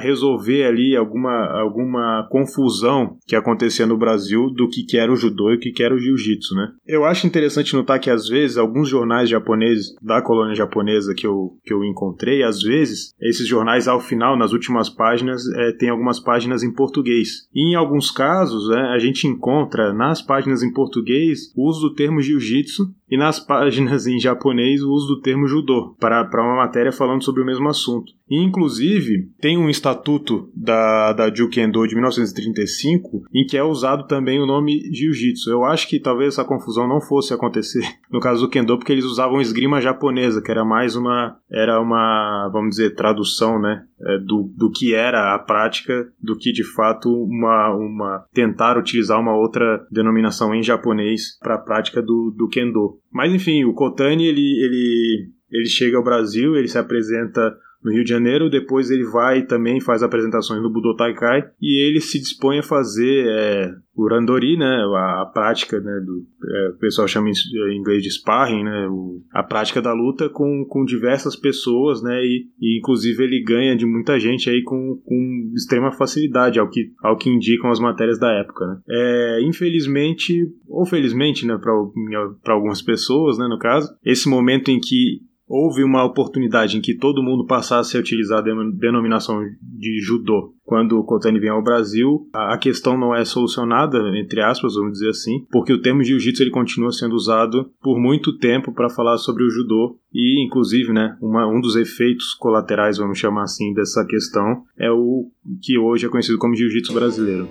[0.00, 5.50] resolver ali alguma, alguma confusão que acontecia no Brasil do que, que era o judô
[5.50, 6.68] e o que, que era o jiu-jitsu, né?
[6.86, 11.58] Eu acho interessante notar que às vezes alguns jornais japoneses da colônia japonesa que eu,
[11.64, 16.20] que eu encontrei, às vezes esses jornais ao final, nas últimas páginas, é, tem algumas
[16.20, 17.48] páginas em português.
[17.54, 21.88] E em alguns casos casos, né, a gente encontra nas páginas em português o uso
[21.88, 26.56] do termo jiu-jitsu e nas páginas em japonês o uso do termo judô, para uma
[26.56, 28.12] matéria falando sobre o mesmo assunto.
[28.28, 34.40] E, inclusive, tem um estatuto da, da Jukendo de 1935 em que é usado também
[34.40, 35.50] o nome Jiu-Jitsu.
[35.50, 39.04] Eu acho que talvez essa confusão não fosse acontecer no caso do Kendo, porque eles
[39.04, 44.50] usavam esgrima japonesa, que era mais uma, era uma, vamos dizer, tradução, né, é, do,
[44.56, 49.86] do que era a prática, do que de fato uma, uma tentar utilizar uma outra
[49.90, 52.93] denominação em japonês para a prática do, do Kendo.
[53.12, 58.02] Mas enfim, o Kotani ele, ele, ele chega ao Brasil, ele se apresenta no Rio
[58.02, 58.50] de Janeiro.
[58.50, 63.26] Depois ele vai também faz apresentações no Budokai Kai e ele se dispõe a fazer
[63.28, 68.02] é, o randori, né, a, a prática, né, do é, o pessoal chama em inglês
[68.02, 72.78] de sparring, né, o, a prática da luta com, com diversas pessoas, né, e, e
[72.78, 77.30] inclusive ele ganha de muita gente aí com, com extrema facilidade, ao que, ao que
[77.30, 78.78] indicam as matérias da época, né.
[78.88, 80.34] É, infelizmente,
[80.68, 86.04] ou felizmente, né, para algumas pessoas, né, no caso, esse momento em que houve uma
[86.04, 91.38] oportunidade em que todo mundo passasse a utilizar a denominação de judô quando o Kotani
[91.38, 95.80] vem ao Brasil, a questão não é solucionada, entre aspas, vamos dizer assim, porque o
[95.80, 100.44] termo jiu-jitsu ele continua sendo usado por muito tempo para falar sobre o judô e,
[100.44, 105.30] inclusive, né, uma, um dos efeitos colaterais, vamos chamar assim, dessa questão é o
[105.62, 107.46] que hoje é conhecido como jiu-jitsu brasileiro.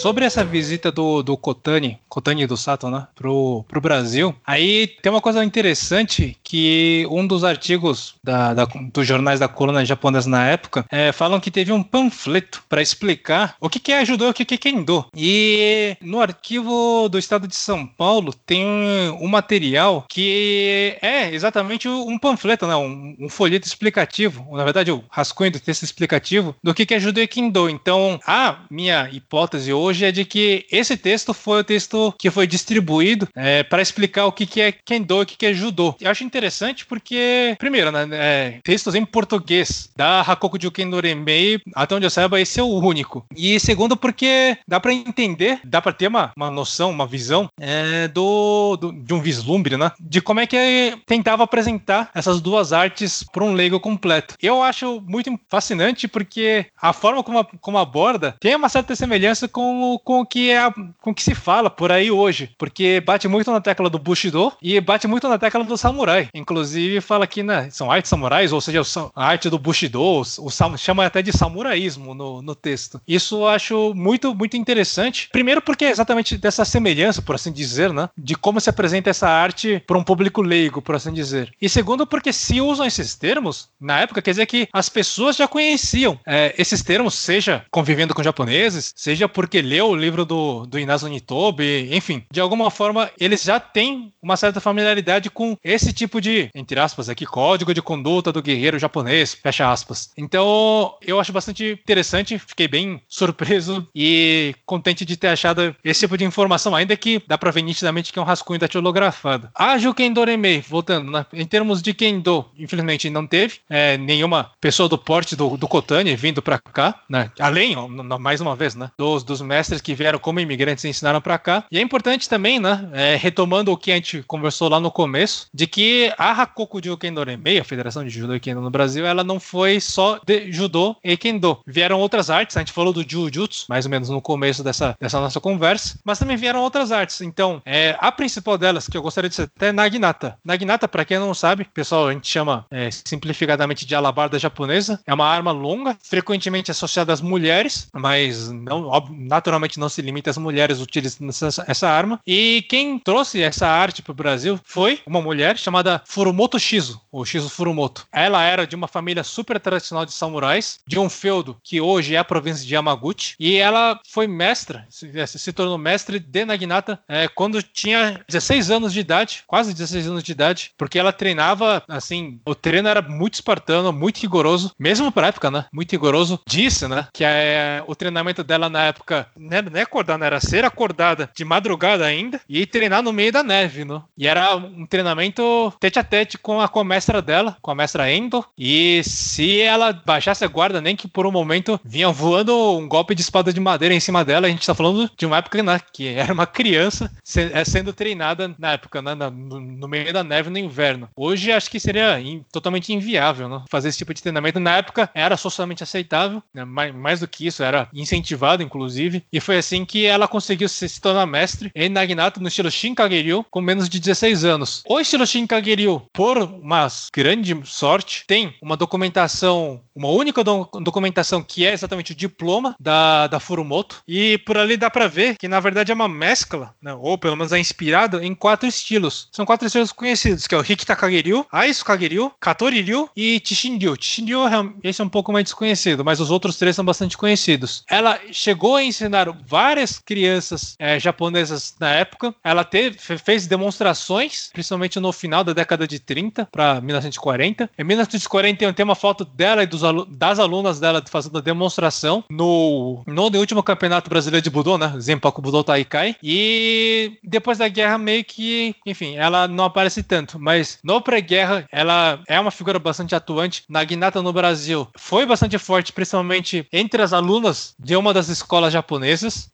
[0.00, 5.12] Sobre essa visita do, do Kotani, Kotani do Sato, né, pro, pro Brasil, aí tem
[5.12, 10.46] uma coisa interessante que um dos artigos da, da dos jornais da coluna japonesa na
[10.46, 14.30] época é, falam que teve um panfleto para explicar o que, que é judô e
[14.30, 15.04] o que, que é kendo.
[15.14, 21.86] E no arquivo do estado de São Paulo tem um, um material que é exatamente
[21.86, 26.72] um panfleto, né, um, um folheto explicativo, na verdade o rascunho do texto explicativo do
[26.72, 27.68] que, que é judô e kendo.
[27.68, 32.30] Então, a minha hipótese hoje hoje é de que esse texto foi o texto que
[32.30, 35.52] foi distribuído é, para explicar o que, que é Kendo e o que, que é
[35.52, 35.94] Judô.
[36.00, 41.94] Eu acho interessante porque, primeiro, né, é, textos em português da Hakoku Jukendo Remei, até
[41.94, 43.24] onde eu saiba, esse é o único.
[43.36, 48.06] E segundo, porque dá para entender, dá para ter uma, uma noção, uma visão é,
[48.08, 49.90] do, do, de um vislumbre, né?
[49.98, 54.36] De como é que tentava apresentar essas duas artes para um leigo completo.
[54.40, 59.79] Eu acho muito fascinante porque a forma como, como aborda tem uma certa semelhança com
[59.98, 60.70] com, o que é
[61.00, 64.80] com que se fala por aí hoje, porque bate muito na tecla do Bushido e
[64.80, 66.28] bate muito na tecla do samurai.
[66.34, 68.82] Inclusive fala que né, são artes samurais, ou seja,
[69.14, 73.00] a arte do Bushido, o, chama até de samuraísmo no, no texto.
[73.06, 75.28] Isso eu acho muito muito interessante.
[75.32, 79.28] Primeiro porque é exatamente dessa semelhança, por assim dizer, né, de como se apresenta essa
[79.28, 81.52] arte para um público leigo, por assim dizer.
[81.60, 85.46] E segundo porque se usam esses termos na época, quer dizer que as pessoas já
[85.46, 90.80] conheciam é, esses termos, seja convivendo com japoneses, seja porque leu o livro do, do
[90.80, 96.20] Inazo Nitobe, enfim, de alguma forma eles já têm uma certa familiaridade com esse tipo
[96.20, 100.10] de, entre aspas, aqui, código de conduta do guerreiro japonês, fecha aspas.
[100.18, 106.18] Então, eu acho bastante interessante, fiquei bem surpreso e contente de ter achado esse tipo
[106.18, 109.50] de informação, ainda que dá pra ver nitidamente que é um rascunho datilografado.
[109.54, 111.24] A Jukendo Remei, voltando, né?
[111.32, 116.16] em termos de Kendo, infelizmente não teve é, nenhuma pessoa do porte do, do Kotani
[116.16, 117.30] vindo pra cá, né?
[117.38, 117.76] além,
[118.18, 121.38] mais uma vez, né, dos, dos mestres mestres que vieram como imigrantes e ensinaram para
[121.38, 121.64] cá.
[121.70, 125.48] E é importante também, né, é, retomando o que a gente conversou lá no começo,
[125.52, 129.06] de que a Hakoku de Kendo Renmei, a Federação de Judô e Kendo no Brasil,
[129.06, 131.60] ela não foi só de judô e kendo.
[131.66, 135.20] Vieram outras artes, a gente falou do Jujutsu, mais ou menos no começo dessa, dessa
[135.20, 137.20] nossa conversa, mas também vieram outras artes.
[137.20, 140.38] Então, é, a principal delas, que eu gostaria de ser até Naginata.
[140.42, 145.00] Naginata, para quem não sabe, pessoal, a gente chama é, simplificadamente de alabarda japonesa.
[145.06, 150.30] É uma arma longa, frequentemente associada às mulheres, mas não, naturalmente naturalmente não se limita
[150.30, 152.20] às mulheres utilizando essa, essa arma.
[152.26, 157.24] E quem trouxe essa arte para o Brasil foi uma mulher chamada Furumoto Shizu, ou
[157.24, 158.06] Shizu Furumoto.
[158.12, 162.18] Ela era de uma família super tradicional de samurais, de um feudo que hoje é
[162.18, 167.26] a província de Yamaguchi, e ela foi mestra, se, se tornou mestre de Naginata é,
[167.26, 172.40] quando tinha 16 anos de idade, quase 16 anos de idade, porque ela treinava, assim,
[172.44, 175.64] o treino era muito espartano, muito rigoroso, mesmo para época, né?
[175.72, 176.40] Muito rigoroso.
[176.46, 180.40] Disse, né, que é, o treinamento dela na época né, não é acordar, não era
[180.40, 184.02] ser acordada de madrugada ainda e treinar no meio da neve, né?
[184.16, 188.44] E era um treinamento tete a tete com a, mestra dela, com a mestra Endo.
[188.56, 193.14] E se ela baixasse a guarda, nem que por um momento vinha voando um golpe
[193.14, 195.80] de espada de madeira em cima dela, a gente tá falando de uma época né,
[195.92, 200.50] que era uma criança é, sendo treinada na época, né, no, no meio da neve
[200.50, 201.08] no inverno.
[201.16, 204.60] Hoje acho que seria in, totalmente inviável né, fazer esse tipo de treinamento.
[204.60, 209.19] Na época era socialmente aceitável, né, mais, mais do que isso, era incentivado, inclusive.
[209.32, 213.60] E foi assim que ela conseguiu se tornar mestre em Naginata no estilo Shinkageryu com
[213.60, 214.82] menos de 16 anos.
[214.86, 221.66] O estilo Shinkageryu por uma grande sorte, tem uma documentação, uma única do documentação que
[221.66, 224.02] é exatamente o diploma da, da Furumoto.
[224.06, 227.36] E por ali dá para ver que na verdade é uma mescla, né, ou pelo
[227.36, 229.28] menos é inspirado em quatro estilos.
[229.32, 233.96] São quatro estilos conhecidos, que é o Rikita Kagiryu, Aisu Kagiryu, Katori-ryu e Chishin-ryu.
[233.96, 234.40] Chishin-ryu
[234.82, 237.84] esse é um pouco mais desconhecido, mas os outros três são bastante conhecidos.
[237.88, 239.09] Ela chegou a ensinar
[239.46, 242.34] várias crianças é, japonesas na época.
[242.42, 247.70] Ela teve, fez demonstrações, principalmente no final da década de 30 para 1940.
[247.78, 253.02] Em 1941 tem uma foto dela e dos, das alunas dela fazendo a demonstração no,
[253.06, 254.94] no último campeonato brasileiro de Budô, né?
[254.98, 256.16] Zenpaku Budô Taikai.
[256.22, 260.38] E depois da guerra, meio que, enfim, ela não aparece tanto.
[260.38, 263.64] Mas no pré-guerra, ela é uma figura bastante atuante.
[263.68, 268.72] Na Ginata no Brasil, foi bastante forte, principalmente entre as alunas de uma das escolas
[268.72, 268.99] japonesas,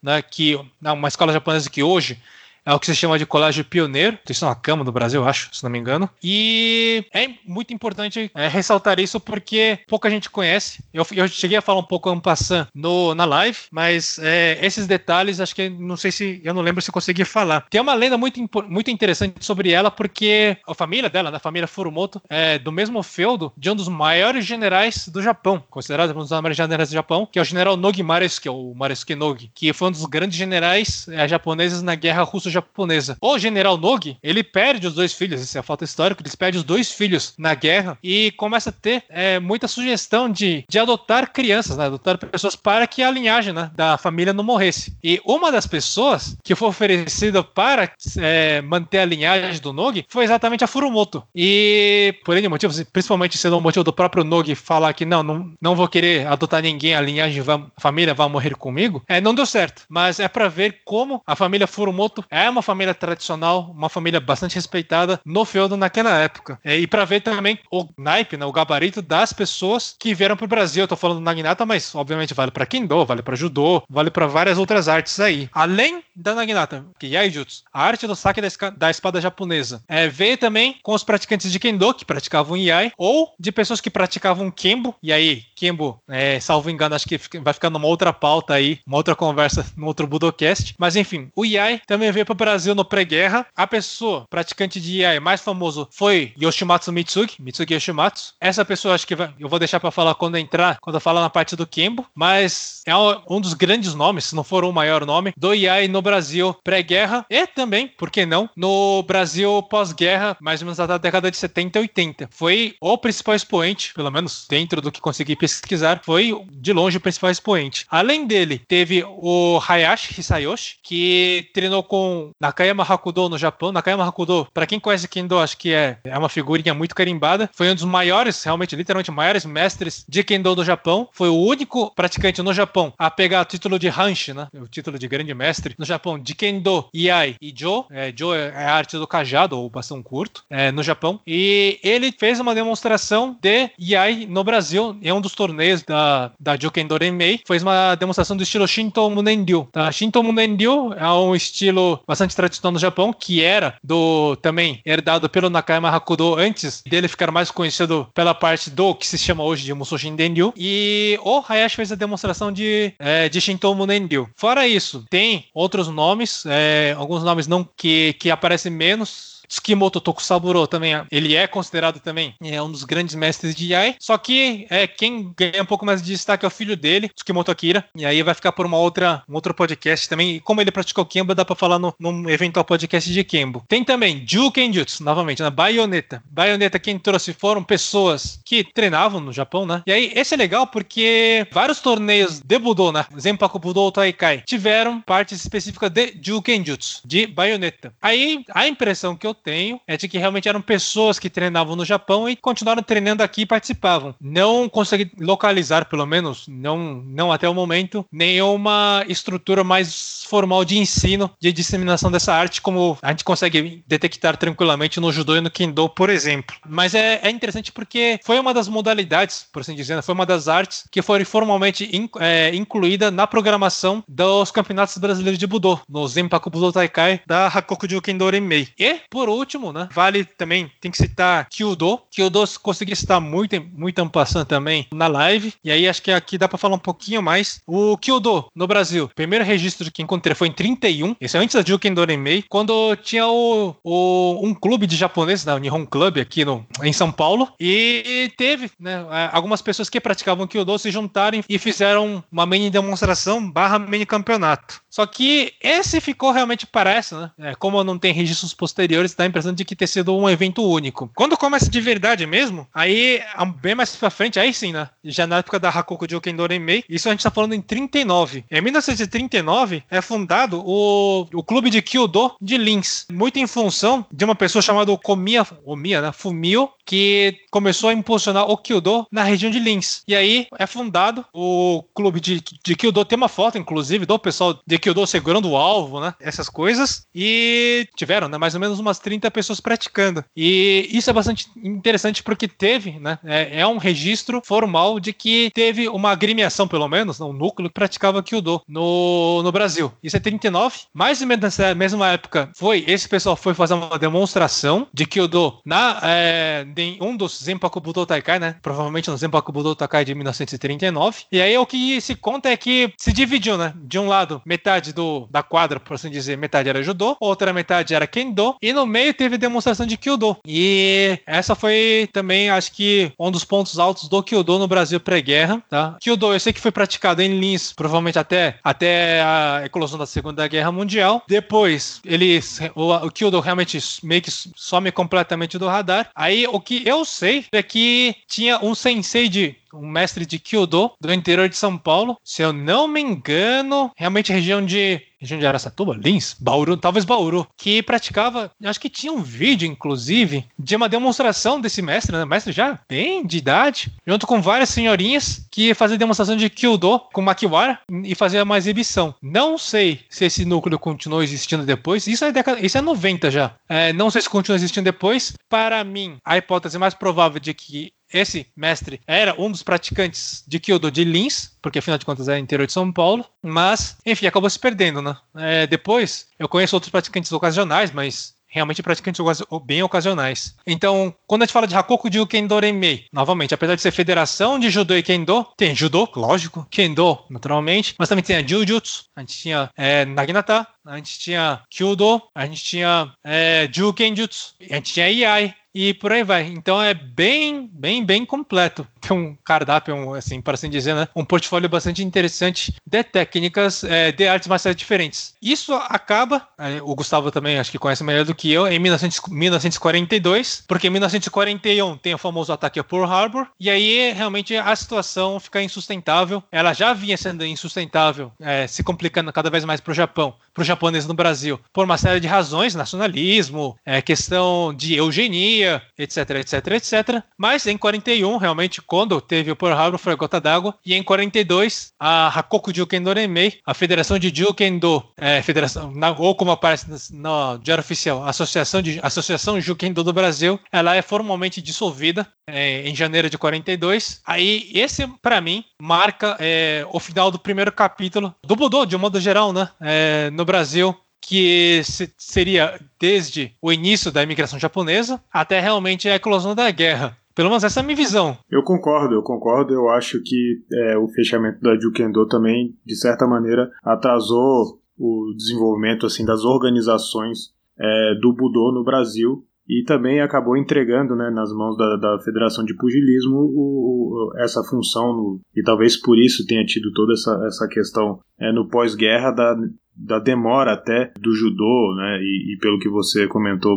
[0.02, 0.22] né?
[0.22, 0.58] Que,
[0.92, 2.20] uma escola japonesa que hoje
[2.66, 4.18] é o que se chama de colégio pioneiro.
[4.28, 6.10] Isso é uma cama do Brasil, acho, se não me engano.
[6.22, 10.82] E é muito importante é, ressaltar isso porque pouca gente conhece.
[10.92, 15.40] Eu, eu cheguei a falar um pouco passando no na live, mas é, esses detalhes,
[15.40, 17.66] acho que não sei se eu não lembro se consegui falar.
[17.70, 22.20] Tem uma lenda muito, muito interessante sobre ela porque a família dela, da família Furumoto,
[22.28, 26.56] é do mesmo feudo de um dos maiores generais do Japão, considerado um dos maiores
[26.56, 29.92] generais do Japão, que é o general Nogi Maresuke, ou Maresuke Nogi, que foi um
[29.92, 33.16] dos grandes generais é, japoneses na guerra russo japonesa.
[33.20, 36.64] O general Nogi, ele perde os dois filhos, isso é fato histórico, ele perde os
[36.64, 41.76] dois filhos na guerra e começa a ter é, muita sugestão de, de adotar crianças,
[41.76, 44.96] né, adotar pessoas para que a linhagem né, da família não morresse.
[45.02, 50.24] E uma das pessoas que foi oferecida para é, manter a linhagem do Nogi foi
[50.24, 51.22] exatamente a Furumoto.
[51.34, 55.52] E por N motivos, principalmente sendo o motivo do próprio Nogi falar que não, não,
[55.60, 59.34] não vou querer adotar ninguém, a linhagem, vai, a família vai morrer comigo, é, não
[59.34, 59.82] deu certo.
[59.88, 64.20] Mas é para ver como a família Furumoto é é uma família tradicional, uma família
[64.20, 66.58] bastante respeitada no feudo naquela época.
[66.64, 70.46] É, e para ver também o naipe, né, o gabarito das pessoas que vieram pro
[70.46, 70.84] Brasil.
[70.84, 74.26] Eu tô falando do Naginata, mas obviamente vale para Kendo, vale para Judô, vale para
[74.26, 75.48] várias outras artes aí.
[75.52, 80.08] Além da Naginata, que é Yaijutsu, a arte do saque da, da espada japonesa, é,
[80.08, 84.50] veio também com os praticantes de Kendo, que praticavam Yai, ou de pessoas que praticavam
[84.50, 88.78] Kembo, e aí, Kembo, é, salvo engano, acho que vai ficar numa outra pauta aí,
[88.86, 90.74] uma outra conversa, no outro Budocast.
[90.78, 93.46] Mas enfim, o Yai também veio para Brasil no pré-guerra.
[93.56, 98.34] A pessoa praticante de IAI mais famoso foi Yoshimatsu Mitsugi, Mitsugi Yoshimatsu.
[98.40, 101.30] Essa pessoa acho que eu vou deixar para falar quando entrar, quando eu falar na
[101.30, 102.94] parte do Kembo, mas é
[103.28, 107.24] um dos grandes nomes, se não for o maior nome, do IAI no Brasil pré-guerra
[107.30, 111.78] e também, por que não, no Brasil pós-guerra, mais ou menos da década de 70
[111.78, 112.28] e 80.
[112.30, 117.00] Foi o principal expoente, pelo menos dentro do que consegui pesquisar, foi de longe o
[117.00, 117.86] principal expoente.
[117.90, 123.72] Além dele, teve o Hayashi Hisayoshi, que treinou com Nakayama Hakudo no Japão.
[123.72, 127.48] Nakayama Hakudo, para quem conhece Kendo, acho que é, é uma figurinha muito carimbada.
[127.52, 131.08] Foi um dos maiores, realmente, literalmente, maiores mestres de Kendo do Japão.
[131.12, 134.48] Foi o único praticante no Japão a pegar o título de Hanshi, né?
[134.54, 137.86] O título de grande mestre no Japão de Kendo, Iai e Jo.
[137.90, 141.20] É, jo é a arte do cajado, ou bastão curto, é, no Japão.
[141.26, 146.56] E ele fez uma demonstração de Iai no Brasil, em um dos torneios da, da
[146.56, 147.40] Jo Kendo Renmei.
[147.46, 149.68] Fez uma demonstração do estilo Shinto Munenryu.
[149.70, 149.92] Tá?
[149.92, 155.50] Shinto Munenryu é um estilo bastante tradicional no Japão, que era do também herdado pelo
[155.50, 159.74] Nakayama Hakudo antes dele ficar mais conhecido pela parte do que se chama hoje de
[159.74, 160.52] Musoshin Denryu.
[160.56, 164.28] E o Hayashi fez a demonstração de, é, de Shinto Munenryu.
[164.34, 170.66] Fora isso, tem outros nomes, é, alguns nomes não que, que aparecem menos Tsukimoto Tokusaburo
[170.66, 173.96] também, ele é considerado também é um dos grandes mestres de Yai.
[174.00, 177.50] Só que é, quem ganha um pouco mais de destaque é o filho dele, Tsukimoto
[177.50, 177.84] Akira.
[177.94, 180.36] E aí vai ficar por uma outra, um outro podcast também.
[180.36, 183.64] E como ele praticou Kembo, dá pra falar no, num eventual podcast de Kembo.
[183.68, 186.22] Tem também Jukenjutsu, novamente, na Bayonetta.
[186.30, 189.82] Bayonetta, quem trouxe foram pessoas que treinavam no Japão, né?
[189.86, 193.06] E aí, esse é legal porque vários torneios de Budô, né?
[193.18, 197.92] Zenpaku Budô Taikai, tiveram partes específicas de Jukenjutsu, de Bayonetta.
[198.00, 201.84] Aí, a impressão que eu tenho é de que realmente eram pessoas que treinavam no
[201.84, 204.14] Japão e continuaram treinando aqui e participavam.
[204.20, 210.78] Não consegui localizar, pelo menos, não, não até o momento, nenhuma estrutura mais formal de
[210.78, 215.50] ensino, de disseminação dessa arte, como a gente consegue detectar tranquilamente no judô e no
[215.50, 216.56] kendo, por exemplo.
[216.66, 220.48] Mas é, é interessante porque foi uma das modalidades, por assim dizer, foi uma das
[220.48, 226.06] artes que foi formalmente in, é, incluída na programação dos campeonatos brasileiros de Budô, no
[226.06, 228.68] Zenpaku Budô Taikai da Hakokujo Kendo Renmei.
[228.78, 232.00] E, por por último, né, vale também, tem que citar Kyudo.
[232.12, 236.46] Kyudo consegui citar muito, muito ampassando também na live, e aí acho que aqui dá
[236.46, 237.60] para falar um pouquinho mais.
[237.66, 241.68] O Kyudo, no Brasil, primeiro registro que encontrei foi em 31, esse é antes da
[241.68, 246.44] Juken Doremei, quando tinha o, o, um clube de japonês, né, o Nihon Club, aqui
[246.44, 251.58] no, em São Paulo, e teve né, algumas pessoas que praticavam Kyudo se juntaram e
[251.58, 254.80] fizeram uma mini demonstração barra mini campeonato.
[254.88, 257.30] Só que esse ficou realmente parece, né?
[257.38, 260.62] É, como não tem registros posteriores, dá a impressão de que ter sido um evento
[260.62, 261.10] único.
[261.14, 263.22] Quando começa de verdade mesmo, aí
[263.60, 264.88] bem mais pra frente, aí sim, né?
[265.04, 268.44] Já na época da Hakoku Joken Doremei, isso a gente tá falando em 39.
[268.50, 274.24] Em 1939 é fundado o, o clube de Kyudo de Lins, muito em função de
[274.24, 276.12] uma pessoa chamada Komiya, Omiya, né?
[276.12, 280.02] Fumio, que começou a impulsionar o Kyudo na região de Lins.
[280.06, 284.58] E aí é fundado o clube de, de Kyudo, tem uma foto, inclusive, do pessoal
[284.66, 286.14] de Kyudo segurando o alvo, né?
[286.20, 287.06] Essas coisas.
[287.14, 288.38] E tiveram, né?
[288.38, 290.24] Mais ou menos umas 30 pessoas praticando.
[290.36, 293.20] E isso é bastante interessante porque teve, né?
[293.24, 297.74] É, é um registro formal de que teve uma agremiação, pelo menos, um núcleo que
[297.74, 299.92] praticava Kyudo no, no Brasil.
[300.02, 300.78] Isso é 39.
[300.92, 305.60] Mais ou menos nessa mesma época, foi esse pessoal foi fazer uma demonstração de Kyudo
[305.64, 308.56] na, é, em um dos Zenpaku Budo Taikai, né?
[308.60, 311.26] Provavelmente no Zenpaku Budo Taikai de 1939.
[311.30, 313.72] E aí o que se conta é que se dividiu, né?
[313.76, 317.94] De um lado, metade do, da quadra, por assim dizer, metade era judô, outra metade
[317.94, 320.38] era kendo, e no meio teve demonstração de kyudo.
[320.46, 325.62] E essa foi também, acho que, um dos pontos altos do kyudo no Brasil pré-guerra,
[325.68, 325.98] tá?
[326.00, 330.48] Kyudo, eu sei que foi praticado em Lins, provavelmente até, até a eclosão da Segunda
[330.48, 331.22] Guerra Mundial.
[331.28, 332.40] Depois, ele,
[332.74, 336.08] o, o kyudo realmente meio que some completamente do radar.
[336.14, 340.92] Aí, o que eu sei é que tinha um sensei de um mestre de Kyudo
[341.00, 342.16] do interior de São Paulo.
[342.24, 345.02] Se eu não me engano, realmente região de
[345.34, 350.88] Aracatuba, Lins, Bauru, talvez Bauru, que praticava, acho que tinha um vídeo, inclusive, de uma
[350.88, 352.24] demonstração desse mestre, né?
[352.24, 357.22] Mestre já bem de idade, junto com várias senhorinhas que fazia demonstração de Kyudo com
[357.22, 359.14] Makiwara e fazia uma exibição.
[359.22, 363.54] Não sei se esse núcleo continuou existindo depois, isso é, década, isso é 90 já.
[363.68, 365.32] É, não sei se continua existindo depois.
[365.48, 370.60] Para mim, a hipótese mais provável de que esse mestre era um dos praticantes de
[370.60, 374.48] Kyoto de Lins, porque afinal de contas é interior de São Paulo, mas, enfim, acabou
[374.48, 375.16] se perdendo, né?
[375.36, 379.20] É, depois, eu conheço outros praticantes ocasionais, mas realmente praticantes
[379.64, 380.54] bem ocasionais.
[380.66, 384.58] Então, quando a gente fala de Hakoku Jiu Kendo Renmei, novamente, apesar de ser federação
[384.58, 389.20] de judô e kendo, tem judô, lógico, kendo, naturalmente, mas também tem a Jujutsu, a
[389.20, 394.94] gente tinha é, Naginata, a gente tinha Kyudo, a gente tinha é, Jukenjutsu, a gente
[394.94, 396.44] tinha Iai, e por aí vai.
[396.46, 398.86] Então é bem, bem, bem completo.
[398.98, 401.06] Tem um cardápio, um, assim, para assim dizer, né?
[401.14, 405.34] Um portfólio bastante interessante de técnicas é, de artes marciais diferentes.
[405.42, 409.20] Isso acaba, é, o Gustavo também acho que conhece melhor do que eu, em 1900,
[409.28, 414.74] 1942, porque em 1941 tem o famoso ataque a Pearl Harbor, e aí realmente a
[414.74, 416.42] situação fica insustentável.
[416.50, 420.62] Ela já vinha sendo insustentável, é, se complicando cada vez mais para o Japão, para
[420.62, 425.65] o japonês no Brasil, por uma série de razões, nacionalismo, é, questão de eugenia,
[425.98, 427.22] etc, etc, etc.
[427.36, 430.74] Mas em 41, realmente, quando teve o Pearl Harbor, foi a gota d'água.
[430.84, 436.50] E em 42, a Hakoku Jukendo Renmei, a Federação de Jukendo, é, federação, ou como
[436.50, 442.88] aparece no Diário Oficial, Associação, de, Associação Jukendo do Brasil, ela é formalmente dissolvida é,
[442.88, 444.20] em janeiro de 42.
[444.26, 448.98] Aí, esse, para mim, marca é, o final do primeiro capítulo do Budô, de um
[448.98, 449.68] modo geral, né?
[449.80, 451.82] É, no Brasil, que
[452.16, 457.16] seria desde o início da imigração japonesa até realmente a eclosão da guerra.
[457.34, 458.38] Pelo menos essa é a minha visão.
[458.50, 459.74] Eu concordo, eu concordo.
[459.74, 466.06] Eu acho que é, o fechamento da Jukendo também, de certa maneira, atrasou o desenvolvimento
[466.06, 471.76] assim das organizações é, do Budô no Brasil e também acabou entregando né, nas mãos
[471.76, 476.64] da, da Federação de Pugilismo o, o, essa função, no, e talvez por isso tenha
[476.64, 479.56] tido toda essa, essa questão é, no pós-guerra da,
[479.96, 483.76] da demora até do judô, né, e, e, pelo que você comentou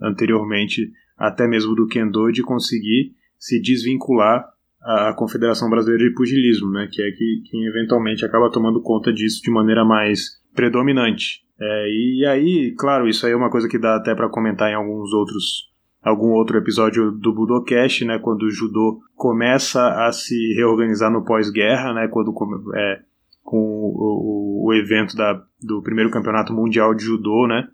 [0.00, 4.44] anteriormente, até mesmo do kendo, de conseguir se desvincular
[4.82, 9.40] à Confederação Brasileira de Pugilismo, né, que é que, quem eventualmente acaba tomando conta disso
[9.42, 11.47] de maneira mais predominante.
[11.60, 14.74] É, e aí, claro, isso aí é uma coisa que dá até para comentar em
[14.74, 15.68] alguns outros
[16.00, 21.92] algum outro episódio do Budocast, né, quando o judô começa a se reorganizar no pós-guerra,
[21.92, 22.32] né, quando
[22.74, 23.00] é,
[23.42, 27.68] com o, o, o evento da, do primeiro campeonato mundial de judô, né,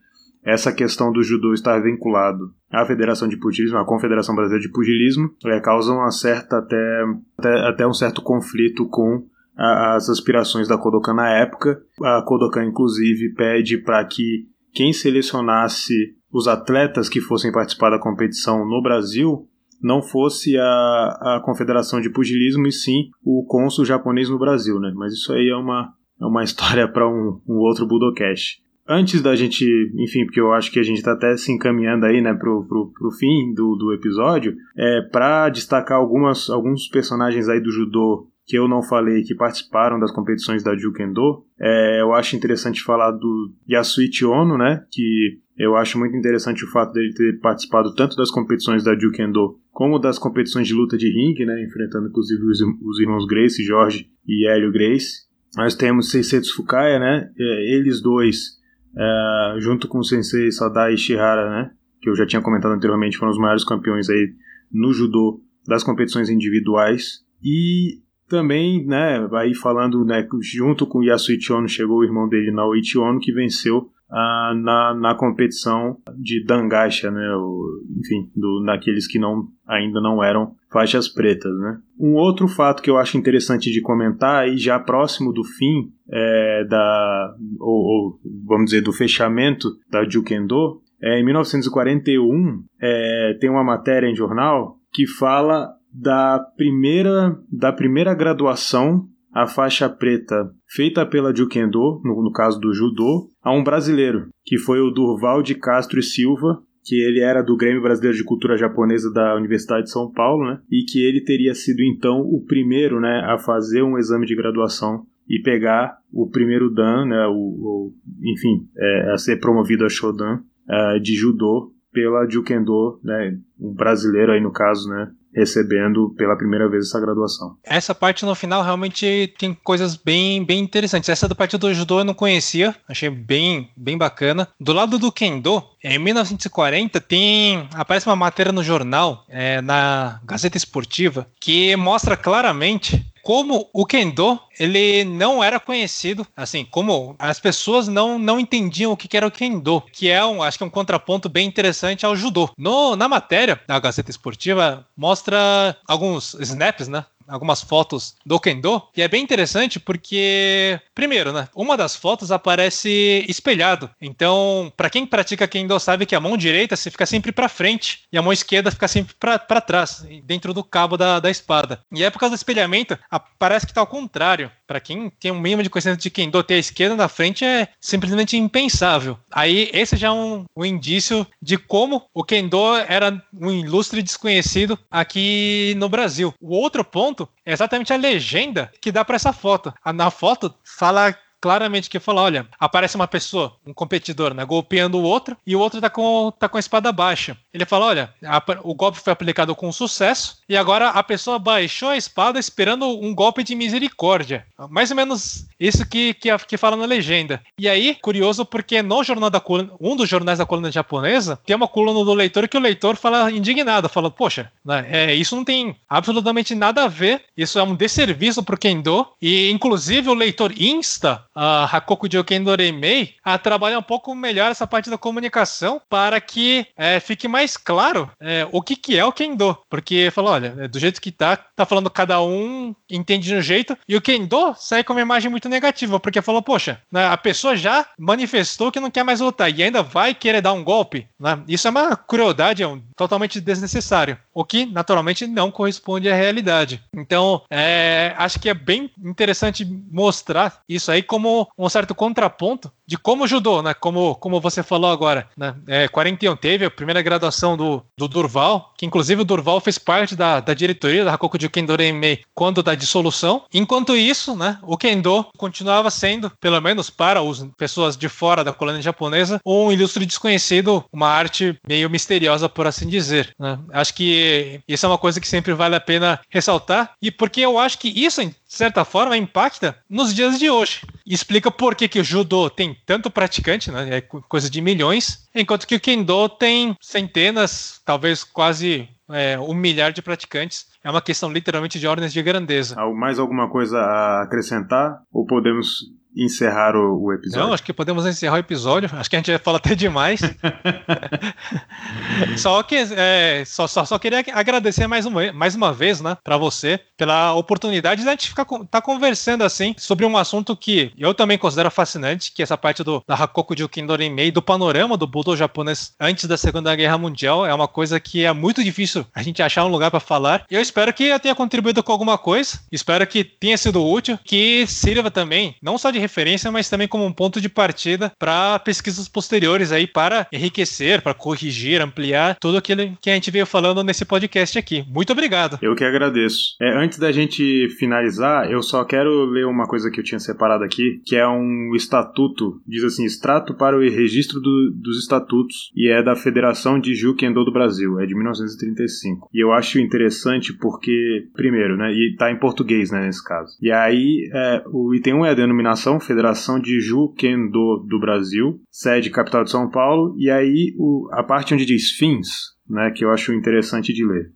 [0.44, 5.30] essa questão do judô estar vinculado à Federação de Pugilismo, à Confederação Brasileira de Pugilismo,
[5.46, 7.04] é, causa uma certa até,
[7.38, 9.24] até, até um certo conflito com
[9.56, 11.80] as aspirações da Kodokan na época.
[12.02, 15.94] A Kodokan, inclusive, pede para que quem selecionasse
[16.32, 19.48] os atletas que fossem participar da competição no Brasil
[19.80, 24.92] não fosse a, a Confederação de Pugilismo e sim o cônsul japonês no Brasil, né?
[24.96, 28.64] Mas isso aí é uma, é uma história para um, um outro Budocast.
[28.86, 29.64] Antes da gente,
[29.96, 32.92] enfim, porque eu acho que a gente está até se encaminhando aí, né, pro, pro,
[32.92, 38.58] pro fim do, do episódio, é para destacar algumas, alguns personagens aí do judô que
[38.58, 41.44] eu não falei que participaram das competições da Jukendo.
[41.58, 46.70] É, eu acho interessante falar do Yasuichi Ono, né, que eu acho muito interessante o
[46.70, 51.08] fato dele ter participado tanto das competições da Jukendo como das competições de luta de
[51.08, 55.24] ringue, né, enfrentando inclusive os, os irmãos Grace, Jorge e Hélio Grace.
[55.56, 58.58] Nós temos Seisetsu Fukaya, né, é, eles dois,
[58.96, 61.70] é, junto com o sensei Sadai Ishihara, né,
[62.02, 64.34] que eu já tinha comentado anteriormente, foram os maiores campeões aí
[64.70, 67.24] no judô das competições individuais.
[67.42, 68.02] E
[68.34, 73.20] também, né, aí falando, né, junto com Yasuichi Ono chegou o irmão dele, Naoichi Ono,
[73.20, 77.34] que venceu ah, na, na competição de Dangacha, né?
[77.36, 81.78] O, enfim, do, naqueles que não, ainda não eram faixas pretas, né?
[81.98, 86.64] Um outro fato que eu acho interessante de comentar, e já próximo do fim é,
[86.68, 93.64] da, ou, ou, vamos dizer, do fechamento da Jukendo, é, em 1941 é, tem uma
[93.64, 101.34] matéria em jornal que fala da primeira, da primeira graduação a faixa preta feita pela
[101.34, 105.98] Jukendo, no, no caso do judô, a um brasileiro, que foi o Durval de Castro
[105.98, 110.10] e Silva, que ele era do Grêmio Brasileiro de Cultura Japonesa da Universidade de São
[110.12, 110.60] Paulo, né?
[110.70, 115.04] E que ele teria sido então o primeiro, né, a fazer um exame de graduação
[115.28, 120.40] e pegar o primeiro dan, né, o, o enfim, é, a ser promovido a shodan
[120.68, 126.68] uh, de judô pela Jukendo, né, um brasileiro aí no caso, né, recebendo pela primeira
[126.68, 127.56] vez essa graduação.
[127.64, 131.08] Essa parte no final realmente tem coisas bem, bem interessantes.
[131.08, 134.48] Essa do partido do judô eu não conhecia, achei bem, bem bacana.
[134.58, 140.56] Do lado do kendo, em 1940 tem aparece uma matéria no jornal, é, na Gazeta
[140.56, 147.88] Esportiva, que mostra claramente como o kendo ele não era conhecido, assim, como as pessoas
[147.88, 150.70] não, não entendiam o que era o kendo, que é um, acho que é um
[150.70, 152.50] contraponto bem interessante ao judô.
[152.56, 158.82] No, na matéria da Gazeta Esportiva mostra alguns snaps, né, algumas fotos do Kendo.
[158.96, 161.48] E é bem interessante porque, primeiro, né?
[161.54, 163.90] Uma das fotos aparece espelhado.
[164.00, 168.02] Então, para quem pratica Kendo sabe que a mão direita você fica sempre para frente
[168.12, 171.80] e a mão esquerda fica sempre para trás, dentro do cabo da, da espada.
[171.92, 172.98] E é por causa do espelhamento,
[173.38, 174.50] parece que tá ao contrário.
[174.66, 177.68] Para quem tem um mínimo de conhecimento de Kendo, ter a esquerda na frente é
[177.80, 179.18] simplesmente impensável.
[179.30, 184.78] Aí, esse já é um, um indício de como o Kendo era um ilustre desconhecido
[184.90, 186.32] aqui no Brasil.
[186.40, 189.72] O outro ponto ponto é exatamente a legenda que dá para essa foto.
[189.94, 195.02] Na foto fala claramente que fala: olha, aparece uma pessoa, um competidor, né, golpeando o
[195.02, 197.36] outro, e o outro tá com, tá com a espada baixa.
[197.52, 201.90] Ele fala: olha, a, o golpe foi aplicado com sucesso, e agora a pessoa baixou
[201.90, 204.46] a espada esperando um golpe de misericórdia.
[204.70, 207.42] Mais ou menos isso que, que, que fala na legenda.
[207.58, 211.54] E aí, curioso, porque no jornal da coluna, um dos jornais da coluna japonesa, tem
[211.54, 215.44] uma coluna do leitor que o leitor fala indignado, fala: poxa, né, é, isso não
[215.44, 220.54] tem absolutamente nada a ver, isso é um desserviço pro Kendo, e inclusive o leitor
[220.56, 226.20] insta a Hakoku Joken Doremei a trabalhar um pouco melhor essa parte da comunicação para
[226.20, 229.56] que é, fique mais claro é, o que, que é o Kendo.
[229.68, 233.42] Porque falou, olha, é, do jeito que tá, tá falando cada um entende de um
[233.42, 237.16] jeito, e o Kendo sai com uma imagem muito negativa, porque falou, poxa, né, a
[237.16, 241.08] pessoa já manifestou que não quer mais lutar e ainda vai querer dar um golpe.
[241.18, 241.42] Né?
[241.48, 246.82] Isso é uma crueldade, é um, totalmente desnecessário, o que naturalmente não corresponde à realidade.
[246.94, 252.70] Então, é, acho que é bem interessante mostrar isso aí como como um certo contraponto
[252.86, 253.72] de como judô, né?
[253.72, 255.54] Como, como você falou agora, né?
[255.66, 260.14] É, 41 teve a primeira graduação do, do Durval, que inclusive o Durval fez parte
[260.14, 263.44] da, da diretoria da Hakoku de Kendo Renmei quando da dissolução.
[263.54, 264.58] Enquanto isso, né?
[264.62, 269.72] O Kendo continuava sendo, pelo menos para as pessoas de fora da colônia japonesa, um
[269.72, 273.34] ilustre desconhecido, uma arte meio misteriosa, por assim dizer.
[273.38, 273.58] Né?
[273.72, 277.58] Acho que isso é uma coisa que sempre vale a pena ressaltar, e porque eu
[277.58, 278.20] acho que isso,
[278.54, 282.76] de certa forma, impacta nos dias de hoje explica por que, que o judô tem
[282.86, 283.96] tanto praticante, né?
[283.96, 289.92] É coisa de milhões, enquanto que o kendo tem centenas, talvez quase é, um milhar
[289.92, 290.66] de praticantes.
[290.84, 292.76] É uma questão literalmente de ordens de grandeza.
[292.94, 295.02] Mais alguma coisa a acrescentar?
[295.12, 297.46] Ou podemos encerrar o, o, episódio?
[297.46, 298.90] Não, acho que podemos encerrar o episódio.
[298.92, 300.20] Acho que a gente já fala até demais.
[302.36, 306.36] só que é, só, só, só, queria agradecer mais uma, mais uma vez, né, para
[306.36, 311.14] você, pela oportunidade de a gente ficar tá conversando assim sobre um assunto que eu
[311.14, 315.06] também considero fascinante, que é essa parte do da Hakoku Jukin Dorinmei, do panorama do
[315.06, 317.46] Budo japonês antes da Segunda Guerra Mundial.
[317.46, 320.44] É uma coisa que é muito difícil a gente achar um lugar para falar.
[320.50, 322.58] E eu espero que eu tenha contribuído com alguma coisa.
[322.70, 327.04] Espero que tenha sido útil, que sirva também, não só de referência, mas também como
[327.04, 332.96] um ponto de partida para pesquisas posteriores aí para enriquecer, para corrigir, ampliar tudo aquilo
[333.00, 334.84] que a gente veio falando nesse podcast aqui.
[334.88, 335.58] Muito obrigado.
[335.62, 336.56] Eu que agradeço.
[336.60, 340.64] É, antes da gente finalizar, eu só quero ler uma coisa que eu tinha separado
[340.64, 345.90] aqui, que é um estatuto, diz assim, extrato para o registro do, dos estatutos, e
[345.90, 349.28] é da Federação de Ju-Kendo do Brasil, é de 1935.
[349.32, 353.56] E eu acho interessante porque, primeiro, né, e tá em português, né, nesse caso.
[353.60, 359.10] E aí, é, o item 1 é a denominação Federação de Ju-Kendo do Brasil, sede
[359.10, 363.10] capital de São Paulo, e aí o, a parte onde diz fins, né, que eu
[363.10, 364.32] acho interessante de ler.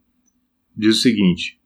[0.76, 1.58] Diz o seguinte: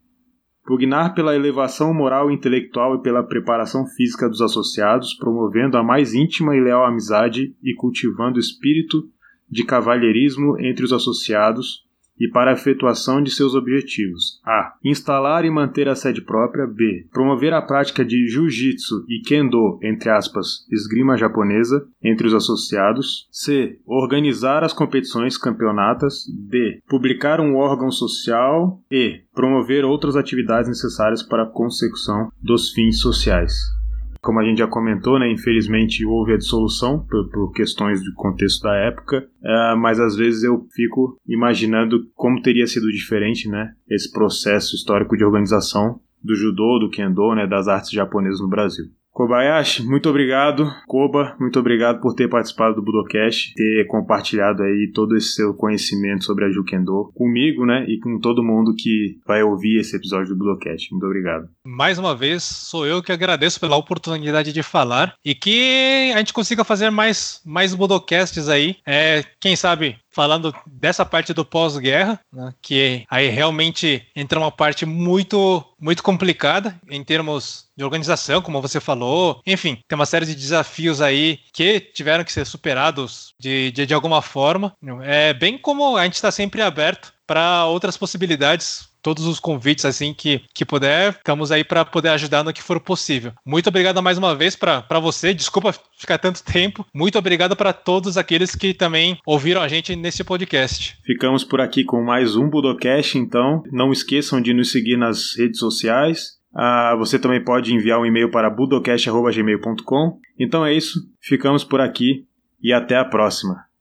[0.64, 6.14] pugnar pela elevação moral e intelectual e pela preparação física dos associados, promovendo a mais
[6.14, 9.08] íntima e leal amizade e cultivando o espírito
[9.50, 11.84] de cavalheirismo entre os associados,
[12.18, 14.74] e para a efetuação de seus objetivos: a.
[14.84, 17.06] instalar e manter a sede própria, b.
[17.12, 23.78] promover a prática de jiu-jitsu e kendo, entre aspas, esgrima japonesa, entre os associados, c.
[23.86, 26.80] organizar as competições campeonatas, d.
[26.88, 33.81] publicar um órgão social e promover outras atividades necessárias para a consecução dos fins sociais.
[34.22, 38.62] Como a gente já comentou, né, infelizmente houve a dissolução por, por questões do contexto
[38.62, 44.12] da época, uh, mas às vezes eu fico imaginando como teria sido diferente né, esse
[44.12, 48.84] processo histórico de organização do judô, do kendo, né, das artes japonesas no Brasil.
[49.12, 50.72] Kobayashi, muito obrigado.
[50.86, 56.24] Koba, muito obrigado por ter participado do Budocast, ter compartilhado aí todo esse seu conhecimento
[56.24, 60.38] sobre a Jukendo comigo, né, e com todo mundo que vai ouvir esse episódio do
[60.38, 60.90] Budocast.
[60.90, 61.48] Muito obrigado.
[61.66, 66.32] Mais uma vez, sou eu que agradeço pela oportunidade de falar e que a gente
[66.32, 68.76] consiga fazer mais, mais Budocasts aí.
[68.86, 74.84] É, quem sabe falando dessa parte do pós-guerra, né, que aí realmente entra uma parte
[74.84, 79.40] muito, muito complicada em termos de organização, como você falou.
[79.46, 83.94] Enfim, tem uma série de desafios aí que tiveram que ser superados de, de, de
[83.94, 84.76] alguma forma.
[85.02, 90.14] É bem como a gente está sempre aberto para outras possibilidades todos os convites assim
[90.14, 93.32] que, que puder, estamos aí para poder ajudar no que for possível.
[93.44, 95.34] Muito obrigado mais uma vez para você.
[95.34, 96.86] Desculpa ficar tanto tempo.
[96.94, 100.96] Muito obrigado para todos aqueles que também ouviram a gente nesse podcast.
[101.04, 105.58] Ficamos por aqui com mais um Budocast, então não esqueçam de nos seguir nas redes
[105.58, 106.40] sociais.
[106.54, 110.18] Ah, você também pode enviar um e-mail para budocast.gmail.com.
[110.38, 112.26] Então é isso, ficamos por aqui
[112.62, 113.71] e até a próxima.